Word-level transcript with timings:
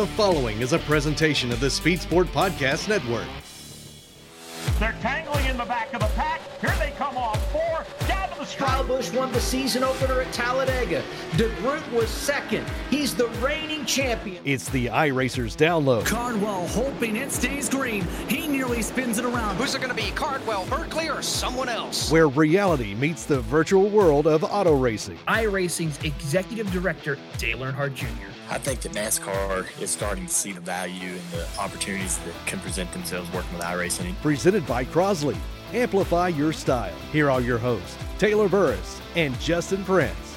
The 0.00 0.06
following 0.06 0.62
is 0.62 0.72
a 0.72 0.78
presentation 0.78 1.52
of 1.52 1.60
the 1.60 1.68
Speed 1.68 2.00
Sport 2.00 2.28
Podcast 2.28 2.88
Network. 2.88 3.26
They're 4.78 4.96
tangling 5.02 5.44
in 5.44 5.58
the 5.58 5.66
back 5.66 5.92
of 5.92 6.00
the 6.00 6.06
pack. 6.16 6.39
Kyle 8.56 8.84
Busch 8.84 9.12
won 9.12 9.32
the 9.32 9.40
season 9.40 9.82
opener 9.82 10.20
at 10.20 10.32
Talladega. 10.32 11.02
DeGroot 11.32 11.92
was 11.92 12.08
second. 12.08 12.66
He's 12.90 13.14
the 13.14 13.28
reigning 13.42 13.84
champion. 13.84 14.42
It's 14.44 14.68
the 14.68 14.86
iRacers 14.86 15.56
download. 15.56 16.06
Cardwell 16.06 16.66
hoping 16.68 17.16
it 17.16 17.32
stays 17.32 17.68
green. 17.68 18.04
He 18.28 18.46
nearly 18.46 18.82
spins 18.82 19.18
it 19.18 19.24
around. 19.24 19.56
Who's 19.56 19.74
it 19.74 19.80
going 19.80 19.94
to 19.94 20.02
be, 20.02 20.10
Cardwell, 20.12 20.66
Berkeley, 20.66 21.08
or 21.08 21.22
someone 21.22 21.68
else? 21.68 22.10
Where 22.10 22.28
reality 22.28 22.94
meets 22.94 23.24
the 23.24 23.40
virtual 23.40 23.88
world 23.88 24.26
of 24.26 24.44
auto 24.44 24.76
racing. 24.76 25.18
iRacing's 25.28 26.02
executive 26.04 26.70
director, 26.72 27.18
Dale 27.38 27.58
Earnhardt 27.58 27.94
Jr. 27.94 28.06
I 28.50 28.58
think 28.58 28.80
that 28.80 28.92
NASCAR 28.92 29.66
is 29.80 29.90
starting 29.90 30.26
to 30.26 30.32
see 30.32 30.52
the 30.52 30.60
value 30.60 31.10
and 31.10 31.30
the 31.30 31.48
opportunities 31.58 32.18
that 32.18 32.34
can 32.46 32.58
present 32.58 32.90
themselves 32.92 33.32
working 33.32 33.52
with 33.52 33.62
iRacing. 33.62 34.14
Presented 34.22 34.66
by 34.66 34.84
Crosley. 34.84 35.36
Amplify 35.72 36.28
your 36.28 36.52
style. 36.52 36.96
Here 37.12 37.30
are 37.30 37.40
your 37.40 37.56
hosts, 37.56 37.96
Taylor 38.18 38.48
Burris 38.48 39.00
and 39.14 39.38
Justin 39.38 39.84
Prince. 39.84 40.36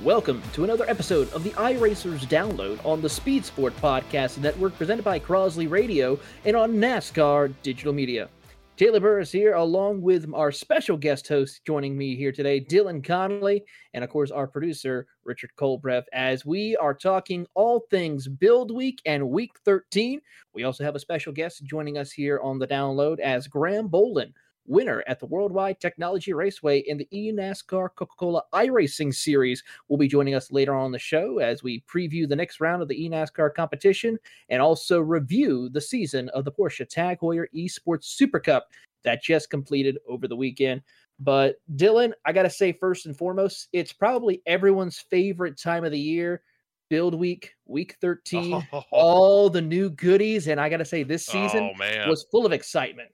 Welcome 0.00 0.42
to 0.54 0.64
another 0.64 0.88
episode 0.88 1.30
of 1.34 1.44
the 1.44 1.50
iRacers 1.50 2.20
Download 2.20 2.82
on 2.82 3.02
the 3.02 3.08
Speed 3.10 3.44
Sport 3.44 3.76
Podcast 3.76 4.38
Network, 4.38 4.74
presented 4.78 5.04
by 5.04 5.18
Crosley 5.18 5.70
Radio 5.70 6.18
and 6.46 6.56
on 6.56 6.76
NASCAR 6.76 7.52
Digital 7.62 7.92
Media. 7.92 8.30
Taylor 8.78 9.00
Burris 9.00 9.30
here, 9.30 9.52
along 9.52 10.00
with 10.00 10.26
our 10.32 10.50
special 10.50 10.96
guest 10.96 11.28
host 11.28 11.60
joining 11.66 11.98
me 11.98 12.16
here 12.16 12.32
today, 12.32 12.58
Dylan 12.58 13.04
Connolly, 13.04 13.62
and 13.92 14.02
of 14.02 14.08
course 14.08 14.30
our 14.30 14.46
producer, 14.46 15.06
Richard 15.24 15.50
Colbreth, 15.58 16.06
as 16.14 16.46
we 16.46 16.74
are 16.76 16.94
talking 16.94 17.46
all 17.54 17.80
things 17.90 18.26
Build 18.26 18.74
Week 18.74 19.02
and 19.04 19.28
Week 19.28 19.52
13. 19.66 20.22
We 20.54 20.64
also 20.64 20.84
have 20.84 20.94
a 20.94 21.00
special 21.00 21.34
guest 21.34 21.64
joining 21.64 21.98
us 21.98 22.10
here 22.10 22.40
on 22.42 22.58
the 22.58 22.66
download 22.66 23.18
as 23.20 23.46
Graham 23.46 23.88
Bowlin, 23.88 24.32
winner 24.70 25.02
at 25.06 25.18
the 25.18 25.26
Worldwide 25.26 25.80
Technology 25.80 26.32
Raceway 26.32 26.78
in 26.86 26.96
the 26.96 27.08
eNASCAR 27.12 27.88
Coca 27.96 28.14
Cola 28.18 28.42
iRacing 28.54 29.12
Series, 29.14 29.62
will 29.88 29.98
be 29.98 30.08
joining 30.08 30.34
us 30.34 30.52
later 30.52 30.74
on 30.74 30.92
the 30.92 30.98
show 30.98 31.38
as 31.38 31.62
we 31.62 31.82
preview 31.92 32.28
the 32.28 32.36
next 32.36 32.60
round 32.60 32.80
of 32.80 32.88
the 32.88 33.08
eNASCAR 33.08 33.52
competition 33.54 34.16
and 34.48 34.62
also 34.62 35.00
review 35.00 35.68
the 35.68 35.80
season 35.80 36.28
of 36.30 36.44
the 36.44 36.52
Porsche 36.52 36.88
Tag 36.88 37.18
Heuer 37.20 37.46
Esports 37.54 38.04
Super 38.04 38.38
Cup 38.38 38.68
that 39.02 39.22
just 39.22 39.50
completed 39.50 39.98
over 40.08 40.28
the 40.28 40.36
weekend. 40.36 40.82
But 41.18 41.56
Dylan, 41.76 42.12
I 42.24 42.32
got 42.32 42.44
to 42.44 42.50
say, 42.50 42.72
first 42.72 43.06
and 43.06 43.16
foremost, 43.16 43.68
it's 43.72 43.92
probably 43.92 44.40
everyone's 44.46 44.98
favorite 44.98 45.58
time 45.58 45.84
of 45.84 45.90
the 45.92 45.98
year. 46.00 46.42
Build 46.88 47.14
week, 47.14 47.54
week 47.66 47.96
13, 48.00 48.64
Oh. 48.72 48.82
all 48.90 49.50
the 49.50 49.60
new 49.60 49.90
goodies. 49.90 50.48
And 50.48 50.60
I 50.60 50.68
got 50.68 50.78
to 50.78 50.84
say, 50.84 51.02
this 51.02 51.26
season 51.26 51.72
Oh, 51.78 52.08
was 52.08 52.26
full 52.32 52.46
of 52.46 52.52
excitement. 52.52 53.10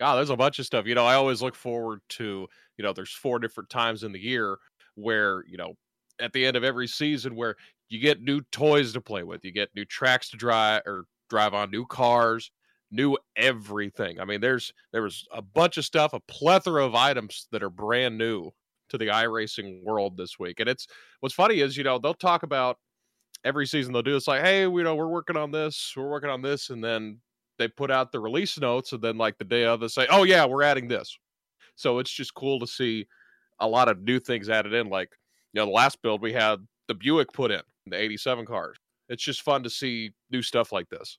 God, 0.00 0.16
there's 0.16 0.30
a 0.30 0.36
bunch 0.36 0.58
of 0.58 0.66
stuff. 0.66 0.86
You 0.86 0.94
know, 0.94 1.06
I 1.06 1.14
always 1.14 1.42
look 1.42 1.54
forward 1.54 2.00
to, 2.10 2.46
you 2.76 2.82
know, 2.84 2.92
there's 2.92 3.12
four 3.12 3.38
different 3.38 3.70
times 3.70 4.04
in 4.04 4.12
the 4.12 4.20
year 4.20 4.58
where, 4.94 5.44
you 5.46 5.56
know, 5.56 5.74
at 6.20 6.32
the 6.32 6.44
end 6.46 6.56
of 6.56 6.64
every 6.64 6.86
season 6.86 7.34
where 7.34 7.56
you 7.88 7.98
get 8.00 8.22
new 8.22 8.40
toys 8.52 8.92
to 8.92 9.00
play 9.00 9.22
with, 9.22 9.44
you 9.44 9.52
get 9.52 9.70
new 9.74 9.84
tracks 9.84 10.30
to 10.30 10.36
drive 10.36 10.82
or 10.86 11.04
drive 11.30 11.54
on, 11.54 11.70
new 11.70 11.86
cars, 11.86 12.50
new 12.90 13.16
everything. 13.36 14.20
I 14.20 14.24
mean, 14.24 14.40
there's 14.40 14.72
there 14.92 15.02
was 15.02 15.26
a 15.32 15.42
bunch 15.42 15.76
of 15.78 15.84
stuff, 15.84 16.12
a 16.12 16.20
plethora 16.20 16.84
of 16.84 16.94
items 16.94 17.48
that 17.52 17.62
are 17.62 17.70
brand 17.70 18.18
new 18.18 18.50
to 18.90 18.98
the 18.98 19.08
iRacing 19.08 19.84
world 19.84 20.16
this 20.16 20.38
week. 20.38 20.60
And 20.60 20.68
it's 20.68 20.86
what's 21.20 21.34
funny 21.34 21.60
is, 21.60 21.76
you 21.76 21.84
know, 21.84 21.98
they'll 21.98 22.14
talk 22.14 22.42
about 22.42 22.78
every 23.44 23.66
season 23.66 23.92
they'll 23.92 24.02
do 24.02 24.16
it's 24.16 24.28
like, 24.28 24.42
hey, 24.42 24.66
we 24.66 24.82
know 24.82 24.94
we're 24.94 25.08
working 25.08 25.36
on 25.36 25.50
this, 25.50 25.92
we're 25.96 26.08
working 26.10 26.30
on 26.30 26.42
this, 26.42 26.70
and 26.70 26.82
then 26.82 27.20
they 27.58 27.68
put 27.68 27.90
out 27.90 28.12
the 28.12 28.20
release 28.20 28.58
notes 28.58 28.92
and 28.92 29.02
then 29.02 29.18
like 29.18 29.36
the 29.38 29.44
day 29.44 29.64
of 29.64 29.80
they 29.80 29.88
say 29.88 30.06
oh 30.10 30.24
yeah 30.24 30.44
we're 30.44 30.62
adding 30.62 30.88
this. 30.88 31.16
So 31.76 31.98
it's 31.98 32.10
just 32.10 32.34
cool 32.34 32.58
to 32.60 32.66
see 32.66 33.06
a 33.60 33.68
lot 33.68 33.88
of 33.88 34.02
new 34.02 34.18
things 34.18 34.48
added 34.48 34.72
in 34.72 34.88
like 34.88 35.10
you 35.52 35.60
know 35.60 35.66
the 35.66 35.72
last 35.72 36.00
build 36.02 36.22
we 36.22 36.32
had 36.32 36.58
the 36.86 36.94
buick 36.94 37.32
put 37.32 37.50
in 37.50 37.62
the 37.86 37.96
87 37.96 38.46
cars. 38.46 38.76
It's 39.08 39.22
just 39.22 39.42
fun 39.42 39.62
to 39.62 39.70
see 39.70 40.12
new 40.30 40.42
stuff 40.42 40.72
like 40.72 40.88
this 40.88 41.18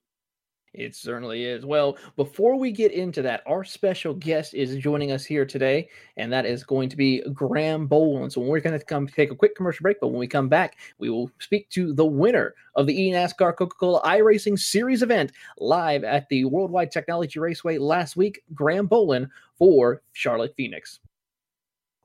It 0.73 0.95
certainly 0.95 1.45
is. 1.45 1.65
Well, 1.65 1.97
before 2.15 2.55
we 2.55 2.71
get 2.71 2.91
into 2.91 3.23
that, 3.23 3.41
our 3.47 3.63
special 3.63 4.13
guest 4.13 4.53
is 4.53 4.77
joining 4.77 5.11
us 5.11 5.25
here 5.25 5.43
today, 5.43 5.89
and 6.15 6.31
that 6.31 6.45
is 6.45 6.63
going 6.63 6.89
to 6.89 6.95
be 6.95 7.23
Graham 7.33 7.87
Bowlin. 7.87 8.29
So 8.29 8.41
we're 8.41 8.59
going 8.59 8.77
to 8.77 8.85
come 8.85 9.07
take 9.07 9.31
a 9.31 9.35
quick 9.35 9.55
commercial 9.55 9.81
break, 9.81 9.99
but 9.99 10.09
when 10.09 10.19
we 10.19 10.27
come 10.27 10.47
back, 10.47 10.77
we 10.99 11.09
will 11.09 11.31
speak 11.39 11.69
to 11.71 11.91
the 11.91 12.05
winner 12.05 12.53
of 12.75 12.85
the 12.85 12.95
eNASCAR 12.95 13.57
Coca-Cola 13.57 14.01
iRacing 14.03 14.59
Series 14.59 15.01
event 15.01 15.31
live 15.57 16.03
at 16.03 16.29
the 16.29 16.45
Worldwide 16.45 16.91
Technology 16.91 17.39
Raceway 17.39 17.79
last 17.79 18.15
week, 18.15 18.43
Graham 18.53 18.85
Bowlin 18.85 19.27
for 19.57 20.03
Charlotte 20.13 20.53
Phoenix. 20.55 20.99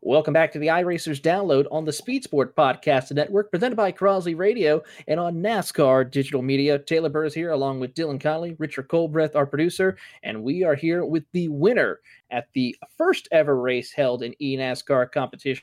Welcome 0.07 0.35
back 0.35 0.53
to 0.53 0.59
the 0.59 0.67
iRacers 0.67 1.19
download 1.19 1.65
on 1.71 1.87
the 1.87 1.93
Speed 1.93 2.25
Sport 2.25 2.55
Podcast 2.55 3.11
Network, 3.11 3.51
presented 3.51 3.77
by 3.77 3.91
Crosley 3.91 4.37
Radio 4.37 4.83
and 5.09 5.19
on 5.19 5.37
NASCAR 5.37 6.11
Digital 6.11 6.43
Media. 6.43 6.79
Taylor 6.79 7.09
Burris 7.09 7.33
here, 7.33 7.53
along 7.53 7.81
with 7.81 7.95
Dylan 7.95 8.21
Connolly, 8.21 8.55
Richard 8.59 8.89
Colbreth, 8.89 9.35
our 9.35 9.47
producer, 9.47 9.97
and 10.23 10.43
we 10.43 10.63
are 10.63 10.75
here 10.75 11.07
with 11.07 11.25
the 11.33 11.49
winner 11.49 12.01
at 12.31 12.49
the 12.53 12.77
first 12.99 13.29
ever 13.33 13.59
race 13.59 13.93
held 13.93 14.23
in 14.23 14.35
eNASCAR 14.43 15.11
competition 15.11 15.63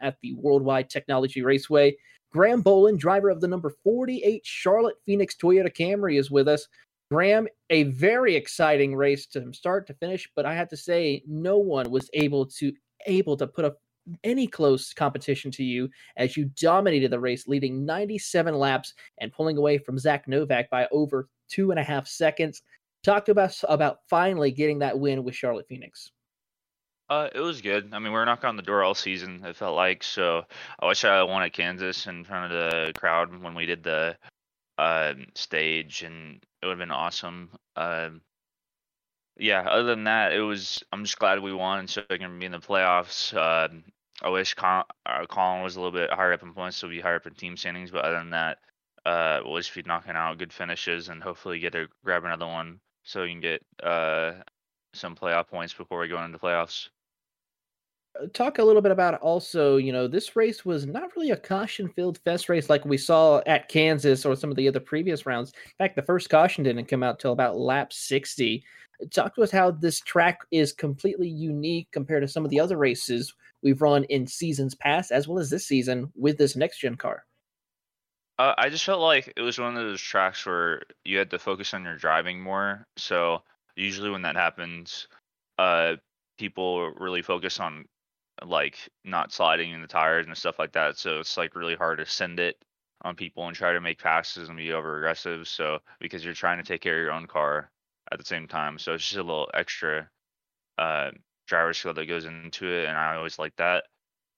at 0.00 0.16
the 0.20 0.34
Worldwide 0.34 0.90
Technology 0.90 1.42
Raceway. 1.42 1.96
Graham 2.32 2.62
Bowlin, 2.62 2.96
driver 2.96 3.30
of 3.30 3.40
the 3.40 3.46
number 3.46 3.70
48 3.84 4.44
Charlotte 4.44 4.96
Phoenix 5.06 5.36
Toyota 5.36 5.72
Camry, 5.72 6.18
is 6.18 6.28
with 6.28 6.48
us. 6.48 6.66
Graham, 7.08 7.46
a 7.70 7.84
very 7.84 8.34
exciting 8.34 8.96
race 8.96 9.26
to 9.26 9.52
start 9.52 9.86
to 9.86 9.94
finish, 9.94 10.28
but 10.34 10.44
I 10.44 10.54
have 10.54 10.68
to 10.70 10.76
say, 10.76 11.22
no 11.24 11.56
one 11.58 11.88
was 11.88 12.10
able 12.14 12.46
to 12.46 12.72
able 13.06 13.36
to 13.36 13.46
put 13.46 13.64
up 13.64 13.78
any 14.24 14.46
close 14.46 14.92
competition 14.92 15.50
to 15.50 15.64
you 15.64 15.88
as 16.16 16.36
you 16.36 16.46
dominated 16.60 17.10
the 17.10 17.20
race, 17.20 17.48
leading 17.48 17.84
97 17.84 18.54
laps 18.54 18.94
and 19.18 19.32
pulling 19.32 19.56
away 19.56 19.78
from 19.78 19.98
Zach 19.98 20.28
Novak 20.28 20.70
by 20.70 20.86
over 20.92 21.28
two 21.48 21.70
and 21.70 21.80
a 21.80 21.84
half 21.84 22.06
seconds. 22.06 22.62
Talk 23.02 23.24
to 23.26 23.34
us 23.34 23.64
about 23.68 23.98
finally 24.08 24.50
getting 24.50 24.78
that 24.80 24.98
win 24.98 25.24
with 25.24 25.34
Charlotte 25.34 25.66
Phoenix. 25.68 26.10
Uh, 27.08 27.28
it 27.32 27.40
was 27.40 27.60
good. 27.60 27.88
I 27.92 27.98
mean, 28.00 28.12
we 28.12 28.18
were 28.18 28.24
knocking 28.24 28.48
on 28.48 28.56
the 28.56 28.62
door 28.62 28.82
all 28.82 28.94
season. 28.94 29.44
It 29.44 29.54
felt 29.54 29.76
like 29.76 30.02
so. 30.02 30.42
I 30.80 30.86
wish 30.86 31.04
I 31.04 31.22
won 31.22 31.42
at 31.44 31.52
Kansas 31.52 32.06
in 32.06 32.24
front 32.24 32.52
of 32.52 32.58
the 32.58 32.92
crowd 32.94 33.42
when 33.42 33.54
we 33.54 33.64
did 33.64 33.84
the 33.84 34.16
uh, 34.76 35.14
stage, 35.36 36.02
and 36.02 36.44
it 36.60 36.66
would 36.66 36.72
have 36.72 36.78
been 36.80 36.90
awesome. 36.90 37.50
Um, 37.76 38.22
yeah. 39.36 39.62
Other 39.68 39.84
than 39.84 40.04
that, 40.04 40.32
it 40.32 40.40
was. 40.40 40.82
I'm 40.92 41.04
just 41.04 41.18
glad 41.18 41.40
we 41.40 41.52
won, 41.52 41.86
so 41.88 42.02
I 42.10 42.16
can 42.16 42.38
be 42.38 42.46
in 42.46 42.52
the 42.52 42.58
playoffs. 42.58 43.34
Uh, 43.34 43.68
I 44.22 44.30
wish 44.30 44.54
Colin, 44.54 44.84
uh, 45.04 45.26
Colin 45.26 45.62
was 45.62 45.76
a 45.76 45.80
little 45.80 45.92
bit 45.92 46.10
higher 46.10 46.32
up 46.32 46.42
in 46.42 46.54
points, 46.54 46.78
so 46.78 46.86
we'll 46.86 46.96
be 46.96 47.02
higher 47.02 47.16
up 47.16 47.26
in 47.26 47.34
team 47.34 47.56
standings. 47.56 47.90
But 47.90 48.04
other 48.04 48.18
than 48.18 48.30
that, 48.30 48.58
uh, 49.04 49.40
we'll 49.44 49.58
just 49.58 49.74
be 49.74 49.82
knocking 49.82 50.16
out 50.16 50.38
good 50.38 50.52
finishes 50.52 51.08
and 51.08 51.22
hopefully 51.22 51.60
get 51.60 51.72
to 51.72 51.86
grab 52.04 52.24
another 52.24 52.46
one 52.46 52.80
so 53.04 53.22
we 53.22 53.30
can 53.30 53.40
get 53.40 53.62
uh 53.82 54.32
some 54.94 55.14
playoff 55.14 55.46
points 55.46 55.72
before 55.72 56.00
we 56.00 56.08
go 56.08 56.22
into 56.24 56.38
playoffs. 56.38 56.88
Uh, 58.20 58.26
Talk 58.32 58.58
a 58.58 58.64
little 58.64 58.82
bit 58.82 58.92
about 58.92 59.14
also, 59.20 59.76
you 59.76 59.92
know, 59.92 60.08
this 60.08 60.34
race 60.34 60.64
was 60.64 60.86
not 60.86 61.14
really 61.14 61.30
a 61.30 61.36
caution 61.36 61.88
filled 61.88 62.18
fest 62.24 62.48
race 62.48 62.70
like 62.70 62.84
we 62.84 62.96
saw 62.96 63.42
at 63.46 63.68
Kansas 63.68 64.24
or 64.24 64.34
some 64.34 64.50
of 64.50 64.56
the 64.56 64.66
other 64.66 64.80
previous 64.80 65.26
rounds. 65.26 65.52
In 65.52 65.72
fact, 65.78 65.96
the 65.96 66.02
first 66.02 66.30
caution 66.30 66.64
didn't 66.64 66.86
come 66.86 67.02
out 67.02 67.20
till 67.20 67.32
about 67.32 67.58
lap 67.58 67.92
60. 67.92 68.64
Talk 69.12 69.34
to 69.34 69.42
us 69.42 69.50
how 69.50 69.70
this 69.70 70.00
track 70.00 70.40
is 70.50 70.72
completely 70.72 71.28
unique 71.28 71.88
compared 71.92 72.22
to 72.22 72.28
some 72.28 72.44
of 72.44 72.50
the 72.50 72.60
other 72.60 72.76
races 72.76 73.34
we've 73.62 73.82
run 73.82 74.04
in 74.04 74.26
seasons 74.26 74.74
past, 74.74 75.10
as 75.10 75.28
well 75.28 75.38
as 75.38 75.50
this 75.50 75.66
season 75.66 76.12
with 76.14 76.38
this 76.38 76.56
next 76.56 76.78
gen 76.78 76.96
car. 76.96 77.24
Uh, 78.38 78.54
I 78.58 78.68
just 78.68 78.84
felt 78.84 79.00
like 79.00 79.32
it 79.36 79.40
was 79.40 79.58
one 79.58 79.76
of 79.76 79.82
those 79.82 80.00
tracks 80.00 80.44
where 80.44 80.82
you 81.04 81.18
had 81.18 81.30
to 81.30 81.38
focus 81.38 81.72
on 81.72 81.84
your 81.84 81.96
driving 81.96 82.40
more. 82.40 82.86
So 82.96 83.42
usually 83.76 84.10
when 84.10 84.22
that 84.22 84.36
happens, 84.36 85.08
uh, 85.58 85.96
people 86.38 86.90
really 86.92 87.22
focus 87.22 87.60
on 87.60 87.86
like 88.44 88.76
not 89.04 89.32
sliding 89.32 89.72
in 89.72 89.80
the 89.80 89.86
tires 89.86 90.26
and 90.26 90.36
stuff 90.36 90.58
like 90.58 90.72
that. 90.72 90.98
So 90.98 91.20
it's 91.20 91.38
like 91.38 91.54
really 91.54 91.76
hard 91.76 91.98
to 91.98 92.06
send 92.06 92.38
it 92.38 92.56
on 93.02 93.14
people 93.14 93.46
and 93.46 93.56
try 93.56 93.72
to 93.72 93.80
make 93.80 94.02
passes 94.02 94.48
and 94.48 94.58
be 94.58 94.72
over 94.72 94.98
aggressive. 94.98 95.48
So 95.48 95.78
because 95.98 96.22
you're 96.22 96.34
trying 96.34 96.58
to 96.58 96.64
take 96.64 96.82
care 96.82 96.98
of 96.98 97.02
your 97.02 97.12
own 97.12 97.26
car 97.26 97.70
at 98.12 98.18
the 98.18 98.24
same 98.24 98.46
time. 98.48 98.78
So 98.78 98.94
it's 98.94 99.04
just 99.04 99.16
a 99.16 99.22
little 99.22 99.50
extra 99.54 100.08
uh, 100.78 101.10
driver 101.46 101.74
skill 101.74 101.94
that 101.94 102.06
goes 102.06 102.24
into 102.24 102.66
it, 102.66 102.86
and 102.86 102.96
I 102.96 103.16
always 103.16 103.38
like 103.38 103.56
that. 103.56 103.84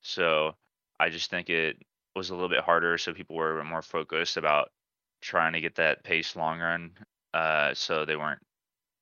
So 0.03 0.55
I 1.01 1.11
just 1.11 1.31
think 1.31 1.51
it 1.51 1.77
was 2.15 2.31
a 2.31 2.35
little 2.35 2.49
bit 2.49 2.65
harder, 2.65 2.99
so 2.99 3.13
people 3.13 3.37
were 3.37 3.63
more 3.65 3.83
focused 3.83 4.37
about 4.37 4.71
trying 5.21 5.53
to 5.53 5.61
get 5.61 5.77
that 5.77 6.05
pace 6.05 6.37
long 6.37 6.61
run, 6.61 6.93
uh, 7.35 7.75
so 7.75 8.05
they 8.05 8.17
weren't 8.17 8.43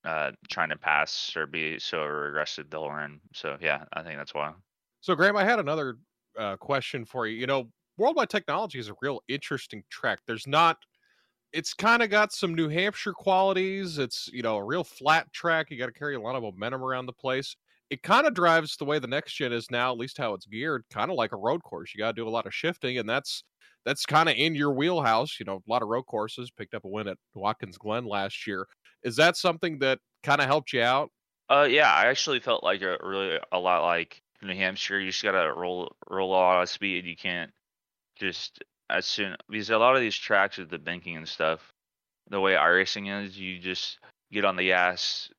uh, 0.04 0.32
trying 0.48 0.68
to 0.70 0.78
pass 0.78 1.36
or 1.36 1.46
be 1.46 1.78
so 1.78 2.02
aggressive 2.04 2.70
the 2.70 2.78
whole 2.78 2.90
run. 2.90 3.20
So 3.34 3.56
yeah, 3.60 3.84
I 3.92 4.02
think 4.02 4.16
that's 4.16 4.34
why. 4.34 4.52
So, 5.00 5.14
Graham, 5.14 5.36
I 5.36 5.44
had 5.44 5.58
another 5.58 5.98
uh, 6.38 6.56
question 6.56 7.04
for 7.04 7.26
you. 7.26 7.38
You 7.38 7.46
know, 7.46 7.68
Worldwide 7.98 8.30
Technology 8.30 8.78
is 8.78 8.88
a 8.88 8.94
real 9.00 9.22
interesting 9.28 9.82
track. 9.90 10.20
There's 10.26 10.46
not 10.46 10.78
it's 11.56 11.72
kind 11.72 12.02
of 12.02 12.10
got 12.10 12.34
some 12.34 12.54
New 12.54 12.68
Hampshire 12.68 13.14
qualities. 13.14 13.96
It's, 13.96 14.28
you 14.30 14.42
know, 14.42 14.56
a 14.56 14.64
real 14.64 14.84
flat 14.84 15.32
track. 15.32 15.70
You 15.70 15.78
got 15.78 15.86
to 15.86 15.92
carry 15.92 16.14
a 16.14 16.20
lot 16.20 16.36
of 16.36 16.42
momentum 16.42 16.84
around 16.84 17.06
the 17.06 17.14
place. 17.14 17.56
It 17.88 18.02
kind 18.02 18.26
of 18.26 18.34
drives 18.34 18.76
the 18.76 18.84
way 18.84 18.98
the 18.98 19.06
next 19.06 19.32
gen 19.34 19.54
is 19.54 19.70
now, 19.70 19.90
at 19.90 19.96
least 19.96 20.18
how 20.18 20.34
it's 20.34 20.44
geared, 20.44 20.84
kind 20.92 21.10
of 21.10 21.16
like 21.16 21.32
a 21.32 21.38
road 21.38 21.62
course. 21.62 21.94
You 21.94 21.98
got 21.98 22.08
to 22.08 22.20
do 22.20 22.28
a 22.28 22.30
lot 22.30 22.44
of 22.46 22.54
shifting, 22.54 22.98
and 22.98 23.08
that's 23.08 23.42
that's 23.86 24.04
kind 24.04 24.28
of 24.28 24.34
in 24.36 24.54
your 24.54 24.72
wheelhouse. 24.72 25.40
You 25.40 25.46
know, 25.46 25.56
a 25.56 25.70
lot 25.70 25.82
of 25.82 25.88
road 25.88 26.04
courses. 26.04 26.50
Picked 26.50 26.74
up 26.74 26.84
a 26.84 26.88
win 26.88 27.08
at 27.08 27.16
Watkins 27.34 27.78
Glen 27.78 28.04
last 28.04 28.46
year. 28.46 28.66
Is 29.02 29.16
that 29.16 29.38
something 29.38 29.78
that 29.78 29.98
kind 30.22 30.42
of 30.42 30.48
helped 30.48 30.74
you 30.74 30.82
out? 30.82 31.10
Uh, 31.48 31.66
yeah, 31.70 31.90
I 31.90 32.08
actually 32.08 32.40
felt 32.40 32.64
like 32.64 32.82
a 32.82 32.98
really 33.02 33.38
a 33.50 33.58
lot 33.58 33.82
like 33.82 34.20
New 34.42 34.54
Hampshire. 34.54 35.00
You 35.00 35.10
just 35.10 35.22
gotta 35.22 35.54
roll 35.54 35.96
roll 36.10 36.30
a 36.30 36.36
lot 36.36 36.62
of 36.62 36.68
speed. 36.68 37.06
You 37.06 37.16
can't 37.16 37.52
just 38.16 38.62
as 38.88 39.06
soon 39.06 39.36
because 39.48 39.70
a 39.70 39.78
lot 39.78 39.96
of 39.96 40.00
these 40.00 40.16
tracks 40.16 40.58
with 40.58 40.70
the 40.70 40.78
banking 40.78 41.16
and 41.16 41.28
stuff, 41.28 41.72
the 42.28 42.40
way 42.40 42.52
iRacing 42.52 43.24
is, 43.24 43.38
you 43.38 43.58
just 43.58 43.98
get 44.32 44.44
on 44.44 44.56
the 44.56 44.66
gas, 44.66 45.30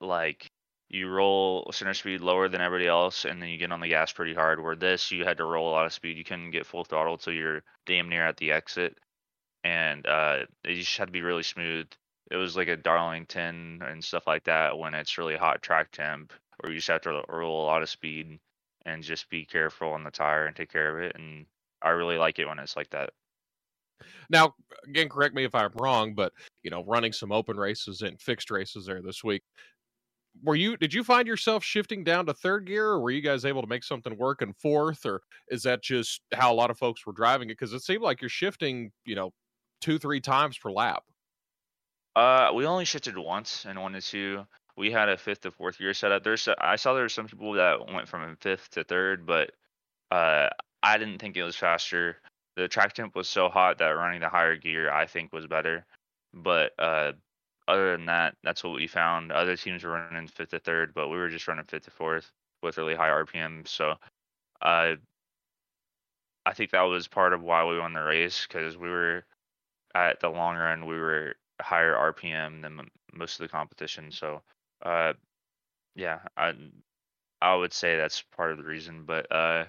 like 0.00 0.46
you 0.88 1.08
roll 1.08 1.68
center 1.72 1.94
speed 1.94 2.20
lower 2.20 2.48
than 2.48 2.60
everybody 2.60 2.88
else, 2.88 3.24
and 3.24 3.42
then 3.42 3.48
you 3.48 3.58
get 3.58 3.72
on 3.72 3.80
the 3.80 3.88
gas 3.88 4.12
pretty 4.12 4.34
hard. 4.34 4.62
Where 4.62 4.76
this, 4.76 5.10
you 5.10 5.24
had 5.24 5.38
to 5.38 5.44
roll 5.44 5.68
a 5.68 5.72
lot 5.72 5.86
of 5.86 5.92
speed. 5.92 6.16
You 6.16 6.24
couldn't 6.24 6.52
get 6.52 6.66
full 6.66 6.84
throttle 6.84 7.18
till 7.18 7.32
you're 7.32 7.62
damn 7.86 8.08
near 8.08 8.26
at 8.26 8.36
the 8.36 8.52
exit, 8.52 8.98
and 9.64 10.06
uh, 10.06 10.40
you 10.64 10.76
just 10.76 10.96
had 10.96 11.06
to 11.06 11.12
be 11.12 11.22
really 11.22 11.42
smooth. 11.42 11.86
It 12.30 12.36
was 12.36 12.56
like 12.56 12.68
a 12.68 12.76
Darlington 12.76 13.82
and 13.86 14.02
stuff 14.02 14.26
like 14.26 14.44
that 14.44 14.78
when 14.78 14.94
it's 14.94 15.18
really 15.18 15.36
hot 15.36 15.62
track 15.62 15.92
temp, 15.92 16.32
or 16.62 16.70
you 16.70 16.76
just 16.76 16.88
have 16.88 17.02
to 17.02 17.22
roll 17.28 17.64
a 17.64 17.66
lot 17.66 17.82
of 17.82 17.90
speed 17.90 18.38
and 18.84 19.02
just 19.02 19.28
be 19.28 19.44
careful 19.44 19.90
on 19.90 20.04
the 20.04 20.10
tire 20.10 20.46
and 20.46 20.56
take 20.56 20.72
care 20.72 20.96
of 20.96 21.04
it. 21.04 21.16
And 21.16 21.46
I 21.82 21.90
really 21.90 22.18
like 22.18 22.38
it 22.38 22.46
when 22.48 22.58
it's 22.58 22.76
like 22.76 22.90
that. 22.90 23.10
Now, 24.30 24.54
again, 24.86 25.08
correct 25.08 25.34
me 25.34 25.44
if 25.44 25.54
I'm 25.54 25.70
wrong, 25.80 26.14
but 26.14 26.32
you 26.62 26.70
know, 26.70 26.84
running 26.84 27.12
some 27.12 27.32
open 27.32 27.56
races 27.56 28.02
and 28.02 28.20
fixed 28.20 28.50
races 28.50 28.86
there 28.86 29.02
this 29.02 29.22
week. 29.24 29.42
Were 30.42 30.54
you 30.54 30.76
did 30.76 30.92
you 30.92 31.02
find 31.02 31.26
yourself 31.26 31.64
shifting 31.64 32.04
down 32.04 32.26
to 32.26 32.34
third 32.34 32.66
gear 32.66 32.88
or 32.88 33.00
were 33.00 33.10
you 33.10 33.22
guys 33.22 33.44
able 33.46 33.62
to 33.62 33.68
make 33.68 33.82
something 33.84 34.16
work 34.18 34.42
in 34.42 34.52
fourth 34.52 35.06
or 35.06 35.22
is 35.48 35.62
that 35.62 35.82
just 35.82 36.20
how 36.34 36.52
a 36.52 36.54
lot 36.54 36.70
of 36.70 36.78
folks 36.78 37.06
were 37.06 37.12
driving 37.14 37.48
it 37.48 37.54
because 37.54 37.72
it 37.72 37.80
seemed 37.82 38.02
like 38.02 38.20
you're 38.20 38.28
shifting, 38.28 38.92
you 39.06 39.14
know, 39.14 39.32
2 39.80 39.98
3 39.98 40.20
times 40.20 40.58
per 40.58 40.70
lap. 40.70 41.04
Uh 42.14 42.50
we 42.54 42.66
only 42.66 42.84
shifted 42.84 43.16
once 43.18 43.64
and 43.66 43.80
one 43.80 43.92
to 43.92 44.00
two. 44.00 44.46
We 44.76 44.90
had 44.90 45.08
a 45.08 45.16
fifth 45.16 45.42
to 45.42 45.50
fourth 45.52 45.78
gear 45.78 45.94
setup. 45.94 46.22
There's 46.24 46.48
I 46.58 46.76
saw 46.76 46.92
there 46.94 47.02
were 47.04 47.08
some 47.08 47.26
people 47.26 47.52
that 47.54 47.86
went 47.92 48.08
from 48.08 48.36
fifth 48.40 48.70
to 48.70 48.84
third, 48.84 49.26
but 49.26 49.52
uh 50.10 50.48
I 50.86 50.98
didn't 50.98 51.18
think 51.18 51.36
it 51.36 51.42
was 51.42 51.56
faster. 51.56 52.18
The 52.54 52.68
track 52.68 52.92
temp 52.92 53.16
was 53.16 53.28
so 53.28 53.48
hot 53.48 53.78
that 53.78 53.88
running 53.88 54.20
the 54.20 54.28
higher 54.28 54.56
gear 54.56 54.88
I 54.90 55.06
think 55.06 55.32
was 55.32 55.48
better. 55.48 55.84
But 56.32 56.72
uh, 56.78 57.12
other 57.66 57.96
than 57.96 58.06
that, 58.06 58.36
that's 58.44 58.62
what 58.62 58.74
we 58.74 58.86
found. 58.86 59.32
Other 59.32 59.56
teams 59.56 59.82
were 59.82 59.90
running 59.90 60.28
fifth 60.28 60.50
to 60.50 60.60
third, 60.60 60.94
but 60.94 61.08
we 61.08 61.16
were 61.16 61.28
just 61.28 61.48
running 61.48 61.64
fifth 61.64 61.86
to 61.86 61.90
fourth 61.90 62.30
with 62.62 62.78
really 62.78 62.94
high 62.94 63.08
RPM. 63.08 63.66
So 63.66 63.94
uh, 64.62 64.94
I 66.46 66.52
think 66.54 66.70
that 66.70 66.82
was 66.82 67.08
part 67.08 67.32
of 67.32 67.42
why 67.42 67.64
we 67.64 67.80
won 67.80 67.92
the 67.92 68.02
race 68.02 68.46
because 68.46 68.76
we 68.76 68.88
were 68.88 69.24
at 69.96 70.20
the 70.20 70.28
long 70.28 70.56
run 70.56 70.86
we 70.86 70.98
were 70.98 71.34
higher 71.60 71.94
RPM 72.12 72.62
than 72.62 72.88
most 73.12 73.40
of 73.40 73.44
the 73.44 73.48
competition. 73.48 74.12
So 74.12 74.40
uh, 74.82 75.14
yeah, 75.96 76.20
I 76.36 76.54
I 77.42 77.56
would 77.56 77.72
say 77.72 77.96
that's 77.96 78.22
part 78.36 78.52
of 78.52 78.58
the 78.58 78.64
reason. 78.64 79.02
But 79.04 79.32
uh, 79.32 79.64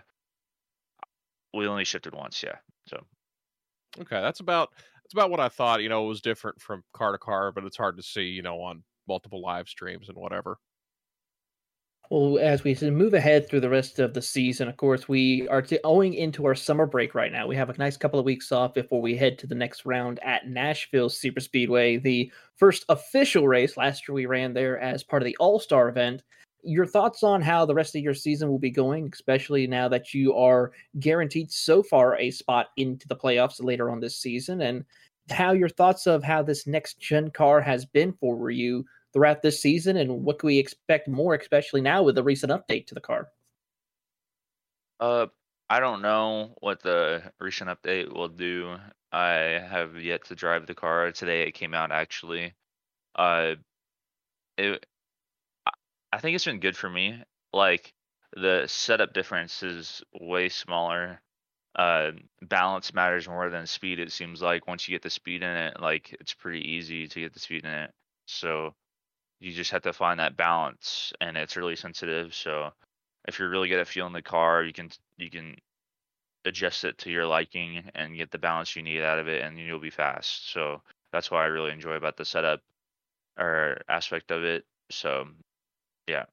we 1.58 1.68
only 1.68 1.86
shifted 1.86 2.14
once, 2.14 2.44
yeah. 2.44 2.56
So 2.88 2.98
okay, 4.02 4.22
that's 4.22 4.40
about 4.40 4.70
that's 5.04 5.14
about 5.14 5.32
what 5.32 5.40
I 5.40 5.50
thought. 5.50 5.82
You 5.82 5.90
know, 5.90 6.06
it 6.06 6.10
was 6.10 6.22
different 6.22 6.62
from 6.62 6.84
car 6.94 7.12
to 7.12 7.18
car, 7.18 7.52
but 7.52 7.64
it's 7.64 7.78
hard 7.78 7.98
to 7.98 8.04
see, 8.04 8.24
you 8.24 8.42
know, 8.42 8.62
on 8.62 8.84
multiple 9.08 9.42
live 9.42 9.68
streams 9.68 10.10
and 10.10 10.18
whatever. 10.18 10.58
Well, 12.10 12.40
as 12.40 12.64
we 12.64 12.74
move 12.90 13.14
ahead 13.14 13.50
through 13.50 13.60
the 13.60 13.70
rest 13.70 14.00
of 14.00 14.14
the 14.14 14.22
season, 14.22 14.70
of 14.70 14.78
course, 14.78 15.10
we 15.10 15.46
are 15.50 15.62
going 15.62 16.14
into 16.14 16.46
our 16.46 16.56
summer 16.56 16.86
break 16.86 17.14
right 17.14 17.34
now. 17.34 17.48
We 17.48 17.58
have 17.58 17.70
a 17.70 17.78
nice 17.78 17.98
couple 17.98 18.18
of 18.18 18.26
weeks 18.26 18.54
off 18.54 18.74
before 18.74 19.02
we 19.02 19.18
head 19.18 19.38
to 19.40 19.48
the 19.48 19.56
next 19.56 19.86
round 19.86 20.20
at 20.24 20.48
Nashville 20.48 21.10
Super 21.10 21.42
Speedway, 21.42 21.98
the 21.98 22.32
first 22.56 22.86
official 22.88 23.46
race. 23.46 23.76
Last 23.76 24.08
year 24.08 24.16
we 24.16 24.26
ran 24.26 24.54
there 24.54 24.80
as 24.80 25.04
part 25.04 25.22
of 25.22 25.26
the 25.26 25.36
All 25.38 25.60
Star 25.60 25.90
event 25.90 26.24
your 26.64 26.86
thoughts 26.86 27.24
on 27.24 27.42
how 27.42 27.66
the 27.66 27.74
rest 27.74 27.96
of 27.96 28.02
your 28.02 28.14
season 28.14 28.50
will 28.50 28.60
be 28.60 28.72
going, 28.72 29.10
especially 29.14 29.68
now 29.68 29.88
that 29.88 30.14
you 30.14 30.34
are 30.34 30.72
guaranteed 31.00 31.52
so 31.52 31.82
far 31.82 32.18
a 32.18 32.32
spot 32.32 32.68
into 32.78 33.08
the 33.08 33.16
playoffs 33.16 33.64
later 33.64 33.90
on 33.90 34.00
this 34.00 34.18
season, 34.18 34.62
and 34.62 34.84
how 35.30 35.52
your 35.52 35.70
thoughts 35.70 36.08
of 36.08 36.24
how 36.24 36.42
this 36.42 36.68
next 36.68 37.00
gen 37.00 37.30
car 37.32 37.62
has 37.62 37.86
been 37.86 38.14
for 38.14 38.50
you 38.50 38.86
throughout 39.14 39.42
this 39.42 39.62
season, 39.62 39.98
and 39.98 40.24
what 40.24 40.40
can 40.40 40.48
we 40.48 40.58
expect 40.58 41.08
more, 41.08 41.36
especially 41.36 41.82
now 41.82 42.04
with 42.04 42.16
the 42.16 42.24
recent 42.24 42.52
update 42.52 42.88
to 42.88 42.94
the 42.94 43.02
car? 43.02 43.30
Uh, 45.00 45.28
I 45.70 45.80
don't 45.80 46.02
know 46.02 46.56
what 46.60 46.82
the 46.82 47.24
recent 47.40 47.70
update 47.70 48.12
will 48.14 48.30
do. 48.30 48.78
I 49.12 49.62
have 49.70 50.02
yet 50.02 50.26
to 50.26 50.36
drive 50.36 50.66
the 50.66 50.76
car 50.76 51.12
today. 51.12 51.44
It 51.44 51.54
came 51.54 51.74
out 51.74 51.92
actually. 51.92 52.54
Uh, 53.16 53.56
it 54.58 54.86
I 56.18 56.20
think 56.20 56.34
it's 56.34 56.46
been 56.46 56.60
good 56.60 56.76
for 56.76 56.90
me. 56.90 57.22
Like 57.54 57.94
the 58.36 58.66
setup 58.66 59.14
difference 59.14 59.62
is 59.62 60.02
way 60.20 60.50
smaller. 60.50 61.22
Uh, 61.76 62.14
balance 62.42 62.92
matters 62.92 63.28
more 63.28 63.52
than 63.52 63.68
speed. 63.68 64.00
It 64.00 64.12
seems 64.12 64.42
like 64.42 64.68
once 64.68 64.88
you 64.88 64.96
get 64.96 65.04
the 65.04 65.12
speed 65.12 65.44
in 65.44 65.56
it, 65.56 65.80
like 65.80 66.18
it's 66.20 66.34
pretty 66.34 66.72
easy 66.72 67.08
to 67.08 67.20
get 67.20 67.34
the 67.36 67.40
speed 67.40 67.66
in 67.66 67.70
it. 67.70 67.92
So 68.26 68.74
you 69.40 69.54
just 69.54 69.70
have 69.70 69.84
to 69.84 69.94
find 69.94 70.20
that 70.20 70.36
balance, 70.36 71.14
and 71.22 71.38
it's 71.38 71.56
really 71.56 71.76
sensitive. 71.76 72.34
So 72.34 72.72
if 73.28 73.38
you're 73.38 73.52
really 73.52 73.70
good 73.70 73.80
at 73.80 73.88
feeling 73.88 74.14
the 74.14 74.24
car, 74.24 74.64
you 74.64 74.74
can 74.74 74.90
you 75.18 75.30
can 75.30 75.56
adjust 76.46 76.84
it 76.84 76.98
to 77.00 77.12
your 77.12 77.28
liking 77.28 77.92
and 77.94 78.18
get 78.18 78.32
the 78.32 78.40
balance 78.40 78.76
you 78.76 78.82
need 78.82 79.04
out 79.04 79.20
of 79.20 79.28
it, 79.28 79.44
and 79.44 79.60
you'll 79.60 79.78
be 79.78 79.92
fast. 79.92 80.50
So 80.52 80.82
that's 81.12 81.30
why 81.30 81.44
I 81.44 81.48
really 81.48 81.74
enjoy 81.74 81.94
about 81.94 82.18
the 82.18 82.26
setup 82.26 82.62
or 83.38 83.78
aspect 83.88 84.32
of 84.32 84.44
it. 84.44 84.66
So 84.90 85.28
yeah. 86.08 86.26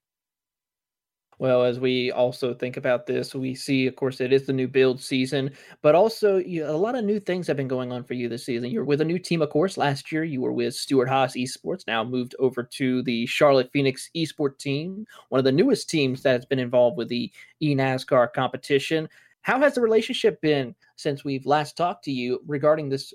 Well, 1.38 1.64
as 1.64 1.80
we 1.80 2.12
also 2.12 2.54
think 2.54 2.76
about 2.76 3.06
this, 3.06 3.34
we 3.34 3.56
see, 3.56 3.88
of 3.88 3.96
course, 3.96 4.20
it 4.20 4.32
is 4.32 4.46
the 4.46 4.52
new 4.52 4.68
build 4.68 5.00
season, 5.00 5.50
but 5.82 5.96
also 5.96 6.36
you, 6.36 6.64
a 6.64 6.70
lot 6.70 6.94
of 6.94 7.04
new 7.04 7.18
things 7.18 7.48
have 7.48 7.56
been 7.56 7.66
going 7.66 7.90
on 7.90 8.04
for 8.04 8.14
you 8.14 8.28
this 8.28 8.44
season. 8.46 8.70
You're 8.70 8.84
with 8.84 9.00
a 9.00 9.04
new 9.04 9.18
team, 9.18 9.42
of 9.42 9.50
course. 9.50 9.76
Last 9.76 10.12
year, 10.12 10.22
you 10.22 10.40
were 10.40 10.52
with 10.52 10.74
Stewart-Haas 10.74 11.34
Esports, 11.34 11.86
now 11.88 12.04
moved 12.04 12.36
over 12.38 12.62
to 12.62 13.02
the 13.02 13.26
Charlotte 13.26 13.70
Phoenix 13.72 14.10
Esport 14.16 14.58
team, 14.58 15.06
one 15.28 15.40
of 15.40 15.44
the 15.44 15.52
newest 15.52 15.90
teams 15.90 16.22
that 16.22 16.34
has 16.34 16.46
been 16.46 16.60
involved 16.60 16.96
with 16.96 17.08
the 17.08 17.32
eNASCAR 17.60 18.32
competition. 18.32 19.08
How 19.42 19.58
has 19.58 19.74
the 19.74 19.80
relationship 19.80 20.40
been 20.40 20.74
since 20.96 21.24
we've 21.24 21.46
last 21.46 21.76
talked 21.76 22.04
to 22.04 22.12
you 22.12 22.40
regarding 22.46 22.88
this 22.88 23.12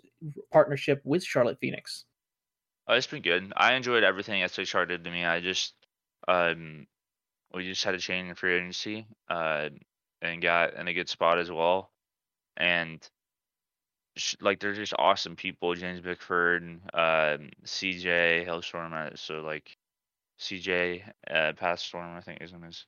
partnership 0.52 1.02
with 1.06 1.24
Charlotte 1.24 1.58
Phoenix? 1.62 2.04
Oh, 2.88 2.96
it's 2.96 3.08
been 3.08 3.22
good. 3.22 3.54
I 3.56 3.76
enjoyed 3.76 4.04
everything 4.04 4.44
SHR 4.44 4.88
did 4.88 5.04
to 5.06 5.12
me. 5.12 5.24
I 5.24 5.40
just 5.40 5.74
um, 6.30 6.86
we 7.54 7.64
just 7.64 7.84
had 7.84 7.96
a 7.96 8.00
change 8.00 8.30
in 8.30 8.36
free 8.36 8.56
agency 8.56 9.08
uh, 9.30 9.70
and 10.22 10.42
got 10.42 10.76
in 10.76 10.88
a 10.88 10.94
good 10.94 11.10
spot 11.10 11.40
as 11.40 11.50
well. 11.50 11.92
And 12.56 13.08
like 14.42 14.60
they're 14.60 14.74
just 14.74 14.94
awesome 14.98 15.36
people. 15.36 15.74
James 15.74 16.02
Bickford, 16.02 16.82
uh, 16.94 17.38
CJ 17.66 18.46
Hailstorm, 18.46 18.94
uh, 18.94 19.10
so 19.16 19.42
like 19.42 19.76
CJ 20.40 21.04
uh, 21.30 21.54
Past 21.54 21.86
Storm, 21.86 22.16
I 22.16 22.22
think 22.22 22.42
his 22.42 22.52
name 22.52 22.66
is. 22.66 22.86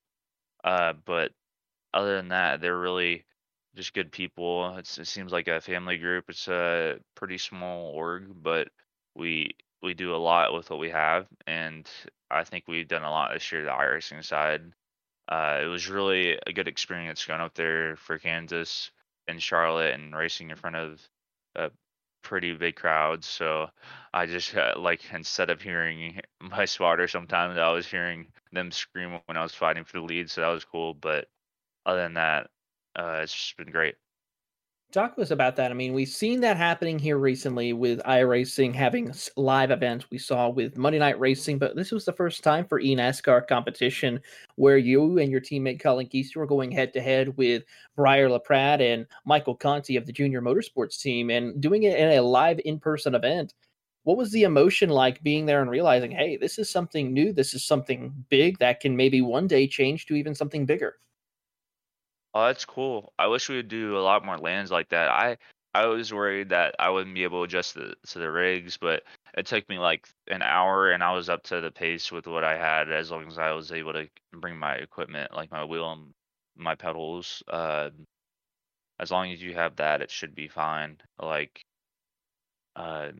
Uh, 0.64 0.94
but 1.06 1.32
other 1.94 2.18
than 2.18 2.30
that, 2.30 2.62
they're 2.62 2.78
really 2.78 3.26
just 3.76 3.94
good 3.94 4.12
people. 4.12 4.76
It's, 4.78 4.98
it 5.00 5.08
seems 5.08 5.32
like 5.32 5.48
a 5.48 5.62
family 5.62 5.98
group. 5.98 6.26
It's 6.30 6.48
a 6.48 6.98
pretty 7.16 7.38
small 7.38 7.92
org, 7.92 8.32
but 8.44 8.68
we 9.16 9.52
we 9.82 9.94
do 9.94 10.16
a 10.16 10.18
lot 10.18 10.54
with 10.54 10.70
what 10.70 10.80
we 10.80 10.90
have, 10.92 11.28
and 11.48 11.90
I 12.30 12.44
think 12.44 12.66
we've 12.68 12.88
done 12.88 13.04
a 13.04 13.10
lot 13.10 13.34
this 13.34 13.52
year. 13.52 13.64
The 13.64 13.72
iRacing 13.72 14.24
side, 14.24 14.62
uh, 15.30 15.60
it 15.64 15.66
was 15.68 15.90
really 15.90 16.38
a 16.46 16.54
good 16.54 16.68
experience 16.68 17.26
going 17.26 17.42
up 17.42 17.54
there 17.56 17.96
for 17.98 18.20
Kansas 18.20 18.92
and 19.28 19.42
Charlotte 19.42 19.94
and 19.94 20.16
racing 20.16 20.50
in 20.52 20.58
front 20.58 20.76
of 20.76 21.02
a 21.56 21.72
pretty 22.24 22.54
big 22.54 22.76
crowd. 22.76 23.24
So 23.24 23.70
I 24.14 24.26
just 24.26 24.56
uh, 24.56 24.74
like 24.78 25.02
instead 25.14 25.50
of 25.50 25.62
hearing 25.62 26.22
my 26.42 26.66
spotter, 26.66 27.08
sometimes 27.08 27.58
I 27.58 27.72
was 27.72 27.88
hearing 27.88 28.28
them 28.52 28.72
scream 28.72 29.20
when 29.26 29.38
I 29.38 29.44
was 29.44 29.54
fighting 29.54 29.84
for 29.86 29.98
the 29.98 30.04
lead. 30.06 30.30
So 30.30 30.42
that 30.42 30.48
was 30.50 30.66
cool. 30.66 30.94
But 30.94 31.28
other 31.86 32.02
than 32.04 32.16
that, 32.16 32.50
uh, 32.96 33.22
it's 33.24 33.34
just 33.34 33.58
been 33.58 33.72
great. 33.72 33.96
Talk 34.92 35.16
to 35.16 35.22
us 35.22 35.32
about 35.32 35.56
that. 35.56 35.72
I 35.72 35.74
mean, 35.74 35.94
we've 35.94 36.10
seen 36.10 36.42
that 36.42 36.58
happening 36.58 37.00
here 37.00 37.18
recently 37.18 37.72
with 37.72 38.04
iRacing 38.04 38.76
having 38.76 39.14
live 39.38 39.72
events. 39.72 40.12
We 40.12 40.18
saw 40.18 40.50
with 40.50 40.76
Monday 40.76 41.00
Night 41.00 41.18
Racing, 41.18 41.60
but 41.60 41.78
this 41.78 41.94
was 41.94 42.04
the 42.04 42.12
first 42.12 42.44
time 42.44 42.66
for 42.66 42.82
eNASCAR 42.82 43.48
competition 43.48 44.20
where 44.56 44.78
you 44.78 45.20
and 45.20 45.32
your 45.32 45.40
teammate 45.40 45.80
Colin 45.80 46.08
Keister 46.08 46.36
were 46.38 46.46
going 46.46 46.72
head 46.72 46.92
to 46.92 47.00
head 47.00 47.38
with 47.38 47.64
Briar 47.96 48.28
LaPrade 48.28 48.82
and 48.82 49.08
Michael 49.24 49.56
Conti 49.56 49.96
of 49.96 50.06
the 50.06 50.12
Junior 50.12 50.42
Motorsports 50.42 51.00
team 51.00 51.30
and 51.30 51.62
doing 51.62 51.84
it 51.84 51.98
in 51.98 52.10
a 52.10 52.22
live 52.22 52.60
in 52.66 52.78
person 52.78 53.16
event. 53.16 53.54
What 54.04 54.18
was 54.18 54.32
the 54.32 54.44
emotion 54.44 54.90
like 54.90 55.24
being 55.24 55.46
there 55.46 55.62
and 55.62 55.72
realizing, 55.72 56.12
hey, 56.12 56.36
this 56.36 56.60
is 56.60 56.70
something 56.70 57.14
new? 57.14 57.32
This 57.32 57.54
is 57.54 57.64
something 57.64 58.14
big 58.28 58.60
that 58.60 58.82
can 58.82 58.98
maybe 58.98 59.22
one 59.22 59.48
day 59.48 59.68
change 59.68 60.06
to 60.08 60.16
even 60.16 60.36
something 60.36 60.66
bigger? 60.66 60.98
Oh, 62.34 62.46
that's 62.48 62.66
cool. 62.66 63.14
I 63.20 63.28
wish 63.28 63.50
we 63.50 63.58
would 63.58 63.68
do 63.68 63.98
a 63.98 64.00
lot 64.02 64.24
more 64.26 64.38
lands 64.38 64.72
like 64.72 64.90
that. 64.90 65.10
I 65.10 65.38
I 65.74 65.86
was 65.88 66.14
worried 66.14 66.50
that 66.50 66.76
I 66.80 66.90
wouldn't 66.90 67.16
be 67.16 67.24
able 67.24 67.40
to 67.42 67.44
adjust 67.46 67.76
the, 67.76 67.96
to 68.08 68.20
the 68.20 68.30
rigs, 68.32 68.78
but 68.78 69.04
it 69.38 69.46
took 69.46 69.68
me 69.70 69.80
like 69.80 70.08
an 70.28 70.42
hour, 70.42 70.92
and 70.92 71.02
I 71.04 71.14
was 71.14 71.30
up 71.30 71.44
to 71.44 71.62
the 71.62 71.72
pace 71.72 72.12
with 72.12 72.28
what 72.28 72.44
I 72.44 72.58
had 72.58 72.92
as 72.92 73.10
long 73.12 73.28
as 73.28 73.38
I 73.38 73.52
was 73.52 73.72
able 73.72 73.94
to 73.94 74.10
bring 74.34 74.58
my 74.58 74.76
equipment, 74.76 75.34
like 75.34 75.52
my 75.52 75.64
wheel 75.66 75.92
and 75.94 76.14
my 76.58 76.76
pedals. 76.76 77.42
Uh, 77.48 77.90
as 79.00 79.12
long 79.12 79.30
as 79.34 79.42
you 79.44 79.54
have 79.54 79.76
that, 79.76 80.02
it 80.02 80.10
should 80.10 80.34
be 80.34 80.48
fine. 80.48 80.98
Like, 81.22 81.66
uh, 82.76 83.12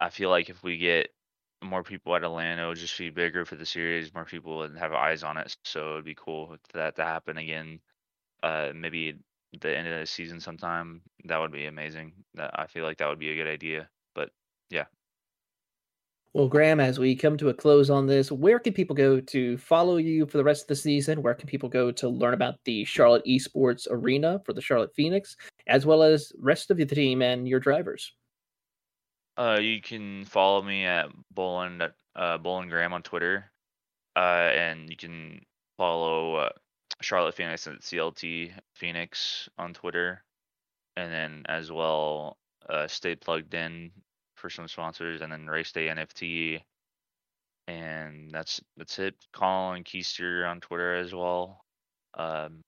I 0.00 0.10
feel 0.10 0.30
like 0.30 0.50
if 0.50 0.62
we 0.62 0.78
get 0.78 1.10
more 1.62 1.82
people 1.84 2.14
at 2.16 2.24
Atlanta, 2.24 2.64
it 2.64 2.68
would 2.68 2.78
just 2.78 2.98
be 2.98 3.10
bigger 3.10 3.44
for 3.44 3.56
the 3.56 3.66
series. 3.66 4.14
More 4.14 4.24
people 4.24 4.58
would 4.58 4.76
have 4.78 4.92
eyes 4.92 5.22
on 5.24 5.38
it, 5.38 5.56
so 5.64 5.92
it'd 5.94 6.04
be 6.04 6.14
cool 6.14 6.48
for 6.70 6.78
that 6.78 6.96
to 6.96 7.04
happen 7.04 7.38
again 7.38 7.80
uh, 8.44 8.72
maybe 8.74 9.14
the 9.60 9.76
end 9.76 9.88
of 9.88 9.98
the 9.98 10.06
season 10.06 10.38
sometime. 10.38 11.00
That 11.24 11.38
would 11.38 11.52
be 11.52 11.66
amazing. 11.66 12.12
That 12.34 12.50
I 12.54 12.66
feel 12.66 12.84
like 12.84 12.98
that 12.98 13.08
would 13.08 13.18
be 13.18 13.30
a 13.30 13.36
good 13.36 13.48
idea. 13.48 13.88
But 14.14 14.30
yeah. 14.70 14.84
Well, 16.34 16.48
Graham, 16.48 16.80
as 16.80 16.98
we 16.98 17.14
come 17.14 17.36
to 17.38 17.48
a 17.48 17.54
close 17.54 17.90
on 17.90 18.06
this, 18.06 18.30
where 18.32 18.58
can 18.58 18.72
people 18.72 18.96
go 18.96 19.20
to 19.20 19.56
follow 19.56 19.96
you 19.96 20.26
for 20.26 20.36
the 20.36 20.44
rest 20.44 20.62
of 20.62 20.68
the 20.68 20.76
season? 20.76 21.22
Where 21.22 21.34
can 21.34 21.48
people 21.48 21.68
go 21.68 21.92
to 21.92 22.08
learn 22.08 22.34
about 22.34 22.56
the 22.64 22.84
Charlotte 22.84 23.24
Esports 23.24 23.86
Arena 23.88 24.42
for 24.44 24.52
the 24.52 24.60
Charlotte 24.60 24.94
Phoenix, 24.94 25.36
as 25.68 25.86
well 25.86 26.02
as 26.02 26.32
rest 26.38 26.70
of 26.70 26.76
the 26.76 26.86
team 26.86 27.22
and 27.22 27.48
your 27.48 27.60
drivers? 27.60 28.12
Uh, 29.36 29.58
you 29.60 29.80
can 29.80 30.24
follow 30.24 30.62
me 30.62 30.84
at 30.84 31.06
Bowlin 31.32 31.80
uh, 32.16 32.38
Bowlin 32.38 32.68
Graham 32.68 32.92
on 32.92 33.02
Twitter, 33.02 33.50
uh, 34.16 34.50
and 34.54 34.90
you 34.90 34.96
can 34.96 35.40
follow 35.76 36.36
uh, 36.36 36.50
Charlotte 37.00 37.34
Phoenix 37.34 37.66
and 37.66 37.80
CLT 37.80 38.52
Phoenix 38.74 39.48
on 39.58 39.74
Twitter, 39.74 40.22
and 40.96 41.12
then 41.12 41.42
as 41.48 41.70
well 41.70 42.36
uh, 42.68 42.86
stay 42.86 43.16
plugged 43.16 43.54
in 43.54 43.90
for 44.36 44.50
some 44.50 44.68
sponsors, 44.68 45.20
and 45.20 45.32
then 45.32 45.46
Race 45.46 45.72
Day 45.72 45.86
NFT, 45.86 46.60
and 47.66 48.30
that's 48.30 48.60
that's 48.76 48.98
it. 48.98 49.14
Colin 49.32 49.84
Keister 49.84 50.48
on 50.48 50.60
Twitter 50.60 50.94
as 50.96 51.14
well. 51.14 51.64
Um, 52.14 52.62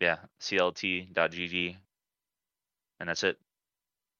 yeah, 0.00 0.18
CLT.gg, 0.40 1.76
and 3.00 3.08
that's 3.08 3.24
it. 3.24 3.38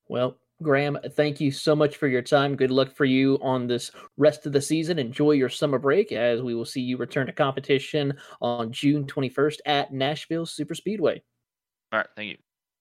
Well, 0.08 0.36
Graham, 0.62 0.98
thank 1.12 1.40
you 1.40 1.50
so 1.50 1.76
much 1.76 1.96
for 1.96 2.08
your 2.08 2.22
time. 2.22 2.56
Good 2.56 2.70
luck 2.70 2.94
for 2.94 3.04
you 3.04 3.38
on 3.42 3.66
this 3.66 3.90
rest 4.16 4.46
of 4.46 4.52
the 4.52 4.60
season. 4.60 4.98
Enjoy 4.98 5.32
your 5.32 5.48
summer 5.48 5.78
break 5.78 6.12
as 6.12 6.40
we 6.40 6.54
will 6.54 6.64
see 6.64 6.80
you 6.80 6.96
return 6.96 7.26
to 7.26 7.32
competition 7.32 8.14
on 8.40 8.72
June 8.72 9.06
21st 9.06 9.56
at 9.66 9.92
Nashville 9.92 10.46
Super 10.46 10.74
Speedway. 10.74 11.22
All 11.92 11.98
right, 11.98 12.06
thank 12.16 12.30
you. 12.30 12.36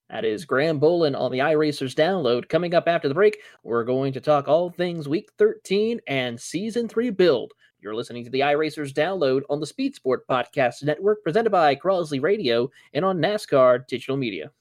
That 0.10 0.26
is 0.26 0.46
Graham 0.46 0.78
Bowlin 0.78 1.16
on 1.16 1.32
the 1.32 1.40
iRacers 1.40 1.96
download. 1.96 2.50
Coming 2.50 2.74
up 2.74 2.88
after 2.88 3.08
the 3.08 3.14
break, 3.14 3.40
we're 3.64 3.86
going 3.86 4.14
to 4.14 4.22
talk 4.22 4.48
all 4.48 4.70
things 4.70 5.08
week 5.08 5.30
13 5.38 6.02
and 6.08 6.40
season 6.40 6.88
3 6.88 7.10
build. 7.12 7.54
You're 7.80 7.96
listening 7.96 8.26
to 8.26 8.30
the 8.30 8.42
iRacers 8.42 8.94
download 8.94 9.42
on 9.50 9.60
the 9.60 9.66
Speed 9.66 9.96
Sport 9.96 10.28
Podcast 10.28 10.84
Network, 10.84 11.24
presented 11.24 11.50
by 11.50 11.76
Crosley 11.76 12.22
Radio 12.22 12.70
and 12.94 13.04
on 13.04 13.20
NASCAR 13.20 13.88
Digital 13.88 14.18
Media. 14.18 14.52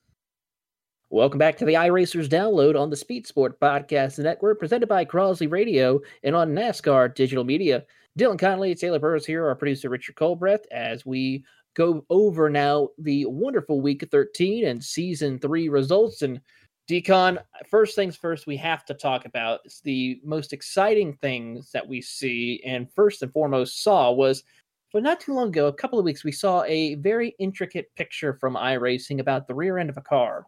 Welcome 1.12 1.38
back 1.40 1.57
to 1.57 1.64
the 1.64 1.75
iRacers 1.75 2.29
download 2.29 2.79
on 2.79 2.88
the 2.88 2.95
Speed 2.95 3.26
Sport 3.26 3.59
Podcast 3.59 4.21
Network, 4.21 4.61
presented 4.61 4.87
by 4.87 5.05
Crosley 5.05 5.50
Radio 5.50 6.00
and 6.23 6.37
on 6.37 6.55
NASCAR 6.55 7.12
Digital 7.12 7.43
Media. 7.43 7.85
Dylan 8.17 8.38
Connolly, 8.38 8.76
Taylor 8.76 9.00
Burris 9.00 9.26
here, 9.26 9.45
our 9.45 9.57
producer 9.57 9.88
Richard 9.88 10.14
Colbreth, 10.14 10.67
as 10.71 11.05
we 11.05 11.45
go 11.75 12.07
over 12.11 12.49
now 12.49 12.90
the 12.97 13.26
wonderful 13.26 13.81
week 13.81 14.07
13 14.09 14.67
and 14.67 14.85
season 14.85 15.40
three 15.40 15.69
results. 15.69 16.23
And 16.23 16.40
Decon, 16.88 17.43
first 17.69 17.97
things 17.97 18.14
first, 18.14 18.47
we 18.47 18.57
have 18.59 18.85
to 18.85 18.95
talk 18.95 19.25
about 19.25 19.62
the 19.83 20.21
most 20.23 20.52
exciting 20.52 21.14
things 21.14 21.73
that 21.73 21.88
we 21.88 22.00
see, 22.00 22.62
and 22.64 22.87
first 22.95 23.23
and 23.23 23.33
foremost 23.33 23.83
saw 23.83 24.12
was 24.12 24.45
but 24.93 25.02
not 25.02 25.19
too 25.21 25.35
long 25.35 25.49
ago, 25.49 25.67
a 25.67 25.73
couple 25.73 25.99
of 25.99 26.05
weeks, 26.05 26.25
we 26.25 26.33
saw 26.33 26.62
a 26.64 26.95
very 26.97 27.35
intricate 27.38 27.90
picture 27.97 28.35
from 28.35 28.55
iRacing 28.55 29.21
about 29.21 29.47
the 29.47 29.55
rear 29.55 29.79
end 29.79 29.90
of 29.90 29.97
a 29.97 30.02
car. 30.02 30.47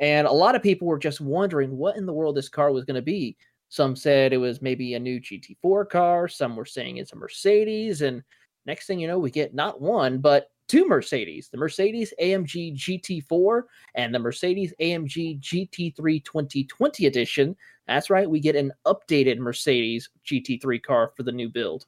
And 0.00 0.26
a 0.26 0.32
lot 0.32 0.54
of 0.54 0.62
people 0.62 0.88
were 0.88 0.98
just 0.98 1.20
wondering 1.20 1.76
what 1.76 1.96
in 1.96 2.06
the 2.06 2.12
world 2.12 2.36
this 2.36 2.48
car 2.48 2.72
was 2.72 2.84
going 2.84 2.96
to 2.96 3.02
be. 3.02 3.36
Some 3.68 3.94
said 3.94 4.32
it 4.32 4.38
was 4.38 4.62
maybe 4.62 4.94
a 4.94 5.00
new 5.00 5.20
GT4 5.20 5.88
car. 5.88 6.26
Some 6.26 6.56
were 6.56 6.64
saying 6.64 6.96
it's 6.96 7.12
a 7.12 7.16
Mercedes. 7.16 8.02
And 8.02 8.22
next 8.66 8.86
thing 8.86 8.98
you 8.98 9.06
know, 9.06 9.18
we 9.18 9.30
get 9.30 9.54
not 9.54 9.80
one, 9.80 10.18
but 10.18 10.50
two 10.70 10.86
Mercedes 10.86 11.48
the 11.48 11.58
Mercedes 11.58 12.14
AMG 12.22 12.76
GT4 12.76 13.62
and 13.96 14.14
the 14.14 14.18
Mercedes 14.18 14.72
AMG 14.80 15.40
GT3 15.40 16.24
2020 16.24 17.06
edition. 17.06 17.56
That's 17.86 18.08
right, 18.08 18.30
we 18.30 18.38
get 18.38 18.54
an 18.56 18.72
updated 18.86 19.38
Mercedes 19.38 20.08
GT3 20.24 20.80
car 20.82 21.12
for 21.16 21.24
the 21.24 21.32
new 21.32 21.48
build. 21.48 21.86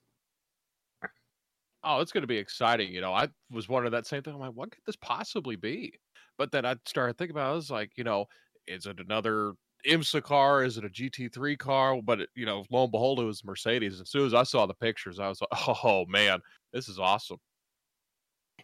Oh, 1.85 2.01
it's 2.01 2.13
going 2.13 2.23
to 2.23 2.29
be 2.29 2.39
exciting. 2.39 2.93
You 2.93 3.01
know, 3.01 3.13
I 3.13 3.29
was 3.51 3.69
wondering 3.69 3.93
that 3.93 4.07
same 4.07 4.23
thing. 4.23 4.35
I'm 4.35 4.41
like, 4.41 4.53
what 4.53 4.71
could 4.71 4.83
this 4.85 4.97
possibly 4.97 5.57
be? 5.57 5.95
But 6.43 6.51
then 6.51 6.67
I 6.67 6.75
started 6.87 7.17
thinking 7.17 7.37
about 7.37 7.51
it. 7.51 7.53
I 7.53 7.55
was 7.55 7.71
like, 7.71 7.93
you 7.95 8.03
know, 8.03 8.27
is 8.67 8.87
it 8.87 8.99
another 8.99 9.53
IMSA 9.87 10.25
car? 10.25 10.65
Is 10.65 10.77
it 10.77 10.85
a 10.85 10.89
GT3 10.89 11.57
car? 11.57 12.03
But 12.03 12.23
it, 12.23 12.31
you 12.35 12.47
know, 12.47 12.65
lo 12.69 12.83
and 12.83 12.91
behold, 12.91 13.21
it 13.21 13.25
was 13.25 13.45
Mercedes. 13.45 14.01
As 14.01 14.11
soon 14.11 14.27
as 14.27 14.35
I 14.35 14.43
saw 14.43 14.67
the 14.67 14.75
pictures, 14.75 15.21
I 15.21 15.29
was 15.29 15.41
like, 15.41 15.69
oh 15.85 16.05
man, 16.09 16.41
this 16.73 16.89
is 16.89 16.99
awesome. 16.99 17.37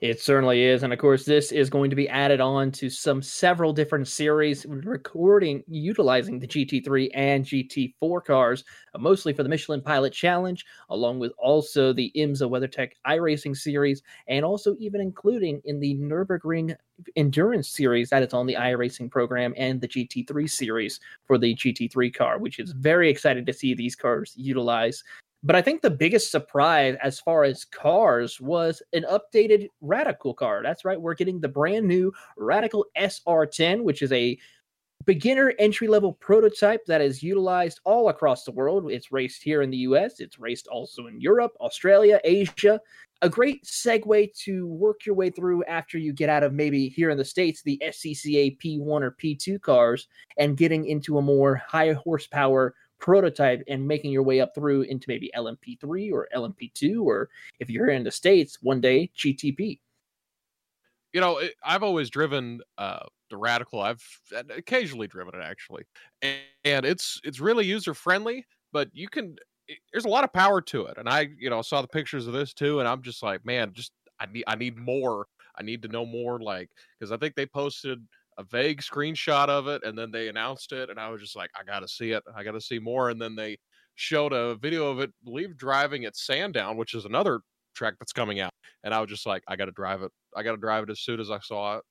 It 0.01 0.21
certainly 0.21 0.63
is. 0.63 0.85
And 0.85 0.93
of 0.93 0.99
course, 0.99 1.25
this 1.25 1.51
is 1.51 1.69
going 1.69 1.91
to 1.91 1.97
be 1.97 2.09
added 2.09 2.41
on 2.41 2.71
to 2.73 2.89
some 2.89 3.21
several 3.21 3.73
different 3.73 4.07
series 4.07 4.65
recording 4.67 5.65
utilizing 5.67 6.39
the 6.39 6.47
GT3 6.47 7.11
and 7.15 7.45
GT4 7.45 8.25
cars, 8.25 8.65
uh, 8.95 8.99
mostly 8.99 9.33
for 9.33 9.43
the 9.43 9.49
Michelin 9.49 9.83
Pilot 9.83 10.13
Challenge, 10.13 10.65
along 10.91 11.19
with 11.19 11.33
also 11.37 11.93
the 11.93 12.13
IMSA 12.15 12.49
WeatherTech 12.49 12.93
iRacing 13.07 13.57
series, 13.57 14.03
and 14.29 14.45
also 14.45 14.77
even 14.79 15.01
including 15.01 15.61
in 15.65 15.81
the 15.81 15.97
Nürburgring 15.97 16.77
Endurance 17.17 17.69
series 17.69 18.11
that 18.11 18.23
is 18.23 18.35
on 18.35 18.47
the 18.47 18.55
iRacing 18.55 19.11
program 19.11 19.53
and 19.57 19.81
the 19.81 19.89
GT3 19.89 20.49
series 20.49 21.01
for 21.27 21.39
the 21.39 21.55
GT3 21.57 22.15
car, 22.15 22.39
which 22.39 22.59
is 22.59 22.73
very 22.73 23.11
excited 23.11 23.47
to 23.47 23.53
see 23.53 23.75
these 23.75 23.97
cars 23.97 24.33
utilize 24.37 25.03
but 25.43 25.55
I 25.55 25.63
think 25.63 25.83
the 25.83 25.91
biggest 25.91 26.31
surprise 26.31 26.97
as 27.03 27.21
far 27.21 27.45
as 27.45 27.65
cars 27.65 28.41
was 28.41 28.83
an 28.93 29.05
updated 29.05 29.69
Radical 29.81 30.35
car. 30.35 30.63
That's 30.63 30.85
right, 30.85 31.01
we're 31.01 31.15
getting 31.15 31.41
the 31.41 31.49
brand 31.49 31.87
new 31.87 32.13
Radical 32.37 32.87
SR10, 32.97 33.83
which 33.83 34.03
is 34.03 34.13
a 34.13 34.39
beginner 35.05 35.55
entry 35.59 35.89
level 35.89 36.13
prototype 36.13 36.85
that 36.87 37.01
is 37.01 37.23
utilized 37.23 37.81
all 37.85 38.09
across 38.09 38.45
the 38.45 38.51
world. 38.51 38.91
It's 38.91 39.13
raced 39.13 39.43
here 39.43 39.63
in 39.63 39.71
the 39.71 39.79
US, 39.79 40.21
it's 40.21 40.39
raced 40.39 40.67
also 40.67 41.07
in 41.07 41.21
Europe, 41.21 41.53
Australia, 41.61 42.21
Asia. 42.25 42.81
A 43.23 43.29
great 43.29 43.65
segue 43.65 44.33
to 44.45 44.67
work 44.67 45.05
your 45.05 45.15
way 45.15 45.31
through 45.31 45.65
after 45.65 45.99
you 45.99 46.13
get 46.13 46.29
out 46.29 46.45
of 46.45 46.53
maybe 46.53 46.89
here 46.89 47.11
in 47.11 47.19
the 47.19 47.25
States, 47.25 47.63
the 47.63 47.81
SCCA 47.85 48.59
P1 48.59 49.03
or 49.03 49.17
P2 49.21 49.61
cars, 49.61 50.07
and 50.37 50.57
getting 50.57 50.85
into 50.85 51.19
a 51.19 51.23
more 51.23 51.57
high 51.57 51.93
horsepower 51.95 52.75
prototype 52.99 53.63
and 53.69 53.87
making 53.87 54.11
your 54.11 54.23
way 54.23 54.41
up 54.41 54.55
through 54.55 54.83
into 54.83 55.07
maybe 55.09 55.31
LMP3 55.37 56.13
or 56.13 56.29
LMP2, 56.35 57.03
or 57.03 57.29
if 57.61 57.71
you're 57.71 57.89
in 57.89 58.05
the 58.05 58.11
States, 58.11 58.59
one 58.63 58.81
day 58.81 59.11
GTP. 59.17 59.79
You 61.13 61.21
know, 61.21 61.41
I've 61.65 61.83
always 61.83 62.11
driven 62.11 62.61
uh, 62.77 63.07
the 63.31 63.37
Radical. 63.37 63.81
I've 63.81 64.05
occasionally 64.55 65.07
driven 65.07 65.35
it 65.35 65.43
actually, 65.43 65.85
and, 66.23 66.85
it's 66.85 67.21
it's 67.25 67.41
really 67.41 67.65
user 67.65 67.95
friendly. 67.95 68.45
But 68.73 68.91
you 68.93 69.09
can, 69.09 69.37
there's 69.93 70.05
a 70.05 70.11
lot 70.11 70.25
of 70.25 70.33
power 70.33 70.61
to 70.61 70.85
it. 70.85 70.99
And 70.99 71.09
I, 71.09 71.29
you 71.39 71.49
know, 71.49 71.63
saw 71.63 71.81
the 71.81 71.89
pictures 71.89 72.27
of 72.27 72.35
this 72.35 72.53
too, 72.53 72.81
and 72.81 72.89
I'm 72.89 73.01
just 73.03 73.23
like, 73.23 73.45
man, 73.47 73.73
just 73.73 73.93
I 74.21 74.27
need 74.27 74.45
I 74.47 74.55
need 74.55 74.77
more. 74.77 75.27
I 75.57 75.63
need 75.63 75.83
to 75.83 75.89
know 75.89 76.05
more, 76.05 76.39
like 76.41 76.69
because 76.99 77.11
I 77.11 77.17
think 77.17 77.35
they 77.35 77.47
posted 77.47 78.07
a 78.39 78.45
vague 78.45 78.81
screenshot 78.81 79.49
of 79.49 79.67
it 79.67 79.83
and 79.85 79.99
then 79.99 80.11
they 80.11 80.29
announced 80.29 80.73
it 80.73 80.91
and 80.91 80.99
I 80.99 81.09
was 81.11 81.21
just 81.21 81.37
like 81.37 81.51
I 81.59 81.65
got 81.65 81.81
to 81.81 81.89
see 81.89 82.13
it. 82.13 82.23
I 82.37 82.43
got 82.45 82.53
to 82.53 82.61
see 82.61 82.79
more 82.79 83.11
and 83.11 83.21
then 83.21 83.35
they 83.35 83.59
showed 83.97 84.33
a 84.33 84.55
video 84.57 84.89
of 84.91 85.01
it 85.01 85.11
I 85.11 85.25
believe 85.25 85.57
driving 85.57 86.05
at 86.05 86.17
Sandown 86.17 86.77
which 86.77 86.95
is 86.95 87.05
another 87.05 87.41
track 87.75 87.95
that's 87.99 88.13
coming 88.13 88.39
out 88.41 88.53
and 88.85 88.95
I 88.95 89.01
was 89.01 89.11
just 89.11 89.27
like 89.27 89.43
I 89.49 89.57
got 89.57 89.65
to 89.67 89.73
drive 89.73 90.03
it. 90.03 90.13
I 90.37 90.43
got 90.43 90.53
to 90.53 90.57
drive 90.59 90.85
it 90.85 90.91
as 90.91 91.01
soon 91.01 91.19
as 91.21 91.31
I 91.31 91.39
saw 91.41 91.79
it. 91.79 91.83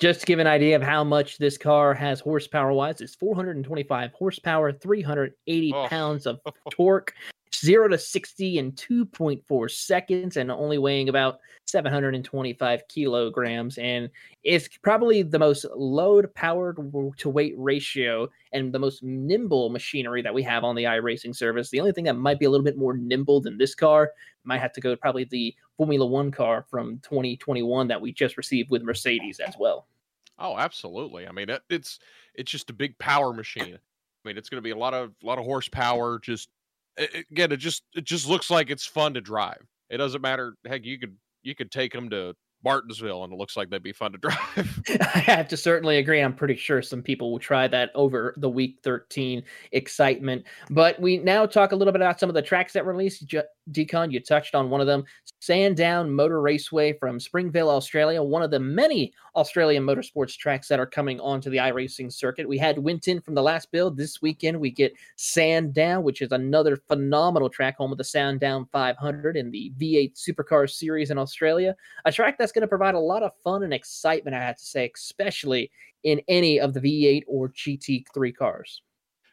Just 0.00 0.20
to 0.20 0.26
give 0.26 0.40
an 0.40 0.48
idea 0.48 0.74
of 0.74 0.82
how 0.82 1.04
much 1.04 1.38
this 1.38 1.56
car 1.56 1.94
has 1.94 2.18
horsepower 2.18 2.72
wise, 2.72 3.00
it's 3.00 3.14
425 3.14 4.12
horsepower, 4.12 4.72
380 4.72 5.72
Oh. 5.72 5.86
pounds 5.86 6.26
of 6.26 6.40
torque, 6.72 7.14
zero 7.54 7.88
to 7.88 7.98
60 7.98 8.58
in 8.58 8.72
2.4 8.72 9.70
seconds, 9.70 10.36
and 10.36 10.50
only 10.50 10.78
weighing 10.78 11.08
about 11.08 11.40
725 11.66 12.82
kilograms. 12.88 13.78
And 13.78 14.10
it's 14.42 14.68
probably 14.78 15.22
the 15.22 15.38
most 15.38 15.66
load 15.76 16.32
powered 16.34 16.76
to 17.18 17.28
weight 17.28 17.54
ratio 17.56 18.28
and 18.52 18.72
the 18.72 18.78
most 18.78 19.02
nimble 19.02 19.70
machinery 19.70 20.22
that 20.22 20.34
we 20.34 20.42
have 20.42 20.64
on 20.64 20.74
the 20.74 20.84
iRacing 20.84 21.34
service. 21.34 21.70
The 21.70 21.80
only 21.80 21.92
thing 21.92 22.04
that 22.04 22.16
might 22.16 22.38
be 22.38 22.46
a 22.46 22.50
little 22.50 22.64
bit 22.64 22.78
more 22.78 22.96
nimble 22.96 23.40
than 23.40 23.58
this 23.58 23.74
car 23.74 24.12
might 24.44 24.58
have 24.58 24.72
to 24.72 24.80
go 24.80 24.90
to 24.90 24.96
probably 24.96 25.24
the 25.24 25.54
Formula 25.76 26.06
One 26.06 26.30
car 26.30 26.64
from 26.68 26.98
2021 27.00 27.88
that 27.88 28.00
we 28.00 28.12
just 28.12 28.36
received 28.36 28.70
with 28.70 28.82
Mercedes 28.82 29.40
as 29.40 29.54
well. 29.58 29.86
Oh, 30.38 30.56
absolutely. 30.56 31.26
I 31.26 31.32
mean, 31.32 31.50
it, 31.50 31.62
it's 31.68 31.98
it's 32.34 32.50
just 32.50 32.70
a 32.70 32.74
big 32.74 32.98
power 32.98 33.32
machine. 33.32 33.74
I 33.74 34.28
mean, 34.28 34.38
it's 34.38 34.48
going 34.48 34.58
to 34.58 34.62
be 34.62 34.70
a 34.70 34.76
lot 34.76 34.94
of 34.94 35.12
a 35.22 35.26
lot 35.26 35.38
of 35.38 35.44
horsepower. 35.44 36.18
Just 36.18 36.48
again, 36.96 37.52
it 37.52 37.58
just 37.58 37.82
it 37.94 38.04
just 38.04 38.28
looks 38.28 38.50
like 38.50 38.70
it's 38.70 38.86
fun 38.86 39.14
to 39.14 39.20
drive. 39.20 39.64
It 39.88 39.98
doesn't 39.98 40.22
matter. 40.22 40.54
Heck, 40.66 40.84
you 40.84 40.98
could 40.98 41.16
you 41.42 41.54
could 41.54 41.70
take 41.70 41.92
them 41.92 42.10
to 42.10 42.34
Martinsville, 42.62 43.24
and 43.24 43.32
it 43.32 43.36
looks 43.36 43.56
like 43.56 43.70
they'd 43.70 43.82
be 43.82 43.92
fun 43.92 44.12
to 44.12 44.18
drive. 44.22 44.82
I 45.00 45.18
have 45.18 45.48
to 45.48 45.56
certainly 45.56 45.98
agree. 45.98 46.20
I'm 46.20 46.34
pretty 46.34 46.56
sure 46.56 46.82
some 46.82 47.02
people 47.02 47.32
will 47.32 47.38
try 47.38 47.66
that 47.68 47.90
over 47.94 48.34
the 48.36 48.50
week 48.50 48.78
13 48.82 49.42
excitement. 49.72 50.44
But 50.70 51.00
we 51.00 51.18
now 51.18 51.46
talk 51.46 51.72
a 51.72 51.76
little 51.76 51.92
bit 51.92 52.02
about 52.02 52.20
some 52.20 52.28
of 52.28 52.34
the 52.34 52.42
tracks 52.42 52.72
that 52.74 52.86
released. 52.86 53.34
Decon, 53.70 54.12
you 54.12 54.20
touched 54.20 54.54
on 54.54 54.70
one 54.70 54.80
of 54.80 54.86
them 54.86 55.04
Sandown 55.40 56.10
Motor 56.10 56.40
Raceway 56.40 56.92
from 56.92 57.18
Springvale, 57.18 57.70
Australia, 57.70 58.22
one 58.22 58.42
of 58.42 58.50
the 58.50 58.60
many 58.60 59.12
Australian 59.34 59.84
motorsports 59.84 60.36
tracks 60.36 60.68
that 60.68 60.78
are 60.78 60.86
coming 60.86 61.18
onto 61.20 61.50
the 61.50 61.56
iRacing 61.56 62.12
circuit. 62.12 62.48
We 62.48 62.58
had 62.58 62.78
Winton 62.78 63.20
from 63.20 63.34
the 63.34 63.42
last 63.42 63.72
build. 63.72 63.96
This 63.96 64.22
weekend, 64.22 64.60
we 64.60 64.70
get 64.70 64.94
Sandown, 65.16 66.02
which 66.02 66.22
is 66.22 66.32
another 66.32 66.76
phenomenal 66.76 67.48
track, 67.48 67.76
home 67.76 67.92
of 67.92 67.98
the 67.98 68.04
Sandown 68.04 68.66
500 68.70 69.36
in 69.36 69.50
the 69.50 69.72
V8 69.80 70.14
Supercar 70.14 70.70
Series 70.70 71.10
in 71.10 71.18
Australia 71.18 71.74
a 72.04 72.12
track 72.12 72.38
that's 72.38 72.52
going 72.52 72.62
to 72.62 72.68
provide 72.68 72.94
a 72.94 73.00
lot 73.00 73.22
of 73.22 73.32
fun 73.42 73.62
and 73.62 73.72
excitement, 73.72 74.36
I 74.36 74.40
have 74.40 74.56
to 74.56 74.64
say, 74.64 74.90
especially 74.94 75.70
in 76.04 76.20
any 76.28 76.60
of 76.60 76.74
the 76.74 76.80
V8 76.80 77.22
or 77.26 77.50
GT3 77.50 78.34
cars. 78.34 78.82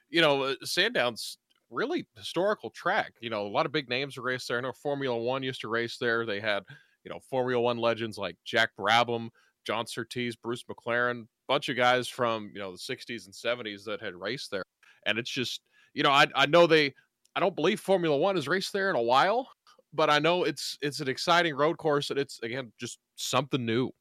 you 0.09 0.21
know, 0.21 0.43
uh, 0.43 0.55
Sandown's 0.63 1.37
really 1.69 2.07
historical 2.15 2.69
track. 2.69 3.13
You 3.21 3.29
know, 3.29 3.45
a 3.45 3.49
lot 3.49 3.65
of 3.65 3.71
big 3.71 3.89
names 3.89 4.17
race 4.17 4.47
there. 4.47 4.57
I 4.57 4.61
know 4.61 4.71
Formula 4.73 5.17
One 5.17 5.43
used 5.43 5.61
to 5.61 5.67
race 5.67 5.97
there. 5.97 6.25
They 6.25 6.39
had, 6.39 6.63
you 7.03 7.11
know, 7.11 7.19
Formula 7.29 7.61
One 7.61 7.77
legends 7.77 8.17
like 8.17 8.37
Jack 8.45 8.71
Brabham, 8.79 9.29
John 9.65 9.85
Surtees, 9.87 10.35
Bruce 10.35 10.63
McLaren, 10.63 11.25
bunch 11.47 11.69
of 11.69 11.77
guys 11.77 12.07
from 12.07 12.51
you 12.53 12.59
know 12.59 12.71
the 12.71 12.77
'60s 12.77 13.25
and 13.25 13.33
'70s 13.35 13.83
that 13.85 14.01
had 14.01 14.15
raced 14.15 14.51
there. 14.51 14.63
And 15.05 15.17
it's 15.17 15.29
just, 15.29 15.61
you 15.93 16.03
know, 16.03 16.11
I 16.11 16.27
I 16.35 16.45
know 16.45 16.67
they, 16.67 16.93
I 17.35 17.39
don't 17.39 17.55
believe 17.55 17.79
Formula 17.79 18.15
One 18.17 18.35
has 18.35 18.47
raced 18.47 18.73
there 18.73 18.89
in 18.89 18.95
a 18.95 19.01
while, 19.01 19.49
but 19.93 20.09
I 20.09 20.19
know 20.19 20.43
it's 20.43 20.77
it's 20.81 20.99
an 20.99 21.07
exciting 21.09 21.55
road 21.55 21.77
course 21.77 22.09
and 22.09 22.19
it's 22.19 22.39
again 22.43 22.71
just 22.79 22.99
something 23.15 23.65
new. 23.65 23.91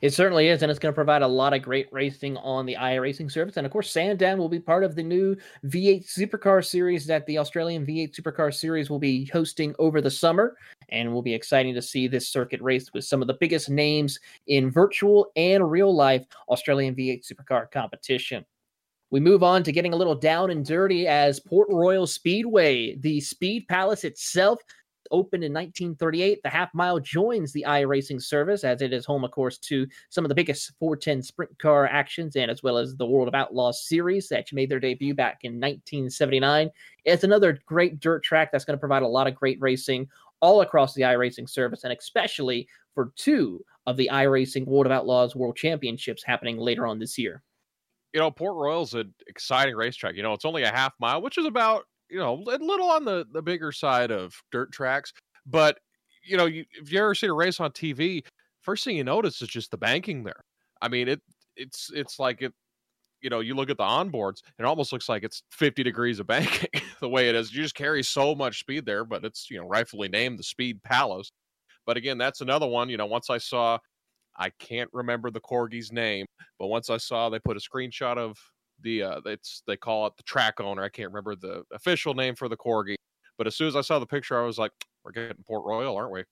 It 0.00 0.14
certainly 0.14 0.48
is, 0.48 0.62
and 0.62 0.70
it's 0.70 0.78
going 0.78 0.92
to 0.92 0.96
provide 0.96 1.20
a 1.20 1.28
lot 1.28 1.52
of 1.52 1.60
great 1.60 1.86
racing 1.92 2.38
on 2.38 2.64
the 2.64 2.74
iRacing 2.74 3.30
service. 3.30 3.58
And 3.58 3.66
of 3.66 3.72
course, 3.72 3.90
Sandown 3.90 4.38
will 4.38 4.48
be 4.48 4.58
part 4.58 4.82
of 4.82 4.94
the 4.94 5.02
new 5.02 5.36
V8 5.66 6.06
Supercar 6.06 6.64
Series 6.64 7.06
that 7.06 7.26
the 7.26 7.36
Australian 7.36 7.84
V8 7.84 8.18
Supercar 8.18 8.52
Series 8.54 8.88
will 8.88 8.98
be 8.98 9.26
hosting 9.26 9.74
over 9.78 10.00
the 10.00 10.10
summer. 10.10 10.56
And 10.88 11.12
will 11.12 11.22
be 11.22 11.34
exciting 11.34 11.74
to 11.74 11.82
see 11.82 12.08
this 12.08 12.28
circuit 12.28 12.60
race 12.62 12.92
with 12.92 13.04
some 13.04 13.20
of 13.20 13.28
the 13.28 13.36
biggest 13.38 13.70
names 13.70 14.18
in 14.48 14.70
virtual 14.70 15.30
and 15.36 15.70
real 15.70 15.94
life 15.94 16.24
Australian 16.48 16.96
V8 16.96 17.30
Supercar 17.30 17.70
competition. 17.70 18.44
We 19.10 19.20
move 19.20 19.42
on 19.42 19.62
to 19.64 19.72
getting 19.72 19.92
a 19.92 19.96
little 19.96 20.14
down 20.14 20.50
and 20.50 20.64
dirty 20.64 21.06
as 21.06 21.40
Port 21.40 21.68
Royal 21.68 22.06
Speedway, 22.06 22.96
the 22.96 23.20
Speed 23.20 23.66
Palace 23.68 24.04
itself, 24.04 24.60
opened 25.10 25.44
in 25.44 25.52
1938. 25.52 26.40
The 26.42 26.48
half 26.48 26.72
mile 26.74 27.00
joins 27.00 27.52
the 27.52 27.64
iRacing 27.66 28.22
service 28.22 28.64
as 28.64 28.82
it 28.82 28.92
is 28.92 29.04
home, 29.06 29.24
of 29.24 29.30
course, 29.30 29.58
to 29.58 29.86
some 30.08 30.24
of 30.24 30.28
the 30.28 30.34
biggest 30.34 30.72
410 30.78 31.22
sprint 31.22 31.58
car 31.58 31.86
actions 31.86 32.36
and 32.36 32.50
as 32.50 32.62
well 32.62 32.78
as 32.78 32.96
the 32.96 33.06
World 33.06 33.28
of 33.28 33.34
Outlaws 33.34 33.86
series 33.86 34.28
that 34.28 34.52
made 34.52 34.70
their 34.70 34.80
debut 34.80 35.14
back 35.14 35.40
in 35.42 35.54
1979. 35.54 36.70
It's 37.04 37.24
another 37.24 37.58
great 37.66 38.00
dirt 38.00 38.22
track 38.22 38.50
that's 38.52 38.64
going 38.64 38.76
to 38.76 38.80
provide 38.80 39.02
a 39.02 39.08
lot 39.08 39.26
of 39.26 39.34
great 39.34 39.58
racing 39.60 40.08
all 40.40 40.62
across 40.62 40.94
the 40.94 41.02
iRacing 41.02 41.48
service 41.48 41.84
and 41.84 41.92
especially 41.92 42.66
for 42.94 43.12
two 43.16 43.64
of 43.86 43.96
the 43.96 44.08
iRacing 44.12 44.66
World 44.66 44.86
of 44.86 44.92
Outlaws 44.92 45.36
World 45.36 45.56
Championships 45.56 46.22
happening 46.24 46.56
later 46.58 46.86
on 46.86 46.98
this 46.98 47.18
year. 47.18 47.42
you 48.12 48.20
know, 48.20 48.30
Port 48.30 48.56
Royal's 48.56 48.94
an 48.94 49.14
exciting 49.28 49.76
racetrack. 49.76 50.16
You 50.16 50.22
know, 50.22 50.32
it's 50.32 50.44
only 50.44 50.64
a 50.64 50.70
half 50.72 50.92
mile, 51.00 51.22
which 51.22 51.38
is 51.38 51.46
about 51.46 51.84
you 52.10 52.18
know 52.18 52.34
a 52.34 52.58
little 52.58 52.90
on 52.90 53.04
the 53.04 53.26
the 53.32 53.42
bigger 53.42 53.72
side 53.72 54.10
of 54.10 54.34
dirt 54.52 54.72
tracks. 54.72 55.12
But 55.46 55.78
you 56.24 56.36
know, 56.36 56.46
you, 56.46 56.64
if 56.80 56.92
you 56.92 56.98
ever 57.00 57.14
see 57.14 57.26
a 57.26 57.32
race 57.32 57.60
on 57.60 57.70
TV, 57.72 58.22
first 58.62 58.84
thing 58.84 58.96
you 58.96 59.04
notice 59.04 59.40
is 59.42 59.48
just 59.48 59.70
the 59.70 59.76
banking 59.76 60.24
there. 60.24 60.40
I 60.82 60.88
mean, 60.88 61.08
it 61.08 61.20
it's 61.56 61.90
it's 61.94 62.18
like 62.18 62.42
it. 62.42 62.52
You 63.20 63.28
know, 63.28 63.40
you 63.40 63.54
look 63.54 63.68
at 63.68 63.76
the 63.76 63.84
onboards, 63.84 64.38
it 64.58 64.64
almost 64.64 64.94
looks 64.94 65.06
like 65.06 65.24
it's 65.24 65.42
50 65.50 65.82
degrees 65.82 66.20
of 66.20 66.26
banking 66.26 66.70
the 67.00 67.08
way 67.08 67.28
it 67.28 67.34
is. 67.34 67.54
You 67.54 67.62
just 67.62 67.74
carry 67.74 68.02
so 68.02 68.34
much 68.34 68.60
speed 68.60 68.86
there, 68.86 69.04
but 69.04 69.24
it's 69.24 69.50
you 69.50 69.60
know 69.60 69.66
rightfully 69.66 70.08
named 70.08 70.38
the 70.38 70.42
Speed 70.42 70.82
Palace. 70.82 71.30
But 71.86 71.96
again, 71.96 72.18
that's 72.18 72.40
another 72.40 72.66
one. 72.66 72.88
You 72.88 72.96
know, 72.96 73.06
once 73.06 73.28
I 73.28 73.38
saw, 73.38 73.78
I 74.38 74.50
can't 74.58 74.88
remember 74.92 75.30
the 75.30 75.40
corgi's 75.40 75.92
name, 75.92 76.26
but 76.58 76.68
once 76.68 76.88
I 76.88 76.96
saw 76.96 77.28
they 77.28 77.38
put 77.40 77.56
a 77.56 77.60
screenshot 77.60 78.16
of 78.16 78.38
the 78.82 79.02
uh 79.02 79.20
it's 79.26 79.62
they 79.66 79.76
call 79.76 80.06
it 80.06 80.16
the 80.16 80.22
track 80.22 80.60
owner. 80.60 80.82
I 80.82 80.88
can't 80.88 81.08
remember 81.08 81.36
the 81.36 81.64
official 81.72 82.14
name 82.14 82.34
for 82.34 82.48
the 82.48 82.56
corgi. 82.56 82.94
But 83.38 83.46
as 83.46 83.56
soon 83.56 83.68
as 83.68 83.76
I 83.76 83.80
saw 83.80 83.98
the 83.98 84.06
picture, 84.06 84.38
I 84.40 84.44
was 84.44 84.58
like, 84.58 84.72
we're 85.02 85.12
getting 85.12 85.42
Port 85.46 85.64
Royal, 85.64 85.96
aren't 85.96 86.12
we? 86.12 86.24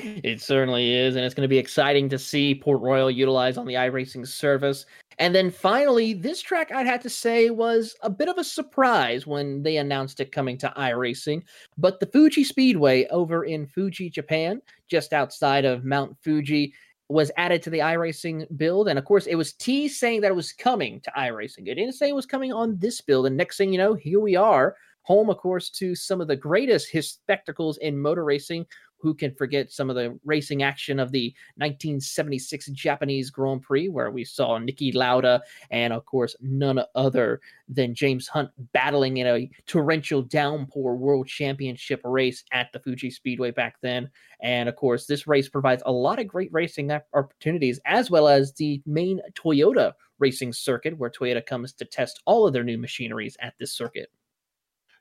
It 0.00 0.40
certainly 0.40 0.94
is, 0.94 1.16
and 1.16 1.24
it's 1.24 1.34
going 1.34 1.44
to 1.44 1.48
be 1.48 1.58
exciting 1.58 2.08
to 2.10 2.18
see 2.18 2.54
Port 2.54 2.80
Royal 2.80 3.10
utilized 3.10 3.58
on 3.58 3.66
the 3.66 3.74
iRacing 3.74 4.26
service. 4.28 4.86
And 5.18 5.34
then 5.34 5.50
finally, 5.50 6.14
this 6.14 6.40
track 6.40 6.70
I'd 6.70 6.86
have 6.86 7.02
to 7.02 7.10
say 7.10 7.50
was 7.50 7.96
a 8.02 8.10
bit 8.10 8.28
of 8.28 8.38
a 8.38 8.44
surprise 8.44 9.26
when 9.26 9.62
they 9.64 9.78
announced 9.78 10.20
it 10.20 10.30
coming 10.30 10.56
to 10.58 10.72
iRacing. 10.76 11.42
But 11.76 11.98
the 11.98 12.06
Fuji 12.06 12.44
Speedway 12.44 13.06
over 13.08 13.44
in 13.44 13.66
Fuji, 13.66 14.08
Japan, 14.08 14.62
just 14.86 15.12
outside 15.12 15.64
of 15.64 15.84
Mount 15.84 16.16
Fuji, 16.22 16.72
was 17.08 17.30
added 17.36 17.62
to 17.62 17.70
the 17.70 17.78
iRacing 17.78 18.46
build. 18.56 18.88
And 18.88 18.98
of 18.98 19.04
course, 19.04 19.26
it 19.26 19.34
was 19.34 19.54
T 19.54 19.88
saying 19.88 20.20
that 20.20 20.30
it 20.30 20.34
was 20.34 20.52
coming 20.52 21.00
to 21.00 21.12
iRacing. 21.16 21.66
It 21.66 21.74
didn't 21.76 21.94
say 21.94 22.08
it 22.08 22.14
was 22.14 22.26
coming 22.26 22.52
on 22.52 22.78
this 22.78 23.00
build. 23.00 23.26
And 23.26 23.36
next 23.36 23.56
thing 23.56 23.72
you 23.72 23.78
know, 23.78 23.94
here 23.94 24.20
we 24.20 24.36
are, 24.36 24.76
home, 25.02 25.30
of 25.30 25.38
course, 25.38 25.70
to 25.70 25.94
some 25.94 26.20
of 26.20 26.28
the 26.28 26.36
greatest 26.36 26.90
his 26.90 27.10
spectacles 27.10 27.78
in 27.78 27.98
motor 27.98 28.24
racing 28.24 28.66
who 28.98 29.14
can 29.14 29.34
forget 29.34 29.70
some 29.70 29.88
of 29.88 29.96
the 29.96 30.18
racing 30.24 30.62
action 30.62 30.98
of 30.98 31.12
the 31.12 31.34
1976 31.56 32.66
Japanese 32.68 33.30
Grand 33.30 33.62
Prix, 33.62 33.88
where 33.88 34.10
we 34.10 34.24
saw 34.24 34.58
Niki 34.58 34.94
Lauda 34.94 35.40
and, 35.70 35.92
of 35.92 36.04
course, 36.04 36.34
none 36.40 36.80
other 36.94 37.40
than 37.68 37.94
James 37.94 38.28
Hunt 38.28 38.50
battling 38.72 39.18
in 39.18 39.26
a 39.26 39.50
torrential 39.66 40.22
downpour 40.22 40.96
world 40.96 41.28
championship 41.28 42.00
race 42.04 42.44
at 42.52 42.72
the 42.72 42.80
Fuji 42.80 43.10
Speedway 43.10 43.50
back 43.50 43.76
then. 43.82 44.10
And, 44.42 44.68
of 44.68 44.76
course, 44.76 45.06
this 45.06 45.26
race 45.26 45.48
provides 45.48 45.82
a 45.86 45.92
lot 45.92 46.18
of 46.18 46.28
great 46.28 46.52
racing 46.52 46.90
opportunities, 46.90 47.80
as 47.84 48.10
well 48.10 48.28
as 48.28 48.52
the 48.54 48.82
main 48.86 49.20
Toyota 49.34 49.92
racing 50.18 50.52
circuit, 50.52 50.98
where 50.98 51.10
Toyota 51.10 51.44
comes 51.44 51.72
to 51.74 51.84
test 51.84 52.20
all 52.26 52.46
of 52.46 52.52
their 52.52 52.64
new 52.64 52.78
machineries 52.78 53.36
at 53.40 53.54
this 53.58 53.72
circuit 53.72 54.10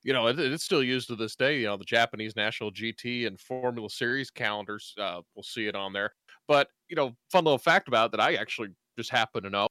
you 0.04 0.14
know, 0.14 0.28
it, 0.28 0.40
it's 0.40 0.64
still 0.64 0.84
used 0.84 1.08
to 1.08 1.16
this 1.16 1.36
day. 1.36 1.60
You 1.60 1.68
know, 1.68 1.78
the 1.78 1.86
Japanese 1.86 2.36
National 2.36 2.72
GT 2.72 3.28
and 3.28 3.40
Formula 3.40 3.90
Series 3.90 4.30
calendars, 4.30 4.94
uh, 5.00 5.22
we'll 5.36 5.44
see 5.44 5.68
it 5.68 5.76
on 5.76 5.94
there. 5.94 6.12
But 6.48 6.70
you 6.90 6.96
know, 6.96 7.16
fun 7.32 7.44
little 7.44 7.58
fact 7.58 7.88
about 7.88 8.12
that 8.12 8.22
I 8.22 8.36
actually 8.36 8.70
just 8.98 9.12
happen 9.12 9.44
to 9.44 9.50
know, 9.50 9.68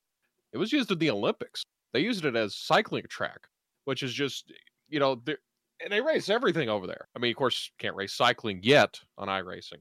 it 0.53 0.59
was 0.59 0.73
used 0.73 0.91
in 0.91 0.99
the 0.99 1.11
Olympics. 1.11 1.62
They 1.93 2.01
used 2.01 2.25
it 2.25 2.37
as 2.37 2.57
cycling 2.57 3.05
track, 3.09 3.41
which 3.85 4.03
is 4.03 4.12
just, 4.12 4.53
you 4.89 5.01
know, 5.01 5.21
and 5.27 5.93
they 5.93 6.01
race 6.01 6.29
everything 6.29 6.69
over 6.69 6.87
there. 6.87 7.09
I 7.15 7.19
mean, 7.19 7.31
of 7.31 7.37
course, 7.37 7.71
can't 7.79 7.97
race 7.97 8.15
cycling 8.15 8.61
yet 8.62 9.01
on 9.19 9.29
iRacing, 9.29 9.81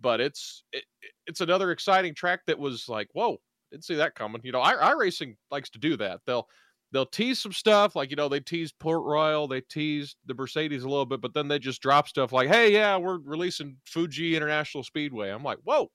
but 0.00 0.20
it's 0.20 0.64
it, 0.72 0.84
it's 1.26 1.40
another 1.40 1.70
exciting 1.70 2.14
track 2.14 2.40
that 2.46 2.58
was 2.58 2.88
like, 2.88 3.08
whoa, 3.12 3.38
didn't 3.70 3.84
see 3.84 3.94
that 3.96 4.14
coming. 4.14 4.40
You 4.44 4.52
know, 4.52 4.60
I, 4.60 4.74
iRacing 4.74 5.36
likes 5.50 5.70
to 5.70 5.78
do 5.78 5.96
that. 5.96 6.20
They'll 6.26 6.48
they'll 6.94 7.04
tease 7.06 7.40
some 7.40 7.52
stuff 7.52 7.96
like 7.96 8.10
you 8.10 8.16
know 8.16 8.28
they 8.28 8.40
teased 8.40 8.78
Port 8.78 9.02
Royal, 9.04 9.48
they 9.48 9.60
teased 9.62 10.16
the 10.26 10.34
Mercedes 10.34 10.84
a 10.84 10.88
little 10.88 11.06
bit, 11.06 11.20
but 11.20 11.34
then 11.34 11.48
they 11.48 11.58
just 11.58 11.82
drop 11.82 12.08
stuff 12.08 12.32
like, 12.32 12.48
"Hey, 12.48 12.72
yeah, 12.72 12.96
we're 12.96 13.18
releasing 13.18 13.76
Fuji 13.84 14.36
International 14.36 14.84
Speedway." 14.84 15.30
I'm 15.30 15.42
like, 15.42 15.58
"Whoa, 15.64 15.90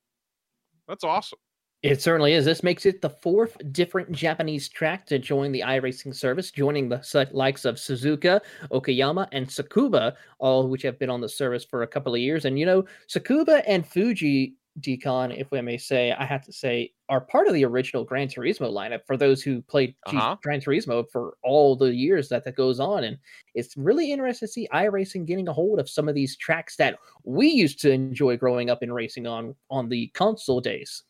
that's 0.87 1.03
awesome!" 1.03 1.39
It 1.81 2.01
certainly 2.01 2.33
is. 2.33 2.43
This 2.43 2.61
makes 2.61 2.85
it 2.85 3.01
the 3.01 3.09
fourth 3.09 3.55
different 3.71 4.11
Japanese 4.11 4.67
track 4.67 5.05
to 5.05 5.17
join 5.17 5.53
the 5.53 5.61
iRacing 5.61 6.13
service, 6.13 6.51
joining 6.51 6.89
the 6.89 7.29
likes 7.31 7.63
of 7.63 7.75
Suzuka, 7.75 8.41
Okayama, 8.69 9.29
and 9.31 9.47
Tsukuba, 9.47 10.13
all 10.39 10.67
which 10.67 10.81
have 10.81 10.99
been 10.99 11.09
on 11.09 11.21
the 11.21 11.29
service 11.29 11.63
for 11.63 11.83
a 11.83 11.87
couple 11.87 12.13
of 12.13 12.19
years. 12.19 12.43
And 12.43 12.59
you 12.59 12.65
know, 12.65 12.83
Tsukuba 13.07 13.63
and 13.65 13.87
Fuji 13.87 14.55
Decon, 14.81 15.35
if 15.37 15.51
I 15.53 15.61
may 15.61 15.77
say, 15.77 16.11
I 16.11 16.25
have 16.25 16.43
to 16.45 16.53
say, 16.53 16.93
are 17.09 17.21
part 17.21 17.47
of 17.47 17.53
the 17.53 17.65
original 17.65 18.03
Gran 18.03 18.27
Turismo 18.27 18.71
lineup 18.71 19.05
for 19.05 19.17
those 19.17 19.41
who 19.41 19.61
played 19.61 19.95
Uh-huh. 20.05 20.37
Gran 20.41 20.61
Turismo 20.61 21.09
for 21.11 21.37
all 21.43 21.75
the 21.75 21.93
years 21.95 22.29
that 22.29 22.43
that 22.45 22.55
goes 22.55 22.79
on. 22.79 23.03
And 23.03 23.17
it's 23.55 23.75
really 23.77 24.11
interesting 24.11 24.47
to 24.47 24.51
see 24.51 24.67
iRacing 24.73 25.25
getting 25.25 25.47
a 25.47 25.53
hold 25.53 25.79
of 25.79 25.89
some 25.89 26.07
of 26.09 26.15
these 26.15 26.37
tracks 26.37 26.75
that 26.77 26.99
we 27.23 27.47
used 27.47 27.79
to 27.81 27.91
enjoy 27.91 28.37
growing 28.37 28.69
up 28.69 28.83
in 28.83 28.91
racing 28.93 29.27
on 29.27 29.55
on 29.69 29.89
the 29.89 30.07
console 30.09 30.61
days. 30.61 31.03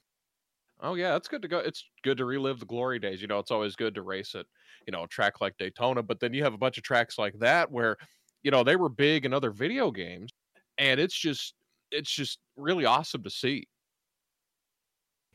Oh 0.81 0.95
yeah, 0.95 1.15
it's 1.15 1.27
good 1.27 1.41
to 1.41 1.47
go. 1.47 1.59
It's 1.59 1.83
good 2.03 2.17
to 2.17 2.25
relive 2.25 2.59
the 2.59 2.65
glory 2.65 2.99
days. 2.99 3.21
You 3.21 3.27
know, 3.27 3.39
it's 3.39 3.51
always 3.51 3.75
good 3.75 3.95
to 3.95 4.01
race 4.01 4.33
at, 4.35 4.45
you 4.87 4.91
know, 4.91 5.03
a 5.03 5.07
track 5.07 5.41
like 5.41 5.57
Daytona, 5.57 6.01
but 6.03 6.19
then 6.19 6.33
you 6.33 6.43
have 6.43 6.53
a 6.53 6.57
bunch 6.57 6.77
of 6.77 6.83
tracks 6.83 7.17
like 7.17 7.37
that 7.39 7.69
where, 7.71 7.97
you 8.43 8.51
know, 8.51 8.63
they 8.63 8.77
were 8.77 8.89
big 8.89 9.25
in 9.25 9.33
other 9.33 9.51
video 9.51 9.91
games 9.91 10.31
and 10.77 10.99
it's 10.99 11.17
just 11.17 11.55
it's 11.91 12.11
just 12.11 12.39
really 12.55 12.85
awesome 12.85 13.23
to 13.23 13.29
see. 13.29 13.67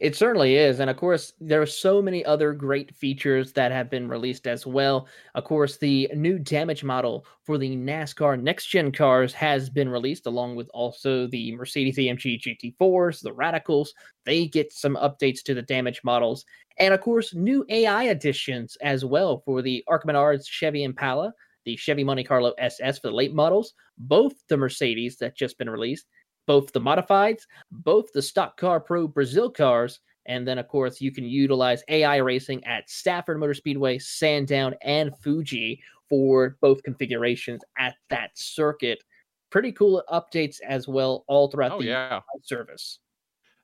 It 0.01 0.17
certainly 0.17 0.57
is. 0.57 0.81
And 0.81 0.91
of 0.91 0.97
course, 0.97 1.33
there 1.39 1.63
are 1.63 1.67
so 1.67 2.03
many 2.03 2.25
other 2.25 2.53
great 2.53 2.95
features 2.97 3.53
that 3.53 3.71
have 3.71 3.89
been 3.89 4.09
released 4.09 4.49
as 4.49 4.67
well. 4.67 5.07
Of 5.37 5.45
course, 5.45 5.79
the 5.79 6.11
new 6.17 6.37
damage 6.39 6.83
model 6.83 7.25
for 7.45 7.59
the 7.59 7.77
NASCAR 7.77 8.43
next 8.43 8.67
gen 8.67 8.91
cars 8.91 9.33
has 9.35 9.71
been 9.71 9.89
released, 9.89 10.27
along 10.27 10.57
with 10.57 10.69
also 10.75 11.29
the 11.29 11.55
Mercedes 11.55 11.97
AMG 11.97 12.75
GT4s, 12.81 13.23
the 13.23 13.33
Radicals. 13.33 13.95
They 14.27 14.49
get 14.49 14.73
some 14.73 14.97
updates 14.97 15.45
to 15.45 15.55
the 15.55 15.63
damage 15.63 16.01
models. 16.03 16.45
And 16.79 16.93
of 16.93 17.01
course, 17.01 17.33
new 17.33 17.65
AI 17.69 18.05
additions 18.05 18.77
as 18.83 19.05
well 19.05 19.43
for 19.45 19.63
the 19.63 19.85
Arca 19.87 20.09
Menards 20.09 20.49
Chevy 20.49 20.83
Impala, 20.83 21.33
the 21.65 21.77
Chevy 21.77 22.03
Monte 22.03 22.25
Carlo 22.25 22.53
SS 22.59 22.99
for 22.99 23.09
the 23.09 23.15
late 23.15 23.33
models, 23.33 23.75
both 23.97 24.33
the 24.49 24.57
Mercedes 24.57 25.19
that 25.19 25.37
just 25.37 25.57
been 25.57 25.71
released, 25.71 26.07
both 26.47 26.73
the 26.73 26.81
modifieds, 26.81 27.43
both 27.71 28.13
the 28.13 28.23
Stock 28.23 28.57
Car 28.57 28.81
Pro 28.81 29.07
Brazil 29.09 29.51
cars, 29.51 30.01
and 30.27 30.47
then 30.49 30.59
of 30.59 30.69
course 30.69 31.01
you 31.01 31.13
can 31.13 31.25
utilize 31.25 31.83
AI 31.89 32.17
racing 32.17 32.65
at 32.65 32.89
Stafford 32.91 33.39
Motor 33.39 33.55
Speedway, 33.55 33.99
Sandown, 33.99 34.75
and 34.83 35.17
Fuji 35.19 35.83
for 36.09 36.57
both 36.61 36.83
configurations 36.83 37.63
at 37.79 37.97
that 38.11 38.37
circuit. 38.39 39.03
Pretty 39.51 39.73
cool 39.73 40.03
updates 40.11 40.61
as 40.63 40.89
well, 40.89 41.25
all 41.29 41.51
throughout 41.51 41.75
Oh 41.75 41.79
the 41.79 41.87
yeah. 41.87 42.21
service. 42.43 42.99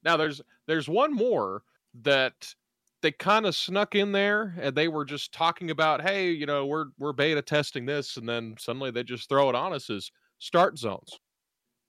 Now 0.03 0.17
there's 0.17 0.41
there's 0.67 0.89
one 0.89 1.13
more 1.13 1.63
that 2.03 2.55
they 3.03 3.13
kind 3.13 3.47
of 3.47 3.55
snuck 3.57 3.95
in 3.95 4.13
there 4.13 4.55
and 4.61 4.75
they 4.77 4.89
were 4.89 5.05
just 5.05 5.33
talking 5.33 5.71
about, 5.71 6.03
hey, 6.03 6.31
you 6.31 6.47
know, 6.47 6.67
we're 6.67 6.87
we're 6.99 7.13
beta 7.13 7.43
testing 7.43 7.87
this, 7.87 8.17
and 8.17 8.29
then 8.29 8.57
suddenly 8.59 8.91
they 8.91 9.03
just 9.05 9.29
throw 9.29 9.49
it 9.49 9.55
on 9.55 9.73
us 9.73 9.91
as 9.91 10.11
start 10.39 10.79
zones. 10.79 11.19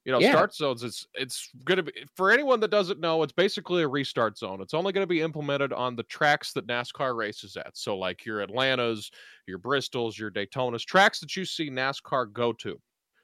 You 0.06 0.12
know, 0.12 0.20
Yeah. 0.20 0.32
start 0.32 0.54
zones, 0.56 0.84
it's 0.84 1.06
it's 1.14 1.50
gonna 1.64 1.84
be 1.84 2.06
for 2.16 2.32
anyone 2.32 2.60
that 2.62 2.70
doesn't 2.72 3.00
know, 3.00 3.22
it's 3.22 3.34
basically 3.34 3.84
a 3.84 3.88
restart 3.88 4.38
zone. 4.38 4.60
It's 4.62 4.74
only 4.74 4.92
gonna 4.94 5.06
be 5.08 5.22
implemented 5.22 5.72
on 5.74 5.96
the 5.96 6.04
tracks 6.04 6.54
that 6.54 6.66
NASCAR 6.68 7.16
races 7.16 7.56
at. 7.56 7.78
So 7.78 7.96
like 7.98 8.26
your 8.26 8.42
Atlantas, 8.42 9.12
your 9.48 9.60
Bristols, 9.60 10.18
your 10.18 10.32
Daytonas, 10.32 10.86
tracks 10.86 11.20
that 11.20 11.36
you 11.36 11.46
see 11.46 11.70
NASCAR 11.70 12.34
go 12.34 12.52
to. 12.54 12.82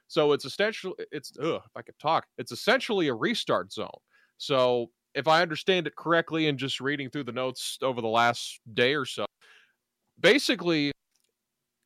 So 0.08 0.34
it's 0.34 0.46
essentially 0.46 0.94
it's 1.12 1.32
ugh, 1.42 1.62
if 1.66 1.72
I 1.76 1.82
could 1.82 1.98
talk, 2.00 2.28
it's 2.38 2.52
essentially 2.52 3.08
a 3.08 3.14
restart 3.16 3.74
zone. 3.74 3.90
So 4.38 4.92
if 5.16 5.28
I 5.28 5.42
understand 5.42 5.88
it 5.88 5.96
correctly 5.96 6.48
and 6.48 6.60
just 6.60 6.80
reading 6.80 7.10
through 7.10 7.24
the 7.24 7.32
notes 7.32 7.80
over 7.82 8.02
the 8.02 8.08
last 8.08 8.60
day 8.74 8.94
or 8.94 9.06
so, 9.06 9.26
basically 10.20 10.92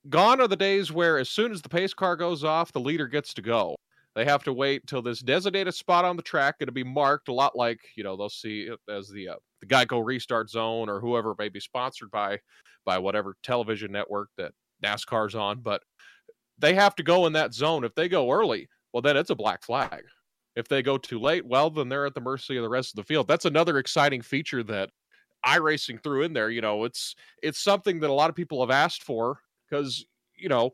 gone 0.09 0.41
are 0.41 0.47
the 0.47 0.55
days 0.55 0.91
where 0.91 1.17
as 1.17 1.29
soon 1.29 1.51
as 1.51 1.61
the 1.61 1.69
pace 1.69 1.93
car 1.93 2.15
goes 2.15 2.43
off, 2.43 2.71
the 2.71 2.79
leader 2.79 3.07
gets 3.07 3.33
to 3.35 3.41
go. 3.41 3.75
They 4.15 4.25
have 4.25 4.43
to 4.43 4.53
wait 4.53 4.87
till 4.87 5.01
this 5.01 5.21
designated 5.21 5.73
spot 5.73 6.03
on 6.03 6.17
the 6.17 6.23
track 6.23 6.59
to 6.59 6.71
be 6.71 6.83
marked 6.83 7.29
a 7.29 7.33
lot 7.33 7.55
like 7.55 7.79
you 7.95 8.03
know 8.03 8.17
they'll 8.17 8.29
see 8.29 8.63
it 8.63 8.79
as 8.89 9.09
the 9.09 9.29
uh, 9.29 9.35
the 9.61 9.67
Geico 9.67 10.03
restart 10.03 10.49
zone 10.49 10.89
or 10.89 10.99
whoever 10.99 11.35
may 11.39 11.49
be 11.49 11.59
sponsored 11.59 12.11
by 12.11 12.39
by 12.85 12.97
whatever 12.97 13.35
television 13.43 13.91
network 13.91 14.29
that 14.37 14.53
NASCAR's 14.83 15.35
on, 15.35 15.61
but 15.61 15.81
they 16.57 16.73
have 16.73 16.95
to 16.95 17.03
go 17.03 17.25
in 17.25 17.33
that 17.33 17.53
zone. 17.53 17.83
If 17.83 17.95
they 17.95 18.09
go 18.09 18.31
early, 18.31 18.67
well 18.91 19.01
then 19.01 19.17
it's 19.17 19.29
a 19.29 19.35
black 19.35 19.63
flag. 19.63 20.03
If 20.55 20.67
they 20.67 20.81
go 20.81 20.97
too 20.97 21.19
late, 21.19 21.45
well 21.45 21.69
then 21.69 21.87
they're 21.87 22.05
at 22.05 22.13
the 22.13 22.21
mercy 22.21 22.57
of 22.57 22.63
the 22.63 22.69
rest 22.69 22.91
of 22.91 22.97
the 22.97 23.07
field. 23.07 23.27
That's 23.27 23.45
another 23.45 23.77
exciting 23.77 24.21
feature 24.21 24.63
that 24.63 24.89
iRacing 25.45 26.03
threw 26.03 26.23
in 26.23 26.33
there. 26.33 26.49
You 26.49 26.61
know, 26.61 26.83
it's 26.83 27.15
it's 27.41 27.63
something 27.63 28.01
that 28.01 28.09
a 28.09 28.13
lot 28.13 28.29
of 28.29 28.35
people 28.35 28.61
have 28.61 28.71
asked 28.71 29.03
for 29.03 29.39
because 29.69 30.05
you 30.35 30.49
know, 30.49 30.71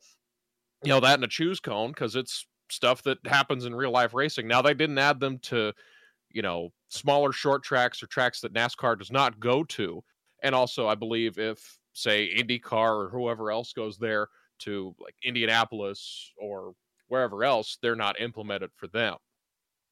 you 0.83 0.89
know 0.89 0.99
that 1.01 1.19
in 1.19 1.23
a 1.23 1.27
choose 1.27 1.59
cone 1.59 1.89
because 1.89 2.15
it's 2.15 2.47
stuff 2.69 3.03
that 3.03 3.17
happens 3.25 3.65
in 3.65 3.75
real 3.75 3.91
life 3.91 4.13
racing. 4.13 4.47
Now 4.47 4.61
they 4.61 4.73
didn't 4.73 4.97
add 4.97 5.19
them 5.19 5.39
to, 5.39 5.73
you 6.31 6.41
know, 6.41 6.69
smaller 6.89 7.31
short 7.31 7.63
tracks 7.63 8.01
or 8.01 8.07
tracks 8.07 8.41
that 8.41 8.53
NASCAR 8.53 8.97
does 8.97 9.11
not 9.11 9.39
go 9.39 9.63
to. 9.65 10.03
And 10.43 10.53
also, 10.53 10.87
I 10.87 10.95
believe 10.95 11.39
if 11.39 11.77
say 11.93 12.31
IndyCar 12.35 13.05
or 13.05 13.09
whoever 13.09 13.51
else 13.51 13.73
goes 13.73 13.97
there 13.97 14.27
to 14.59 14.95
like 14.99 15.15
Indianapolis 15.23 16.31
or 16.37 16.73
wherever 17.07 17.43
else, 17.43 17.77
they're 17.81 17.95
not 17.95 18.19
implemented 18.19 18.71
for 18.75 18.87
them. 18.87 19.15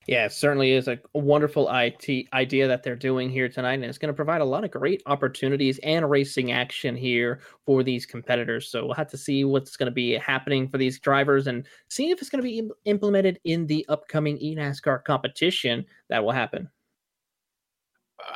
Yeah, 0.07 0.25
it 0.25 0.33
certainly 0.33 0.71
is 0.71 0.87
a 0.87 0.99
wonderful 1.13 1.67
IT 1.71 2.27
idea 2.31 2.67
that 2.67 2.83
they're 2.83 2.95
doing 2.95 3.27
here 3.29 3.49
tonight, 3.49 3.73
and 3.73 3.85
it's 3.85 3.97
going 3.97 4.13
to 4.13 4.15
provide 4.15 4.41
a 4.41 4.45
lot 4.45 4.63
of 4.63 4.69
great 4.69 5.01
opportunities 5.07 5.79
and 5.79 6.07
racing 6.07 6.51
action 6.51 6.95
here 6.95 7.39
for 7.65 7.81
these 7.81 8.05
competitors. 8.05 8.69
So 8.69 8.85
we'll 8.85 8.93
have 8.93 9.09
to 9.09 9.17
see 9.17 9.45
what's 9.45 9.75
going 9.75 9.87
to 9.87 9.91
be 9.91 10.13
happening 10.13 10.69
for 10.69 10.77
these 10.77 10.99
drivers 10.99 11.47
and 11.47 11.65
see 11.89 12.11
if 12.11 12.19
it's 12.19 12.29
going 12.29 12.43
to 12.43 12.47
be 12.47 12.59
im- 12.59 12.71
implemented 12.85 13.39
in 13.45 13.65
the 13.65 13.83
upcoming 13.89 14.37
eNASCAR 14.37 15.03
competition 15.03 15.83
that 16.09 16.23
will 16.23 16.31
happen. 16.31 16.69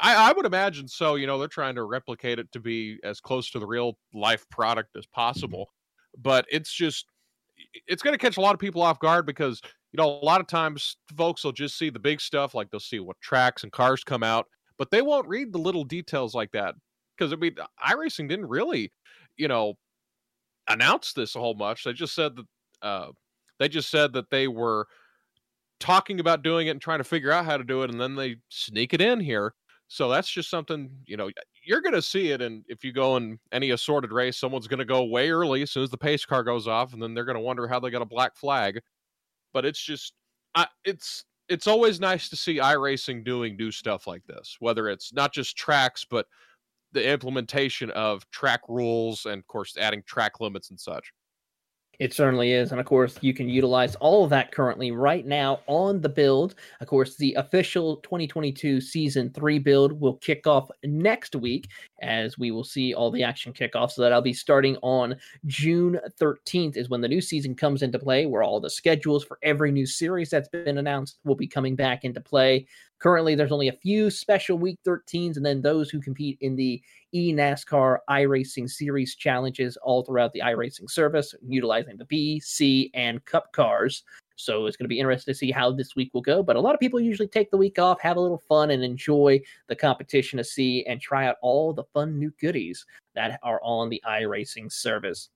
I, 0.02 0.30
I 0.30 0.34
would 0.34 0.48
imagine 0.48 0.88
so. 0.88 1.16
You 1.16 1.28
know, 1.28 1.38
they're 1.38 1.48
trying 1.48 1.76
to 1.76 1.84
replicate 1.84 2.40
it 2.40 2.52
to 2.52 2.60
be 2.60 2.98
as 3.04 3.20
close 3.20 3.52
to 3.52 3.60
the 3.60 3.68
real 3.68 3.98
life 4.14 4.48
product 4.50 4.96
as 4.98 5.06
possible. 5.06 5.70
But 6.18 6.46
it's 6.52 6.74
just, 6.74 7.06
it's 7.88 8.02
going 8.02 8.14
to 8.14 8.18
catch 8.18 8.38
a 8.38 8.42
lot 8.42 8.56
of 8.56 8.60
people 8.60 8.82
off 8.82 9.00
guard 9.00 9.28
because, 9.28 9.62
you 9.92 9.98
know, 9.98 10.08
a 10.08 10.26
lot 10.26 10.42
of 10.42 10.48
times 10.48 10.98
folks 11.18 11.44
will 11.44 11.52
just 11.52 11.78
see 11.78 11.90
the 11.90 12.00
big 12.00 12.22
stuff, 12.22 12.54
like 12.54 12.70
they'll 12.70 12.80
see 12.80 13.00
what 13.00 13.20
tracks 13.22 13.64
and 13.64 13.72
cars 13.72 14.04
come 14.04 14.24
out, 14.24 14.46
but 14.78 14.92
they 14.92 15.02
won't 15.02 15.28
read 15.28 15.52
the 15.52 15.60
little 15.60 15.84
details 15.84 16.36
like 16.36 16.52
that. 16.52 16.76
Because, 17.18 17.34
I 17.34 17.36
mean, 17.36 17.56
iRacing 17.86 18.30
didn't 18.30 18.48
really, 18.48 18.92
you 19.38 19.48
know, 19.48 19.74
announce 20.68 21.14
this 21.14 21.36
a 21.36 21.40
whole 21.40 21.56
much. 21.56 21.84
They 21.84 21.94
just 21.94 22.16
said 22.16 22.36
that, 22.36 22.46
uh, 22.82 23.12
they 23.60 23.68
just 23.68 23.90
said 23.90 24.14
that 24.14 24.30
they 24.30 24.48
were 24.48 24.88
talking 25.80 26.20
about 26.20 26.44
doing 26.44 26.68
it 26.68 26.72
and 26.72 26.82
trying 26.82 27.00
to 27.00 27.04
figure 27.04 27.32
out 27.32 27.46
how 27.46 27.58
to 27.58 27.64
do 27.64 27.84
it, 27.84 27.92
and 27.92 28.00
then 28.00 28.16
they 28.16 28.38
sneak 28.50 28.94
it 28.94 29.02
in 29.02 29.20
here. 29.20 29.54
So 29.88 30.08
that's 30.10 30.30
just 30.30 30.50
something 30.52 30.92
you 31.06 31.18
know 31.18 31.30
you're 31.66 31.82
going 31.82 31.96
to 31.96 32.02
see 32.02 32.32
it, 32.32 32.42
and 32.42 32.64
if 32.68 32.84
you 32.84 32.94
go 32.94 33.18
in 33.18 33.40
any 33.52 33.72
assorted 33.72 34.12
race, 34.12 34.38
someone's 34.38 34.68
going 34.68 34.80
to 34.80 34.86
go 34.86 35.04
way 35.06 35.32
early 35.32 35.62
as 35.64 35.72
soon 35.72 35.84
as 35.84 35.90
the 35.90 35.98
pace 35.98 36.26
car 36.26 36.44
goes 36.44 36.68
off, 36.68 36.94
and 36.94 37.02
then 37.02 37.14
they're 37.14 37.26
going 37.26 37.36
to 37.36 37.42
wonder 37.42 37.68
how 37.68 37.80
they 37.80 37.90
got 37.90 38.02
a 38.02 38.06
black 38.06 38.36
flag. 38.38 38.80
But 39.54 39.66
it's 39.66 39.82
just, 39.82 40.14
I, 40.56 40.68
it's 40.86 41.26
it's 41.48 41.68
always 41.68 42.00
nice 42.00 42.30
to 42.30 42.36
see 42.36 42.58
iRacing 42.58 43.26
doing 43.26 43.58
new 43.58 43.72
stuff 43.72 44.06
like 44.08 44.24
this, 44.28 44.56
whether 44.60 44.88
it's 44.88 45.12
not 45.14 45.34
just 45.34 45.58
tracks, 45.58 46.06
but 46.10 46.28
the 46.92 47.08
implementation 47.12 47.90
of 47.92 48.30
track 48.32 48.62
rules 48.68 49.26
and, 49.26 49.40
of 49.40 49.48
course, 49.48 49.76
adding 49.78 50.04
track 50.06 50.40
limits 50.40 50.70
and 50.70 50.80
such. 50.80 51.12
It 52.00 52.14
certainly 52.14 52.54
is. 52.54 52.72
And 52.72 52.80
of 52.80 52.86
course, 52.86 53.18
you 53.20 53.34
can 53.34 53.50
utilize 53.50 53.96
all 53.96 54.24
of 54.24 54.30
that 54.30 54.54
currently 54.54 54.92
right 54.92 55.26
now 55.26 55.60
on 55.68 56.00
the 56.00 56.08
build. 56.08 56.56
Of 56.80 56.88
course, 56.88 57.18
the 57.18 57.34
official 57.34 57.98
2022 57.98 58.80
season 58.80 59.30
three 59.32 59.60
build 59.60 60.00
will 60.00 60.16
kick 60.16 60.48
off 60.48 60.72
next 60.86 61.36
week 61.36 61.70
as 62.02 62.38
we 62.38 62.52
will 62.52 62.64
see 62.64 62.94
all 62.94 63.12
the 63.12 63.22
action 63.24 63.52
kick 63.52 63.76
off. 63.76 63.92
So 63.92 64.02
that'll 64.02 64.22
be 64.22 64.32
starting 64.32 64.78
on 64.78 65.18
June 65.46 66.00
13th, 66.22 66.78
is 66.78 66.88
when 66.88 67.02
the 67.02 67.08
new 67.10 67.20
season 67.20 67.54
comes 67.54 67.82
into 67.82 68.00
play, 68.00 68.26
where 68.26 68.44
all 68.44 68.62
the 68.62 68.70
schedules 68.70 69.26
for 69.26 69.38
every 69.44 69.70
new 69.70 69.86
series 69.86 70.30
that's 70.30 70.48
been 70.48 70.78
announced 70.78 71.20
will 71.26 71.36
be 71.36 71.48
coming 71.48 71.76
back 71.76 72.06
into 72.06 72.22
play. 72.22 72.66
Currently, 73.00 73.36
there's 73.36 73.54
only 73.54 73.70
a 73.70 73.80
few 73.82 74.10
special 74.10 74.58
week 74.58 74.78
13s, 74.86 75.38
and 75.38 75.46
then 75.46 75.62
those 75.62 75.90
who 75.90 76.02
compete 76.02 76.38
in 76.42 76.58
the 76.58 76.82
eNASCAR 77.16 78.00
iRacing 78.10 78.70
Series 78.70 79.16
challenges 79.16 79.78
all 79.78 80.04
throughout 80.04 80.34
the 80.34 80.42
iRacing 80.42 80.90
service, 80.90 81.34
utilizing 81.48 81.96
the 81.96 82.04
B, 82.06 82.42
C, 82.42 82.92
and 82.94 83.24
Cup 83.24 83.54
cars. 83.54 84.04
So 84.36 84.66
it's 84.66 84.76
going 84.76 84.86
to 84.86 84.90
be 84.90 85.00
interesting 85.00 85.34
to 85.34 85.38
see 85.38 85.52
how 85.52 85.72
this 85.72 85.96
week 85.96 86.12
will 86.14 86.22
go. 86.22 86.44
But 86.44 86.58
a 86.58 86.62
lot 86.62 86.74
of 86.74 86.82
people 86.82 87.00
usually 87.00 87.28
take 87.28 87.52
the 87.52 87.58
week 87.58 87.80
off, 87.80 88.02
have 88.02 88.18
a 88.18 88.22
little 88.22 88.42
fun, 88.50 88.72
and 88.72 88.84
enjoy 88.84 89.40
the 89.68 89.76
competition 89.76 90.38
to 90.38 90.44
see 90.44 90.86
and 90.86 91.00
try 91.00 91.26
out 91.26 91.38
all 91.42 91.72
the 91.72 91.86
fun 91.94 92.20
new 92.20 92.32
goodies 92.40 92.86
that 93.16 93.40
are 93.44 93.62
on 93.64 93.90
the 93.90 94.02
iRacing 94.06 94.70
service. 94.72 95.30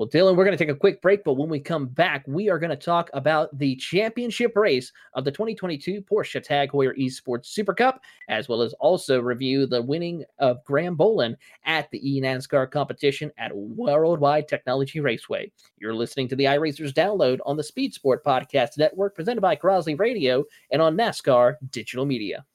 Well, 0.00 0.08
Dylan, 0.08 0.34
we're 0.34 0.46
going 0.46 0.56
to 0.56 0.64
take 0.64 0.74
a 0.74 0.78
quick 0.78 1.02
break, 1.02 1.24
but 1.24 1.34
when 1.34 1.50
we 1.50 1.60
come 1.60 1.84
back, 1.84 2.24
we 2.26 2.48
are 2.48 2.58
going 2.58 2.70
to 2.70 2.74
talk 2.74 3.10
about 3.12 3.58
the 3.58 3.76
championship 3.76 4.56
race 4.56 4.90
of 5.12 5.26
the 5.26 5.30
2022 5.30 6.00
Porsche 6.00 6.42
Tag 6.42 6.70
Heuer 6.70 6.98
Esports 6.98 7.44
Super 7.48 7.74
Cup, 7.74 8.00
as 8.30 8.48
well 8.48 8.62
as 8.62 8.72
also 8.80 9.20
review 9.20 9.66
the 9.66 9.82
winning 9.82 10.24
of 10.38 10.64
Graham 10.64 10.96
Bowlin 10.96 11.36
at 11.66 11.90
the 11.90 12.00
eNASCAR 12.00 12.70
competition 12.70 13.30
at 13.36 13.54
Worldwide 13.54 14.48
Technology 14.48 15.00
Raceway. 15.00 15.52
You're 15.76 15.92
listening 15.92 16.28
to 16.28 16.36
the 16.36 16.44
iRacers 16.44 16.94
download 16.94 17.40
on 17.44 17.58
the 17.58 17.62
Speed 17.62 17.92
Sport 17.92 18.24
Podcast 18.24 18.78
Network, 18.78 19.14
presented 19.14 19.42
by 19.42 19.54
Crosley 19.54 19.98
Radio 19.98 20.44
and 20.70 20.80
on 20.80 20.96
NASCAR 20.96 21.56
Digital 21.70 22.06
Media. 22.06 22.46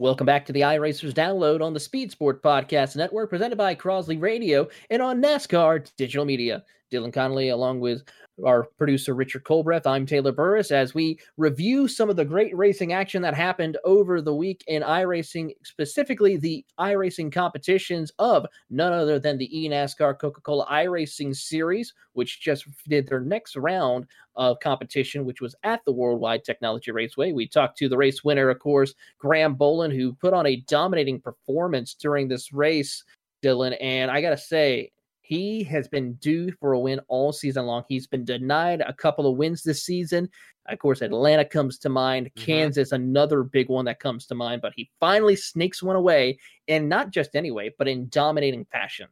Welcome 0.00 0.26
back 0.26 0.44
to 0.46 0.52
the 0.52 0.62
iRacers 0.62 1.12
download 1.12 1.62
on 1.62 1.72
the 1.72 1.78
Speed 1.78 2.10
Sport 2.10 2.42
Podcast 2.42 2.96
Network, 2.96 3.30
presented 3.30 3.54
by 3.54 3.76
Crosley 3.76 4.20
Radio 4.20 4.66
and 4.90 5.00
on 5.00 5.22
NASCAR 5.22 5.88
Digital 5.96 6.24
Media. 6.24 6.64
Dylan 6.92 7.12
Connolly, 7.12 7.48
along 7.48 7.80
with 7.80 8.02
our 8.44 8.64
producer 8.78 9.14
Richard 9.14 9.44
Colbreth. 9.44 9.86
I'm 9.86 10.06
Taylor 10.06 10.32
Burris 10.32 10.70
as 10.72 10.94
we 10.94 11.18
review 11.36 11.86
some 11.86 12.10
of 12.10 12.16
the 12.16 12.24
great 12.24 12.56
racing 12.56 12.92
action 12.92 13.22
that 13.22 13.34
happened 13.34 13.76
over 13.84 14.20
the 14.20 14.34
week 14.34 14.64
in 14.66 14.82
iRacing, 14.82 15.52
specifically 15.62 16.36
the 16.36 16.64
iRacing 16.80 17.32
competitions 17.32 18.10
of 18.18 18.46
none 18.70 18.92
other 18.92 19.18
than 19.18 19.38
the 19.38 19.50
eNASCAR 19.54 20.18
Coca 20.18 20.40
Cola 20.40 20.66
iRacing 20.66 21.34
Series, 21.34 21.94
which 22.14 22.40
just 22.40 22.66
did 22.88 23.06
their 23.06 23.20
next 23.20 23.56
round 23.56 24.06
of 24.36 24.58
competition, 24.58 25.24
which 25.24 25.40
was 25.40 25.54
at 25.62 25.80
the 25.84 25.92
Worldwide 25.92 26.44
Technology 26.44 26.90
Raceway. 26.90 27.32
We 27.32 27.46
talked 27.46 27.78
to 27.78 27.88
the 27.88 27.96
race 27.96 28.24
winner, 28.24 28.50
of 28.50 28.58
course, 28.58 28.94
Graham 29.18 29.54
Bowlin, 29.54 29.92
who 29.92 30.12
put 30.12 30.34
on 30.34 30.46
a 30.46 30.56
dominating 30.66 31.20
performance 31.20 31.94
during 31.94 32.26
this 32.26 32.52
race. 32.52 33.04
Dylan, 33.44 33.76
and 33.78 34.10
I 34.10 34.22
gotta 34.22 34.38
say, 34.38 34.90
he 35.24 35.64
has 35.64 35.88
been 35.88 36.12
due 36.14 36.52
for 36.60 36.74
a 36.74 36.78
win 36.78 37.00
all 37.08 37.32
season 37.32 37.64
long. 37.64 37.82
He's 37.88 38.06
been 38.06 38.26
denied 38.26 38.82
a 38.82 38.92
couple 38.92 39.26
of 39.26 39.38
wins 39.38 39.62
this 39.62 39.82
season. 39.82 40.28
Of 40.66 40.78
course, 40.78 41.00
Atlanta 41.00 41.46
comes 41.46 41.78
to 41.78 41.88
mind, 41.88 42.26
mm-hmm. 42.26 42.44
Kansas, 42.44 42.92
another 42.92 43.42
big 43.42 43.70
one 43.70 43.86
that 43.86 44.00
comes 44.00 44.26
to 44.26 44.34
mind, 44.34 44.60
but 44.60 44.74
he 44.76 44.90
finally 45.00 45.34
sneaks 45.34 45.82
one 45.82 45.96
away, 45.96 46.38
and 46.68 46.90
not 46.90 47.10
just 47.10 47.34
anyway, 47.34 47.72
but 47.78 47.88
in 47.88 48.10
dominating 48.10 48.66
fashion. 48.66 49.08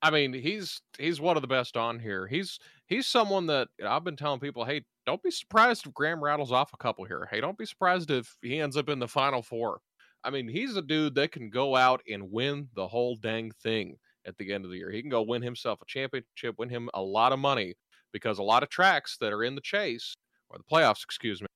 I 0.00 0.12
mean, 0.12 0.32
he's 0.32 0.82
he's 1.00 1.20
one 1.20 1.36
of 1.36 1.42
the 1.42 1.48
best 1.48 1.76
on 1.76 1.98
here. 1.98 2.28
He's 2.28 2.60
he's 2.86 3.08
someone 3.08 3.46
that 3.48 3.66
I've 3.84 4.04
been 4.04 4.14
telling 4.14 4.38
people, 4.38 4.64
hey, 4.64 4.84
don't 5.04 5.22
be 5.22 5.32
surprised 5.32 5.84
if 5.84 5.94
Graham 5.94 6.22
rattles 6.22 6.52
off 6.52 6.72
a 6.72 6.76
couple 6.76 7.04
here. 7.04 7.26
Hey, 7.28 7.40
don't 7.40 7.58
be 7.58 7.66
surprised 7.66 8.12
if 8.12 8.36
he 8.40 8.60
ends 8.60 8.76
up 8.76 8.88
in 8.88 9.00
the 9.00 9.08
final 9.08 9.42
four. 9.42 9.80
I 10.22 10.30
mean, 10.30 10.46
he's 10.46 10.76
a 10.76 10.82
dude 10.82 11.16
that 11.16 11.32
can 11.32 11.50
go 11.50 11.74
out 11.74 12.02
and 12.08 12.30
win 12.30 12.68
the 12.76 12.86
whole 12.86 13.16
dang 13.16 13.50
thing 13.64 13.96
at 14.28 14.36
the 14.36 14.52
end 14.52 14.64
of 14.64 14.70
the 14.70 14.76
year. 14.76 14.90
He 14.90 15.00
can 15.00 15.10
go 15.10 15.22
win 15.22 15.42
himself 15.42 15.80
a 15.82 15.86
championship, 15.86 16.56
win 16.58 16.68
him 16.68 16.90
a 16.94 17.02
lot 17.02 17.32
of 17.32 17.38
money 17.38 17.74
because 18.12 18.38
a 18.38 18.42
lot 18.42 18.62
of 18.62 18.68
tracks 18.68 19.16
that 19.20 19.32
are 19.32 19.42
in 19.42 19.54
the 19.54 19.60
chase 19.60 20.14
or 20.50 20.58
the 20.58 20.64
playoffs, 20.64 21.02
excuse 21.02 21.40
me, 21.40 21.48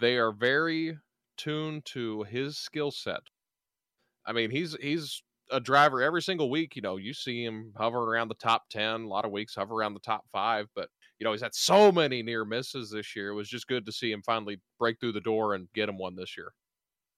they 0.00 0.16
are 0.16 0.32
very 0.32 0.96
tuned 1.36 1.84
to 1.86 2.22
his 2.24 2.56
skill 2.56 2.90
set. 2.90 3.20
I 4.26 4.32
mean, 4.32 4.50
he's 4.50 4.76
he's 4.80 5.22
a 5.50 5.60
driver 5.60 6.02
every 6.02 6.22
single 6.22 6.50
week. 6.50 6.76
You 6.76 6.82
know, 6.82 6.96
you 6.96 7.12
see 7.12 7.44
him 7.44 7.72
hovering 7.76 8.08
around 8.08 8.28
the 8.28 8.34
top 8.34 8.62
10, 8.70 9.02
a 9.02 9.08
lot 9.08 9.24
of 9.24 9.30
weeks 9.30 9.54
hover 9.54 9.74
around 9.74 9.94
the 9.94 10.00
top 10.00 10.24
five, 10.32 10.68
but 10.74 10.88
you 11.18 11.24
know, 11.24 11.32
he's 11.32 11.42
had 11.42 11.54
so 11.54 11.92
many 11.92 12.22
near 12.22 12.44
misses 12.44 12.90
this 12.90 13.14
year. 13.14 13.30
It 13.30 13.34
was 13.34 13.48
just 13.48 13.68
good 13.68 13.86
to 13.86 13.92
see 13.92 14.10
him 14.10 14.22
finally 14.22 14.60
break 14.78 14.98
through 14.98 15.12
the 15.12 15.20
door 15.20 15.54
and 15.54 15.68
get 15.74 15.88
him 15.88 15.98
one 15.98 16.16
this 16.16 16.36
year. 16.36 16.52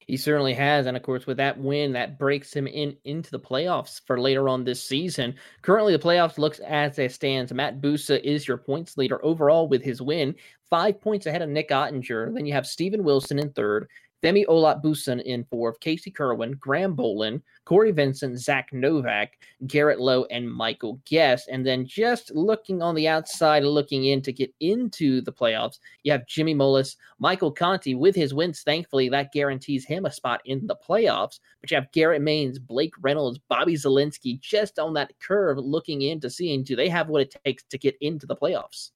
He 0.07 0.17
certainly 0.17 0.55
has, 0.55 0.87
and 0.87 0.97
of 0.97 1.03
course, 1.03 1.27
with 1.27 1.37
that 1.39 1.59
win, 1.59 1.93
that 1.95 2.17
breaks 2.17 2.55
him 2.55 2.69
in 2.69 2.97
into 3.05 3.31
the 3.31 3.41
playoffs 3.41 4.01
for 4.07 4.21
later 4.21 4.49
on 4.49 4.63
this 4.63 4.81
season. 4.81 5.35
Currently, 5.63 5.93
the 5.93 6.03
playoffs 6.03 6.39
looks 6.39 6.61
as 6.61 6.97
it 7.01 7.11
stands. 7.11 7.53
Matt 7.53 7.81
Bussa 7.81 8.21
is 8.23 8.47
your 8.47 8.57
points 8.57 8.97
leader 8.97 9.25
overall 9.25 9.67
with 9.67 9.83
his 9.83 10.01
win, 10.01 10.37
five 10.71 11.01
points 11.01 11.27
ahead 11.27 11.43
of 11.43 11.49
Nick 11.49 11.71
Ottinger. 11.71 12.33
Then 12.33 12.47
you 12.47 12.53
have 12.53 12.69
Steven 12.69 13.03
Wilson 13.03 13.41
in 13.41 13.51
third, 13.51 13.89
Femi 14.27 14.45
Olot-Busen 14.47 15.23
in 15.23 15.45
fourth, 15.45 15.79
Casey 15.79 16.11
Kirwan, 16.11 16.59
Graham 16.59 16.95
Bowlin, 16.95 17.41
Corey 17.65 17.93
Vincent, 17.93 18.37
Zach 18.41 18.73
Novak, 18.73 19.39
Garrett 19.69 20.01
Lowe, 20.01 20.25
and 20.33 20.53
Michael 20.53 21.01
Guest. 21.05 21.49
And 21.49 21.65
then 21.65 21.87
just 21.87 22.33
looking 22.35 22.83
on 22.83 22.97
the 22.97 23.07
outside, 23.07 23.63
looking 23.63 24.07
in 24.07 24.21
to 24.23 24.33
get 24.33 24.53
into 24.59 25.21
the 25.21 25.33
playoffs, 25.33 25.79
you 26.03 26.11
have 26.11 26.27
Jimmy 26.27 26.57
Mullis, 26.57 26.97
Michael 27.21 27.53
Conti 27.53 27.95
with 27.95 28.17
his 28.17 28.35
wins. 28.35 28.63
Thankfully, 28.63 29.09
that 29.11 29.31
guarantees 29.31 29.85
him 29.85 30.07
a 30.07 30.13
spot 30.13 30.41
in 30.45 30.67
the 30.67 30.75
playoffs. 30.75 31.39
But 31.61 31.71
you 31.71 31.77
have 31.77 31.93
Garrett 31.93 32.21
Manes, 32.21 32.59
Blake 32.59 32.95
Reynolds, 33.01 33.39
Bobby 33.49 33.75
Zalenski 33.75 34.41
just 34.41 34.81
on 34.81 34.93
that 34.95 35.13
curve 35.21 35.57
looking 35.57 36.03
into 36.03 36.31
seeing 36.31 36.65
do 36.65 36.75
they 36.75 36.89
have 36.89 37.07
what 37.09 37.23
it 37.23 37.37
takes 37.45 37.63
to 37.63 37.79
get 37.79 37.97
into 38.01 38.27
the 38.27 38.35
playoffs. 38.35 38.91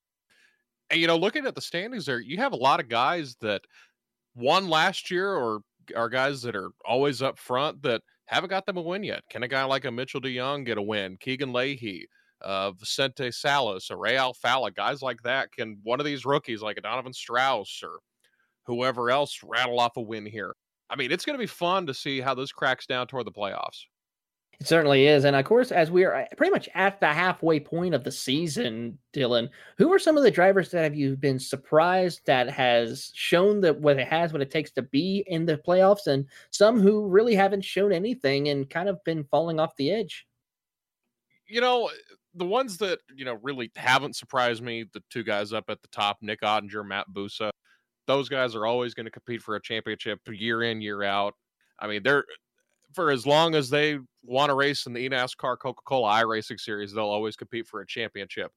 And, 0.91 1.01
you 1.01 1.07
know, 1.07 1.17
looking 1.17 1.47
at 1.47 1.55
the 1.55 1.61
standings 1.61 2.07
there, 2.07 2.19
you 2.19 2.39
have 2.39 2.53
a 2.53 2.57
lot 2.57 2.81
of 2.81 2.89
guys 2.89 3.37
that– 3.43 3.63
won 4.35 4.69
last 4.69 5.11
year 5.11 5.33
or 5.33 5.61
are 5.97 6.09
guys 6.09 6.43
that 6.43 6.57
are 6.57 6.71
always 6.85 7.23
up 7.23 7.39
front 7.39 7.83
that 7.83 8.03
haven't 8.27 8.51
got 8.51 8.65
them 8.65 8.77
a 8.77 8.83
win 8.83 9.03
yet. 9.03 9.23
Can 9.29 9.43
a 9.43 9.49
guy 9.49 9.65
like 9.65 9.85
a 9.85 9.91
Mitchell 9.91 10.21
DeYoung 10.21 10.65
get 10.65 10.79
a 10.79 10.83
win? 10.83 11.17
Keegan 11.19 11.53
Leahy, 11.53 12.07
uh, 12.43 12.71
Vicente 12.73 13.33
Salas, 13.33 13.91
Ray 13.91 14.17
Alfalla, 14.17 14.75
guys 14.75 15.03
like 15.03 15.21
that. 15.25 15.51
Can 15.53 15.79
one 15.83 15.99
of 15.99 16.07
these 16.07 16.25
rookies 16.25 16.63
like 16.63 16.79
a 16.79 16.81
Donovan 16.81 17.13
Strauss 17.13 17.81
or 17.83 17.99
whoever 18.67 19.11
else 19.11 19.41
rattle 19.43 19.81
off 19.81 19.97
a 19.97 20.01
win 20.01 20.27
here? 20.27 20.55
I 20.89 20.97
mean, 20.97 21.11
it's 21.13 21.25
going 21.25 21.35
to 21.35 21.43
be 21.43 21.47
fun 21.47 21.87
to 21.87 21.95
see 21.95 22.21
how 22.21 22.35
this 22.35 22.53
cracks 22.53 22.87
down 22.87 23.07
toward 23.07 23.27
the 23.27 23.33
playoffs. 23.33 23.85
It 24.61 24.67
certainly 24.67 25.07
is. 25.07 25.25
And 25.25 25.35
of 25.35 25.45
course, 25.47 25.73
as 25.73 25.91
we 25.91 26.05
are 26.05 26.15
uh, 26.15 26.27
pretty 26.37 26.51
much 26.51 26.69
at 26.75 27.01
the 27.01 27.07
halfway 27.07 27.59
point 27.59 27.95
of 27.95 28.05
the 28.05 28.13
season, 28.13 28.99
Dylan, 29.15 29.49
who 29.79 29.91
are 29.91 29.99
some 29.99 30.19
of 30.19 30.23
the 30.23 30.31
drivers 30.31 30.71
that 30.71 30.83
have 30.83 30.95
you 30.95 31.17
been 31.17 31.39
surprised 31.39 32.21
that 32.27 32.51
has 32.51 33.11
shown 33.15 33.63
that 33.63 33.81
what 33.81 33.99
it 33.99 34.07
has, 34.07 34.35
what 34.35 34.43
it 34.43 34.51
takes 34.51 34.71
to 34.73 34.83
be 34.83 35.25
in 35.29 35.47
the 35.47 35.57
playoffs, 35.57 36.07
and 36.07 36.27
some 36.51 36.79
who 36.79 37.07
really 37.09 37.35
haven't 37.35 37.65
shown 37.65 37.91
anything 37.91 38.51
and 38.51 38.69
kind 38.69 38.91
of 38.91 39.03
been 39.05 39.25
falling 39.25 39.59
off 39.59 39.77
the 39.77 39.91
edge? 39.91 40.27
You 41.47 41.63
know, 41.63 41.91
the 42.35 42.45
ones 42.45 42.77
that, 42.79 42.99
you 43.17 43.25
know, 43.25 43.39
really 43.43 43.73
haven't 43.77 44.15
surprised 44.15 44.63
me, 44.63 44.85
the 44.93 45.03
two 45.09 45.25
guys 45.25 45.55
up 45.55 45.71
at 45.71 45.81
the 45.81 45.89
top, 45.89 46.19
Nick 46.21 46.43
Ottinger, 46.43 46.87
Matt 46.87 47.07
Bussa, 47.11 47.51
those 48.07 48.29
guys 48.29 48.55
are 48.55 48.67
always 48.67 48.93
going 48.93 49.07
to 49.07 49.11
compete 49.11 49.41
for 49.41 49.57
a 49.57 49.63
championship 49.63 50.21
year 50.29 50.65
in, 50.65 50.83
year 50.83 51.03
out. 51.03 51.35
I 51.79 51.87
mean, 51.87 52.03
they're 52.03 52.25
for 52.93 53.11
as 53.11 53.27
long 53.27 53.55
as 53.55 53.71
they 53.71 53.99
want 54.23 54.51
to 54.51 54.55
race 54.55 54.87
in 54.87 54.93
the 54.93 55.09
eNASCAR 55.09 55.59
Coca 55.59 55.83
Cola 55.85 56.23
iRacing 56.23 56.61
Series, 56.61 56.93
they'll 56.93 57.05
always 57.05 57.37
compete 57.37 57.67
for 57.67 57.81
a 57.81 57.87
championship. 57.87 58.53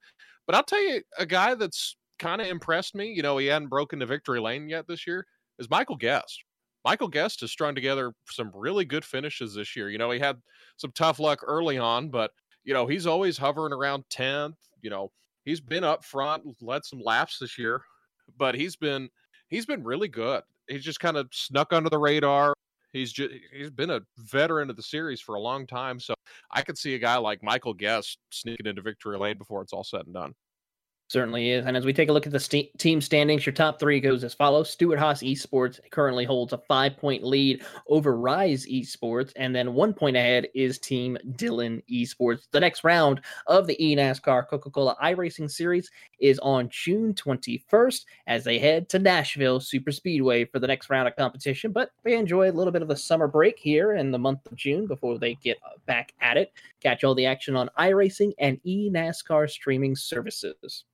But 0.45 0.55
I'll 0.55 0.63
tell 0.63 0.83
you, 0.83 1.01
a 1.17 1.25
guy 1.25 1.55
that's 1.55 1.95
kind 2.19 2.41
of 2.41 2.47
impressed 2.47 2.95
me, 2.95 3.11
you 3.11 3.21
know, 3.21 3.37
he 3.37 3.47
hadn't 3.47 3.69
broken 3.69 3.99
the 3.99 4.05
victory 4.05 4.39
lane 4.39 4.69
yet 4.69 4.87
this 4.87 5.07
year, 5.07 5.25
is 5.59 5.69
Michael 5.69 5.95
Guest. 5.95 6.43
Michael 6.85 7.07
Guest 7.07 7.41
has 7.41 7.51
strung 7.51 7.75
together 7.75 8.11
some 8.29 8.51
really 8.53 8.83
good 8.83 9.05
finishes 9.05 9.55
this 9.55 9.75
year. 9.75 9.89
You 9.89 9.97
know, 9.97 10.11
he 10.11 10.19
had 10.19 10.37
some 10.77 10.91
tough 10.95 11.19
luck 11.19 11.39
early 11.45 11.77
on, 11.77 12.09
but, 12.09 12.31
you 12.65 12.73
know, 12.73 12.87
he's 12.87 13.07
always 13.07 13.37
hovering 13.37 13.73
around 13.73 14.03
10th. 14.11 14.55
You 14.81 14.89
know, 14.89 15.11
he's 15.45 15.61
been 15.61 15.83
up 15.83 16.03
front, 16.03 16.43
led 16.61 16.83
some 16.83 17.01
laps 17.01 17.37
this 17.39 17.57
year, 17.57 17.81
but 18.37 18.55
he's 18.55 18.75
been 18.75 19.09
he's 19.47 19.65
been 19.65 19.83
really 19.83 20.07
good. 20.07 20.41
He's 20.67 20.83
just 20.83 20.99
kind 20.99 21.17
of 21.17 21.27
snuck 21.31 21.71
under 21.71 21.89
the 21.89 21.97
radar, 21.99 22.53
He's 22.93 23.12
just 23.12 23.34
he's 23.51 23.71
been 23.71 23.89
a 23.89 24.01
veteran 24.19 24.69
of 24.69 24.75
the 24.75 24.84
series 24.84 25.19
for 25.19 25.36
a 25.36 25.41
long 25.41 25.67
time, 25.67 25.99
so 25.99 26.13
I 26.51 26.62
could 26.62 26.77
see 26.77 26.95
a 26.95 26.99
guy 26.99 27.17
like 27.17 27.43
Michael 27.43 27.73
Guest 27.73 28.19
sneaking 28.32 28.67
into 28.67 28.82
victory 28.82 29.17
lane 29.17 29.38
before 29.38 29.62
it's 29.63 29.73
all 29.73 29.84
said 29.84 30.06
and 30.06 30.13
done. 30.13 30.34
Certainly 31.13 31.52
is. 31.52 31.67
And 31.67 31.78
as 31.78 31.86
we 31.86 31.93
take 31.93 32.10
a 32.10 32.12
look 32.12 32.26
at 32.26 32.32
the 32.32 32.39
st- 32.39 32.76
team 32.80 32.99
standings, 32.99 33.45
your 33.45 33.54
top 33.54 33.80
three 33.80 33.99
goes 33.99 34.23
as 34.23 34.34
follows. 34.34 34.71
Stewart-Haas 34.71 35.21
Esports 35.21 35.80
currently 35.91 36.26
holds 36.26 36.54
a 36.54 36.58
five 36.58 36.97
point 36.97 37.23
lead 37.23 37.63
over 37.88 38.17
Rise 38.17 38.65
Esports. 38.65 39.32
And 39.36 39.56
then 39.56 39.76
one 39.76 39.93
point 39.93 40.17
ahead 40.17 40.47
is 40.56 40.80
Team 40.80 41.15
Dillon 41.36 41.84
Esports. 41.88 42.47
The 42.49 42.60
next 42.60 42.84
round 42.84 43.21
of 43.45 43.67
the 43.67 43.78
eNASCAR 43.80 44.47
Coca 44.47 44.71
Cola 44.71 44.97
iRacing 45.04 45.52
Series 45.52 45.91
is 46.17 46.39
on 46.39 46.67
June 46.71 47.13
21st 47.13 48.06
as 48.26 48.43
they 48.43 48.58
head 48.58 48.89
to 48.89 48.97
Nashville 48.97 49.60
Super 49.60 49.91
Speedway 49.91 50.45
for 50.45 50.58
the 50.58 50.65
next 50.65 50.89
round 50.89 51.08
of 51.08 51.15
competition. 51.15 51.71
But 51.71 51.91
they 52.04 52.17
enjoy 52.17 52.49
a 52.49 52.52
little 52.52 52.73
bit 52.73 52.82
of 52.82 52.88
the 52.88 52.97
summer 52.97 53.28
break 53.28 53.60
here 53.60 53.93
in 53.93 54.10
the 54.10 54.17
month 54.17 54.47
of 54.47 54.56
June 54.56 54.88
before 54.88 55.19
they 55.19 55.36
get 55.36 55.60
back 55.86 56.12
at 56.21 56.38
it. 56.38 56.54
Catch 56.82 57.04
all 57.04 57.13
the 57.13 57.28
action 57.28 57.56
on 57.56 57.69
iRacing 57.78 58.34
and 58.39 58.60
eNASCAR 58.65 59.47
streaming 59.47 59.95
services. 59.95 60.86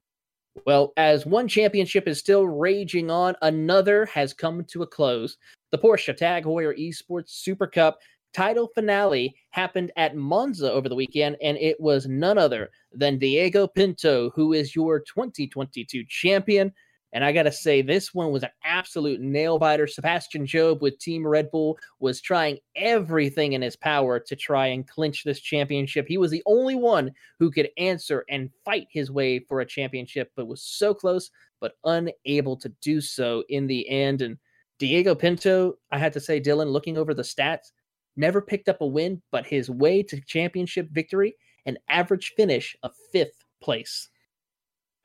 Well, 0.65 0.93
as 0.98 1.26
one 1.26 1.48
championship 1.48 2.08
is 2.08 2.19
still 2.19 2.48
raging 2.48 3.10
on, 3.10 3.36
another 3.41 4.06
has 4.08 4.34
come 4.34 4.63
to 4.65 4.84
a 4.84 4.88
close. 4.88 5.38
The 5.72 5.78
Porsche 5.78 6.15
Tag 6.15 6.43
Heuer 6.43 6.78
Esports 6.78 7.30
Super 7.30 7.67
Cup 7.67 8.00
title 8.34 8.69
finale 8.76 9.36
happened 9.52 9.91
at 9.95 10.15
Monza 10.15 10.72
over 10.72 10.89
the 10.89 10.95
weekend, 10.95 11.38
and 11.41 11.58
it 11.58 11.80
was 11.80 12.08
none 12.08 12.38
other 12.38 12.69
than 12.91 13.17
Diego 13.17 13.67
Pinto, 13.67 14.32
who 14.32 14.54
is 14.54 14.76
your 14.76 15.00
2022 15.00 16.04
champion. 16.08 16.74
And 17.12 17.24
I 17.24 17.32
got 17.32 17.43
to 17.43 17.52
say, 17.52 17.82
this 17.82 18.13
one 18.13 18.32
was 18.32 18.43
an 18.43 18.52
absolute 18.63 19.19
nail 19.19 19.58
biter. 19.58 19.88
Sebastian 19.88 20.45
Job 20.45 20.82
with 20.82 21.00
Team 21.00 21.26
Red 21.26 21.50
Bull 21.50 21.78
was 22.00 22.22
trying 22.22 22.60
everything 22.76 23.54
in 23.54 23.62
his 23.62 23.76
power 23.76 24.19
to 24.19 24.36
try 24.36 24.67
and 24.67 24.88
clinch 24.88 25.24
this 25.24 25.39
championship. 25.39 26.08
He 26.08 26.19
was 26.19 26.30
the 26.30 26.43
only 26.45 26.76
one 26.76 27.12
who 27.39 27.50
could 27.50 27.69
answer 27.78 28.26
and 28.30 28.52
fight 28.63 28.88
his 28.91 29.10
way 29.10 29.39
for 29.39 29.62
a 29.62 29.65
championship, 29.65 30.32
but 30.36 30.48
was 30.48 30.62
so 30.62 30.93
close, 30.93 31.32
but 31.60 31.74
unable 31.84 32.56
to 32.58 32.69
do 32.82 33.02
so 33.02 33.43
in 33.50 33.65
the 33.65 33.89
end. 33.89 34.22
And 34.22 34.38
Diego 34.78 35.15
Pinto, 35.15 35.78
I 35.91 35.98
had 35.98 36.13
to 36.13 36.19
say, 36.19 36.39
Dylan, 36.39 36.72
looking 36.72 36.98
over 36.98 37.15
the 37.15 37.24
stats, 37.24 37.72
never 38.15 38.39
picked 38.41 38.69
up 38.69 38.82
a 38.82 38.86
win, 38.86 39.22
but 39.32 39.48
his 39.48 39.69
way 39.69 40.04
to 40.04 40.22
championship 40.22 40.89
victory, 40.91 41.36
an 41.65 41.78
average 41.89 42.34
finish 42.38 42.78
of 42.84 42.93
fifth 43.12 43.45
place. 43.62 44.10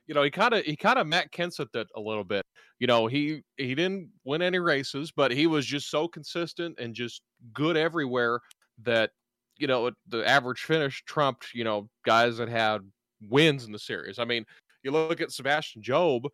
You 0.06 0.14
know, 0.14 0.22
he 0.22 0.30
kind 0.30 0.54
of 0.54 0.64
he 0.64 0.76
kind 0.76 0.98
of 0.98 1.06
Matt 1.06 1.32
Kenseth 1.32 1.74
it 1.74 1.86
a 1.96 2.00
little 2.00 2.24
bit. 2.24 2.44
You 2.78 2.86
know, 2.86 3.06
he 3.06 3.42
he 3.56 3.74
didn't 3.74 4.10
win 4.24 4.42
any 4.42 4.58
races, 4.58 5.12
but 5.14 5.32
he 5.32 5.46
was 5.46 5.66
just 5.66 5.90
so 5.90 6.08
consistent 6.08 6.78
and 6.78 6.94
just 6.94 7.22
good 7.52 7.76
everywhere 7.76 8.40
that 8.82 9.10
you 9.56 9.66
know 9.66 9.90
the 10.08 10.26
average 10.28 10.60
finish 10.60 11.02
trumped 11.06 11.54
you 11.54 11.64
know 11.64 11.88
guys 12.04 12.38
that 12.38 12.48
had 12.48 12.80
wins 13.30 13.64
in 13.64 13.72
the 13.72 13.78
series. 13.78 14.18
I 14.18 14.24
mean, 14.24 14.44
you 14.82 14.90
look 14.90 15.20
at 15.20 15.32
Sebastian 15.32 15.82
Job, 15.82 16.28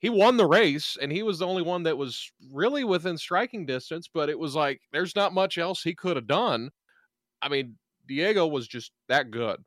he 0.00 0.10
won 0.10 0.36
the 0.36 0.46
race 0.46 0.96
and 1.00 1.10
he 1.10 1.22
was 1.22 1.38
the 1.38 1.46
only 1.46 1.62
one 1.62 1.82
that 1.84 1.96
was 1.96 2.30
really 2.52 2.84
within 2.84 3.16
striking 3.18 3.66
distance, 3.66 4.08
but 4.12 4.28
it 4.28 4.38
was 4.38 4.54
like 4.54 4.80
there's 4.92 5.16
not 5.16 5.32
much 5.32 5.58
else 5.58 5.82
he 5.82 5.94
could 5.94 6.16
have 6.16 6.26
done. 6.26 6.70
I 7.42 7.48
mean, 7.48 7.76
Diego 8.06 8.46
was 8.46 8.68
just 8.68 8.92
that 9.08 9.30
good. 9.30 9.62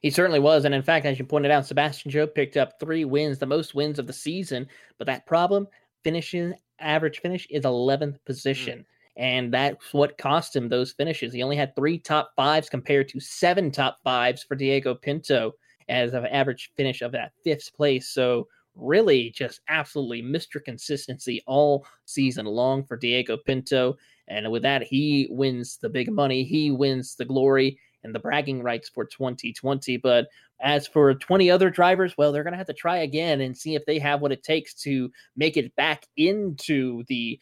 He 0.00 0.10
certainly 0.10 0.40
was. 0.40 0.64
And 0.64 0.74
in 0.74 0.82
fact, 0.82 1.06
as 1.06 1.18
you 1.18 1.24
pointed 1.24 1.50
out, 1.50 1.66
Sebastian 1.66 2.10
Job 2.10 2.34
picked 2.34 2.56
up 2.56 2.80
three 2.80 3.04
wins, 3.04 3.38
the 3.38 3.46
most 3.46 3.74
wins 3.74 3.98
of 3.98 4.06
the 4.06 4.12
season. 4.12 4.66
But 4.98 5.06
that 5.06 5.26
problem, 5.26 5.68
finishing 6.02 6.54
average 6.78 7.20
finish 7.20 7.46
is 7.50 7.64
11th 7.64 8.16
position. 8.24 8.80
Mm. 8.80 8.84
And 9.16 9.52
that's 9.52 9.92
what 9.92 10.16
cost 10.16 10.56
him 10.56 10.68
those 10.68 10.92
finishes. 10.92 11.32
He 11.32 11.42
only 11.42 11.56
had 11.56 11.76
three 11.76 11.98
top 11.98 12.32
fives 12.34 12.70
compared 12.70 13.08
to 13.10 13.20
seven 13.20 13.70
top 13.70 13.98
fives 14.02 14.42
for 14.42 14.54
Diego 14.54 14.94
Pinto 14.94 15.52
as 15.88 16.14
an 16.14 16.26
average 16.26 16.70
finish 16.76 17.02
of 17.02 17.12
that 17.12 17.32
fifth 17.44 17.74
place. 17.74 18.08
So 18.08 18.46
really 18.76 19.30
just 19.30 19.60
absolutely 19.68 20.22
Mr. 20.22 20.64
Consistency 20.64 21.42
all 21.46 21.84
season 22.06 22.46
long 22.46 22.84
for 22.84 22.96
Diego 22.96 23.36
Pinto. 23.36 23.96
And 24.28 24.50
with 24.50 24.62
that, 24.62 24.84
he 24.84 25.28
wins 25.30 25.76
the 25.76 25.88
big 25.88 26.10
money. 26.10 26.44
He 26.44 26.70
wins 26.70 27.16
the 27.16 27.24
glory 27.24 27.78
and 28.04 28.14
the 28.14 28.18
bragging 28.18 28.62
rights 28.62 28.88
for 28.88 29.04
2020. 29.04 29.96
But 29.98 30.28
as 30.60 30.86
for 30.86 31.14
20 31.14 31.50
other 31.50 31.70
drivers, 31.70 32.16
well, 32.16 32.32
they're 32.32 32.44
going 32.44 32.52
to 32.52 32.58
have 32.58 32.66
to 32.66 32.72
try 32.72 32.98
again 32.98 33.40
and 33.40 33.56
see 33.56 33.74
if 33.74 33.84
they 33.86 33.98
have 33.98 34.20
what 34.20 34.32
it 34.32 34.42
takes 34.42 34.74
to 34.74 35.10
make 35.36 35.56
it 35.56 35.74
back 35.76 36.06
into 36.16 37.04
the 37.08 37.38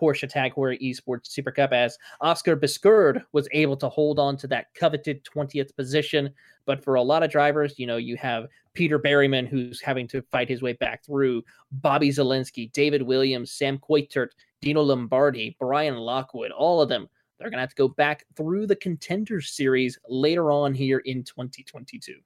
Porsche 0.00 0.28
Tag 0.28 0.54
Heuer 0.54 0.80
Esports 0.80 1.26
Super 1.26 1.50
Cup 1.50 1.72
as 1.72 1.98
Oscar 2.20 2.56
Bisquerd 2.56 3.22
was 3.32 3.48
able 3.52 3.76
to 3.76 3.88
hold 3.88 4.18
on 4.18 4.36
to 4.38 4.46
that 4.48 4.72
coveted 4.74 5.24
20th 5.24 5.74
position. 5.76 6.30
But 6.64 6.82
for 6.82 6.94
a 6.94 7.02
lot 7.02 7.22
of 7.22 7.30
drivers, 7.30 7.78
you 7.78 7.86
know, 7.86 7.96
you 7.96 8.16
have 8.16 8.46
Peter 8.74 8.98
Berryman 8.98 9.48
who's 9.48 9.80
having 9.80 10.06
to 10.08 10.22
fight 10.22 10.48
his 10.48 10.62
way 10.62 10.72
back 10.74 11.04
through, 11.04 11.42
Bobby 11.72 12.10
Zalenski, 12.10 12.72
David 12.72 13.02
Williams, 13.02 13.52
Sam 13.52 13.78
Coitert, 13.78 14.28
Dino 14.60 14.82
Lombardi, 14.82 15.56
Brian 15.58 15.96
Lockwood, 15.96 16.50
all 16.50 16.80
of 16.80 16.88
them 16.88 17.08
they're 17.40 17.48
going 17.48 17.56
to 17.56 17.62
have 17.62 17.70
to 17.70 17.76
go 17.76 17.88
back 17.88 18.26
through 18.36 18.66
the 18.66 18.76
contenders 18.76 19.50
series 19.50 19.98
later 20.08 20.52
on 20.52 20.74
here 20.74 20.98
in 20.98 21.24
2022. 21.24 22.16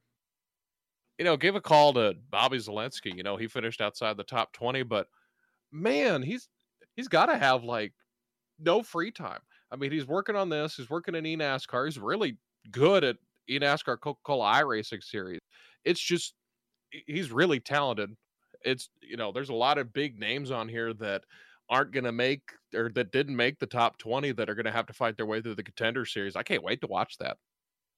You 1.18 1.24
know, 1.24 1.36
give 1.36 1.54
a 1.54 1.60
call 1.60 1.92
to 1.94 2.14
Bobby 2.30 2.58
Zalenski. 2.58 3.16
You 3.16 3.22
know, 3.22 3.36
he 3.36 3.46
finished 3.46 3.80
outside 3.80 4.16
the 4.16 4.24
top 4.24 4.52
20, 4.52 4.82
but 4.82 5.06
man, 5.70 6.20
he's 6.20 6.48
he's 6.96 7.06
got 7.06 7.26
to 7.26 7.38
have 7.38 7.62
like 7.62 7.92
no 8.58 8.82
free 8.82 9.12
time. 9.12 9.38
I 9.70 9.76
mean, 9.76 9.92
he's 9.92 10.06
working 10.06 10.34
on 10.34 10.48
this. 10.48 10.74
He's 10.74 10.90
working 10.90 11.14
in 11.14 11.24
eNASCAR. 11.24 11.86
He's 11.86 11.98
really 11.98 12.36
good 12.72 13.04
at 13.04 13.16
eNASCAR 13.48 14.00
Coca-Cola 14.00 14.52
iRacing 14.54 15.02
series. 15.02 15.40
It's 15.84 16.00
just 16.00 16.34
he's 17.06 17.30
really 17.30 17.60
talented. 17.60 18.10
It's 18.62 18.90
you 19.00 19.16
know, 19.16 19.30
there's 19.30 19.50
a 19.50 19.54
lot 19.54 19.78
of 19.78 19.92
big 19.92 20.18
names 20.18 20.50
on 20.50 20.68
here 20.68 20.92
that 20.94 21.22
aren't 21.70 21.92
going 21.92 22.04
to 22.04 22.12
make 22.12 22.42
or 22.74 22.90
that 22.94 23.12
didn't 23.12 23.36
make 23.36 23.58
the 23.58 23.66
top 23.66 23.98
20 23.98 24.32
that 24.32 24.50
are 24.50 24.54
going 24.54 24.64
to 24.66 24.72
have 24.72 24.86
to 24.86 24.92
fight 24.92 25.16
their 25.16 25.26
way 25.26 25.40
through 25.40 25.54
the 25.54 25.62
contender 25.62 26.04
series. 26.04 26.36
I 26.36 26.42
can't 26.42 26.62
wait 26.62 26.80
to 26.80 26.86
watch 26.86 27.18
that. 27.18 27.36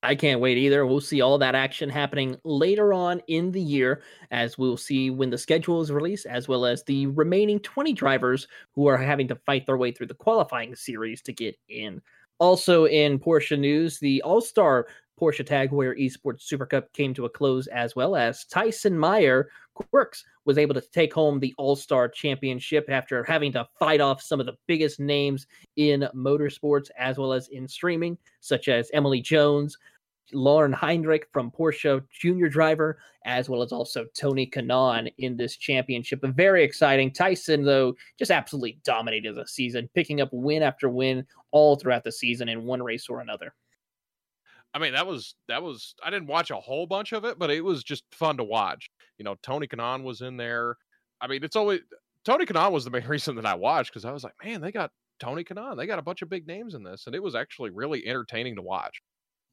I 0.03 0.15
can't 0.15 0.41
wait 0.41 0.59
either. 0.59 0.87
We'll 0.87 1.01
see 1.01 1.21
all 1.21 1.39
that 1.39 1.55
action 1.55 1.89
happening 1.89 2.37
later 2.45 2.93
on 2.93 3.21
in 3.29 3.51
the 3.51 3.61
year 3.61 4.03
as 4.31 4.57
we'll 4.57 4.77
see 4.77 5.11
when 5.11 5.31
the 5.31 5.39
schedule 5.39 5.81
is 5.81 5.91
released, 5.91 6.27
as 6.27 6.47
well 6.47 6.67
as 6.67 6.85
the 6.85 7.07
remaining 7.09 7.59
20 7.61 7.93
drivers 7.93 8.47
who 8.73 8.87
are 8.87 8.99
having 8.99 9.27
to 9.29 9.35
fight 9.35 9.67
their 9.67 9.79
way 9.79 9.91
through 9.91 10.07
the 10.07 10.15
qualifying 10.15 10.77
series 10.77 11.23
to 11.23 11.33
get 11.33 11.57
in. 11.69 12.01
Also, 12.39 12.87
in 12.87 13.19
Porsche 13.19 13.59
news, 13.59 13.99
the 13.99 14.21
All 14.23 14.43
Star 14.43 14.87
Porsche 15.21 15.47
Tag 15.47 15.71
Heuer 15.71 15.99
Esports 15.99 16.43
Super 16.43 16.67
Cup 16.67 16.93
came 16.93 17.15
to 17.15 17.25
a 17.25 17.31
close 17.31 17.67
as 17.69 17.97
well 17.97 18.17
as 18.17 18.45
Tyson 18.45 18.99
Meyer 18.99 19.49
Quirks 19.75 20.25
was 20.45 20.59
able 20.59 20.75
to 20.75 20.81
take 20.81 21.13
home 21.13 21.41
the 21.41 21.55
All 21.59 21.77
Star 21.77 22.09
Championship 22.09 22.87
after 22.89 23.25
having 23.25 23.53
to 23.53 23.67
fight 23.79 24.01
off 24.01 24.23
some 24.23 24.41
of 24.41 24.47
the 24.47 24.57
biggest 24.67 25.01
names 25.01 25.47
in 25.77 26.09
motorsports 26.15 26.91
as 26.99 27.19
well 27.19 27.33
as 27.33 27.49
in 27.49 27.67
streaming, 27.67 28.17
such 28.41 28.69
as 28.69 28.91
Emily 28.93 29.21
Jones, 29.21 29.77
Laurin 30.33 30.73
Heinrich 30.73 31.29
from 31.33 31.51
Porsche 31.51 32.03
junior 32.11 32.49
driver, 32.49 32.99
as 33.25 33.49
well 33.49 33.63
as 33.63 33.73
also 33.73 34.07
Tony 34.15 34.47
Kanaan 34.47 35.13
in 35.19 35.37
this 35.37 35.57
championship. 35.57 36.23
A 36.25 36.29
very 36.29 36.65
exciting. 36.65 37.13
Tyson, 37.13 37.65
though, 37.65 37.95
just 38.19 38.31
absolutely 38.31 38.79
dominated 38.85 39.35
the 39.35 39.47
season, 39.47 39.89
picking 39.95 40.21
up 40.21 40.31
win 40.33 40.63
after 40.63 40.89
win 40.89 41.27
all 41.53 41.77
throughout 41.77 42.05
the 42.05 42.13
season 42.13 42.49
in 42.49 42.65
one 42.65 42.83
race 42.83 43.09
or 43.09 43.21
another. 43.21 43.55
I 44.77 44.79
mean, 44.79 44.93
that 44.93 45.07
was 45.07 45.35
that 45.49 45.63
was 45.63 45.95
I 46.05 46.11
didn't 46.11 46.29
watch 46.29 46.51
a 46.51 46.57
whole 46.57 46.87
bunch 46.87 47.13
of 47.13 47.25
it, 47.25 47.39
but 47.39 47.51
it 47.51 47.65
was 47.65 47.83
just 47.83 48.05
fun 48.13 48.37
to 48.37 48.45
watch. 48.45 48.91
You 49.17 49.25
know, 49.25 49.35
Tony 49.43 49.67
Kanaan 49.67 50.03
was 50.03 50.21
in 50.21 50.37
there. 50.37 50.77
I 51.19 51.29
mean, 51.29 51.43
it's 51.43 51.57
always 51.57 51.81
Tony 52.27 52.45
Kanaan 52.45 52.73
was 52.73 52.85
the 52.85 52.91
main 52.91 53.07
reason 53.09 53.37
that 53.37 53.47
I 53.47 53.55
watched 53.55 53.91
because 53.91 54.05
I 54.05 54.13
was 54.13 54.23
like, 54.23 54.35
man, 54.45 54.61
they 54.61 54.71
got 54.71 54.91
Tony 55.19 55.45
Kanaan, 55.45 55.79
They 55.79 55.87
got 55.87 55.99
a 55.99 56.03
bunch 56.03 56.21
of 56.21 56.29
big 56.29 56.47
names 56.47 56.75
in 56.75 56.83
this, 56.83 57.07
and 57.07 57.15
it 57.15 57.23
was 57.23 57.35
actually 57.35 57.71
really 57.71 58.07
entertaining 58.07 58.57
to 58.57 58.63
watch. 58.63 59.01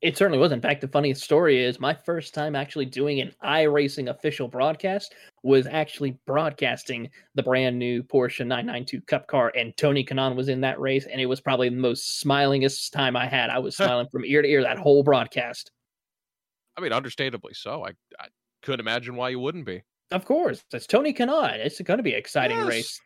It 0.04 0.18
certainly 0.18 0.38
was. 0.38 0.52
In 0.52 0.60
fact, 0.60 0.82
the 0.82 0.90
funniest 0.90 1.24
story 1.24 1.64
is 1.64 1.80
my 1.80 1.94
first 1.94 2.34
time 2.34 2.58
actually 2.58 2.86
doing 2.86 3.22
an 3.22 3.34
iRacing 3.42 4.10
official 4.10 4.50
broadcast 4.50 5.16
was 5.44 5.66
actually 5.66 6.18
broadcasting 6.28 7.10
the 7.36 7.44
brand 7.44 7.80
new 7.80 8.04
Porsche 8.04 8.42
992 8.42 9.00
Cup 9.04 9.28
car, 9.28 9.54
and 9.56 9.76
Tony 9.78 10.04
Kanaan 10.04 10.36
was 10.36 10.50
in 10.50 10.60
that 10.60 10.78
race, 10.78 11.06
and 11.06 11.22
it 11.22 11.26
was 11.26 11.40
probably 11.40 11.70
the 11.70 11.78
most 11.78 12.22
smilingest 12.22 12.92
time 12.92 13.16
I 13.16 13.28
had. 13.28 13.50
I 13.50 13.60
was 13.60 13.78
smiling 13.78 14.10
from 14.12 14.26
ear 14.26 14.42
to 14.42 14.48
ear 14.48 14.62
that 14.64 14.78
whole 14.78 15.04
broadcast. 15.04 15.72
I 16.78 16.82
mean, 16.82 16.92
understandably 16.92 17.54
so. 17.54 17.86
I, 17.86 17.92
I 18.20 18.28
couldn't 18.62 18.82
imagine 18.82 19.16
why 19.16 19.30
you 19.30 19.40
wouldn't 19.40 19.66
be. 19.66 19.84
Of 20.12 20.26
course, 20.26 20.66
it's 20.74 20.86
Tony 20.86 21.14
Kanaan. 21.14 21.60
It's 21.60 21.80
going 21.80 21.98
to 21.98 22.04
be 22.04 22.12
an 22.12 22.20
exciting 22.20 22.58
yes. 22.58 22.68
race. 22.68 23.02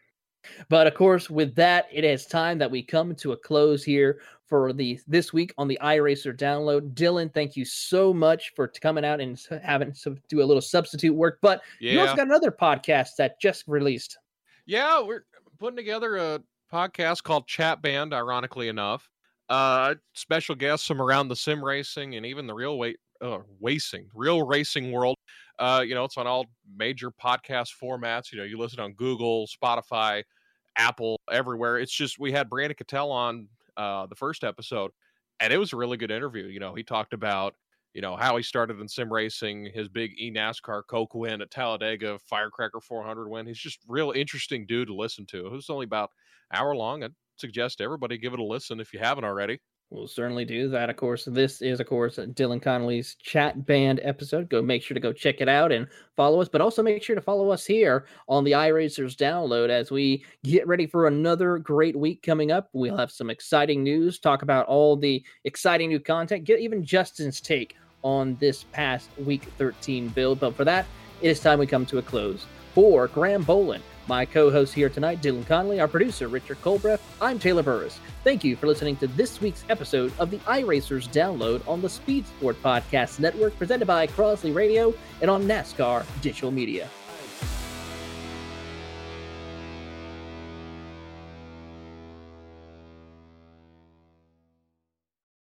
But 0.69 0.87
of 0.87 0.93
course, 0.93 1.29
with 1.29 1.55
that, 1.55 1.87
it 1.91 2.03
is 2.03 2.25
time 2.25 2.57
that 2.59 2.71
we 2.71 2.83
come 2.83 3.15
to 3.15 3.31
a 3.31 3.37
close 3.37 3.83
here 3.83 4.19
for 4.47 4.71
the 4.71 4.99
this 5.07 5.33
week 5.33 5.53
on 5.57 5.67
the 5.67 5.77
iRacer 5.81 6.35
download. 6.35 6.93
Dylan, 6.93 7.33
thank 7.33 7.55
you 7.55 7.65
so 7.65 8.13
much 8.13 8.53
for 8.55 8.67
coming 8.67 9.05
out 9.05 9.19
and 9.19 9.39
having 9.63 9.91
to 10.03 10.17
do 10.29 10.41
a 10.41 10.45
little 10.45 10.61
substitute 10.61 11.13
work. 11.13 11.39
But 11.41 11.61
yeah. 11.79 11.93
you 11.93 11.99
also 11.99 12.15
got 12.15 12.27
another 12.27 12.51
podcast 12.51 13.15
that 13.17 13.39
just 13.39 13.67
released. 13.67 14.17
Yeah, 14.65 15.01
we're 15.01 15.25
putting 15.59 15.77
together 15.77 16.17
a 16.17 16.41
podcast 16.71 17.23
called 17.23 17.47
Chat 17.47 17.81
Band. 17.81 18.13
Ironically 18.13 18.67
enough, 18.69 19.09
uh, 19.49 19.95
special 20.13 20.55
guests 20.55 20.87
from 20.87 21.01
around 21.01 21.27
the 21.27 21.35
sim 21.35 21.63
racing 21.63 22.15
and 22.15 22.25
even 22.25 22.47
the 22.47 22.53
real 22.53 22.77
weight 22.77 22.97
uh, 23.21 23.39
racing, 23.61 24.07
real 24.13 24.45
racing 24.45 24.91
world. 24.91 25.17
Uh, 25.59 25.83
you 25.85 25.95
know, 25.95 26.03
it's 26.03 26.17
on 26.17 26.27
all 26.27 26.45
major 26.77 27.11
podcast 27.11 27.69
formats. 27.81 28.31
You 28.31 28.37
know, 28.37 28.43
you 28.43 28.57
listen 28.57 28.79
on 28.79 28.93
Google, 28.93 29.47
Spotify, 29.47 30.23
Apple, 30.77 31.19
everywhere. 31.31 31.77
It's 31.77 31.93
just 31.93 32.19
we 32.19 32.31
had 32.31 32.49
Brandon 32.49 32.75
Cattell 32.75 33.11
on 33.11 33.47
uh, 33.75 34.05
the 34.07 34.15
first 34.15 34.43
episode, 34.43 34.91
and 35.39 35.51
it 35.51 35.57
was 35.57 35.73
a 35.73 35.77
really 35.77 35.97
good 35.97 36.11
interview. 36.11 36.45
You 36.45 36.59
know, 36.59 36.73
he 36.73 36.83
talked 36.83 37.13
about 37.13 37.55
you 37.93 38.01
know 38.01 38.15
how 38.15 38.37
he 38.37 38.43
started 38.43 38.79
in 38.79 38.87
sim 38.87 39.11
racing, 39.11 39.71
his 39.73 39.89
big 39.89 40.11
e 40.19 40.31
NASCAR 40.31 40.83
Coke 40.87 41.15
win 41.15 41.41
at 41.41 41.51
Talladega, 41.51 42.19
Firecracker 42.19 42.79
400 42.79 43.27
win. 43.27 43.47
He's 43.47 43.57
just 43.57 43.79
real 43.87 44.11
interesting 44.11 44.65
dude 44.67 44.87
to 44.87 44.95
listen 44.95 45.25
to. 45.27 45.47
It 45.47 45.51
was 45.51 45.69
only 45.69 45.85
about 45.85 46.11
hour 46.53 46.75
long. 46.75 47.03
I'd 47.03 47.13
suggest 47.37 47.81
everybody 47.81 48.17
give 48.17 48.33
it 48.33 48.39
a 48.39 48.43
listen 48.43 48.79
if 48.79 48.93
you 48.93 48.99
haven't 48.99 49.25
already. 49.25 49.59
We'll 49.89 50.07
certainly 50.07 50.43
do 50.43 50.67
that. 50.69 50.89
Of 50.89 50.97
course, 50.97 51.23
this 51.23 51.61
is, 51.61 51.79
of 51.79 51.87
course, 51.87 52.17
Dylan 52.17 52.61
Connolly's 52.61 53.15
chat 53.15 53.65
band 53.65 54.01
episode. 54.03 54.49
Go 54.49 54.61
make 54.61 54.83
sure 54.83 54.95
to 54.95 54.99
go 54.99 55.13
check 55.13 55.39
it 55.39 55.47
out 55.47 55.71
and 55.71 55.87
follow 56.17 56.41
us, 56.41 56.49
but 56.49 56.59
also 56.59 56.83
make 56.83 57.01
sure 57.01 57.15
to 57.15 57.21
follow 57.21 57.49
us 57.51 57.65
here 57.65 58.05
on 58.27 58.43
the 58.43 58.51
iRacers 58.51 59.15
download 59.15 59.69
as 59.69 59.89
we 59.89 60.25
get 60.43 60.67
ready 60.67 60.87
for 60.87 61.07
another 61.07 61.57
great 61.57 61.95
week 61.95 62.21
coming 62.21 62.51
up. 62.51 62.69
We'll 62.73 62.97
have 62.97 63.11
some 63.11 63.29
exciting 63.29 63.81
news, 63.81 64.19
talk 64.19 64.41
about 64.41 64.65
all 64.65 64.97
the 64.97 65.23
exciting 65.45 65.87
new 65.87 66.01
content, 66.01 66.43
get 66.43 66.59
even 66.59 66.83
Justin's 66.83 67.39
take 67.39 67.77
on 68.03 68.35
this 68.41 68.65
past 68.73 69.09
week 69.23 69.43
13 69.57 70.09
build. 70.09 70.41
But 70.41 70.55
for 70.55 70.65
that, 70.65 70.85
it 71.21 71.29
is 71.29 71.39
time 71.39 71.59
we 71.59 71.65
come 71.65 71.85
to 71.85 71.99
a 71.99 72.01
close. 72.01 72.45
For 72.73 73.07
Graham 73.07 73.43
Bowlin, 73.43 73.81
my 74.07 74.25
co 74.25 74.49
host 74.49 74.73
here 74.73 74.89
tonight, 74.89 75.21
Dylan 75.21 75.45
Connolly, 75.45 75.79
our 75.79 75.87
producer, 75.87 76.27
Richard 76.27 76.61
Colbreth, 76.61 76.99
I'm 77.21 77.39
Taylor 77.39 77.63
Burris. 77.63 77.99
Thank 78.23 78.43
you 78.43 78.55
for 78.55 78.67
listening 78.67 78.95
to 78.97 79.07
this 79.07 79.41
week's 79.41 79.63
episode 79.69 80.11
of 80.19 80.31
the 80.31 80.39
iRacers 80.39 81.07
download 81.09 81.67
on 81.67 81.81
the 81.81 81.89
Speed 81.89 82.25
Sport 82.27 82.61
Podcast 82.61 83.19
Network, 83.19 83.57
presented 83.57 83.85
by 83.85 84.07
Crosley 84.07 84.53
Radio 84.53 84.93
and 85.21 85.29
on 85.29 85.43
NASCAR 85.43 86.05
Digital 86.21 86.51
Media. 86.51 86.89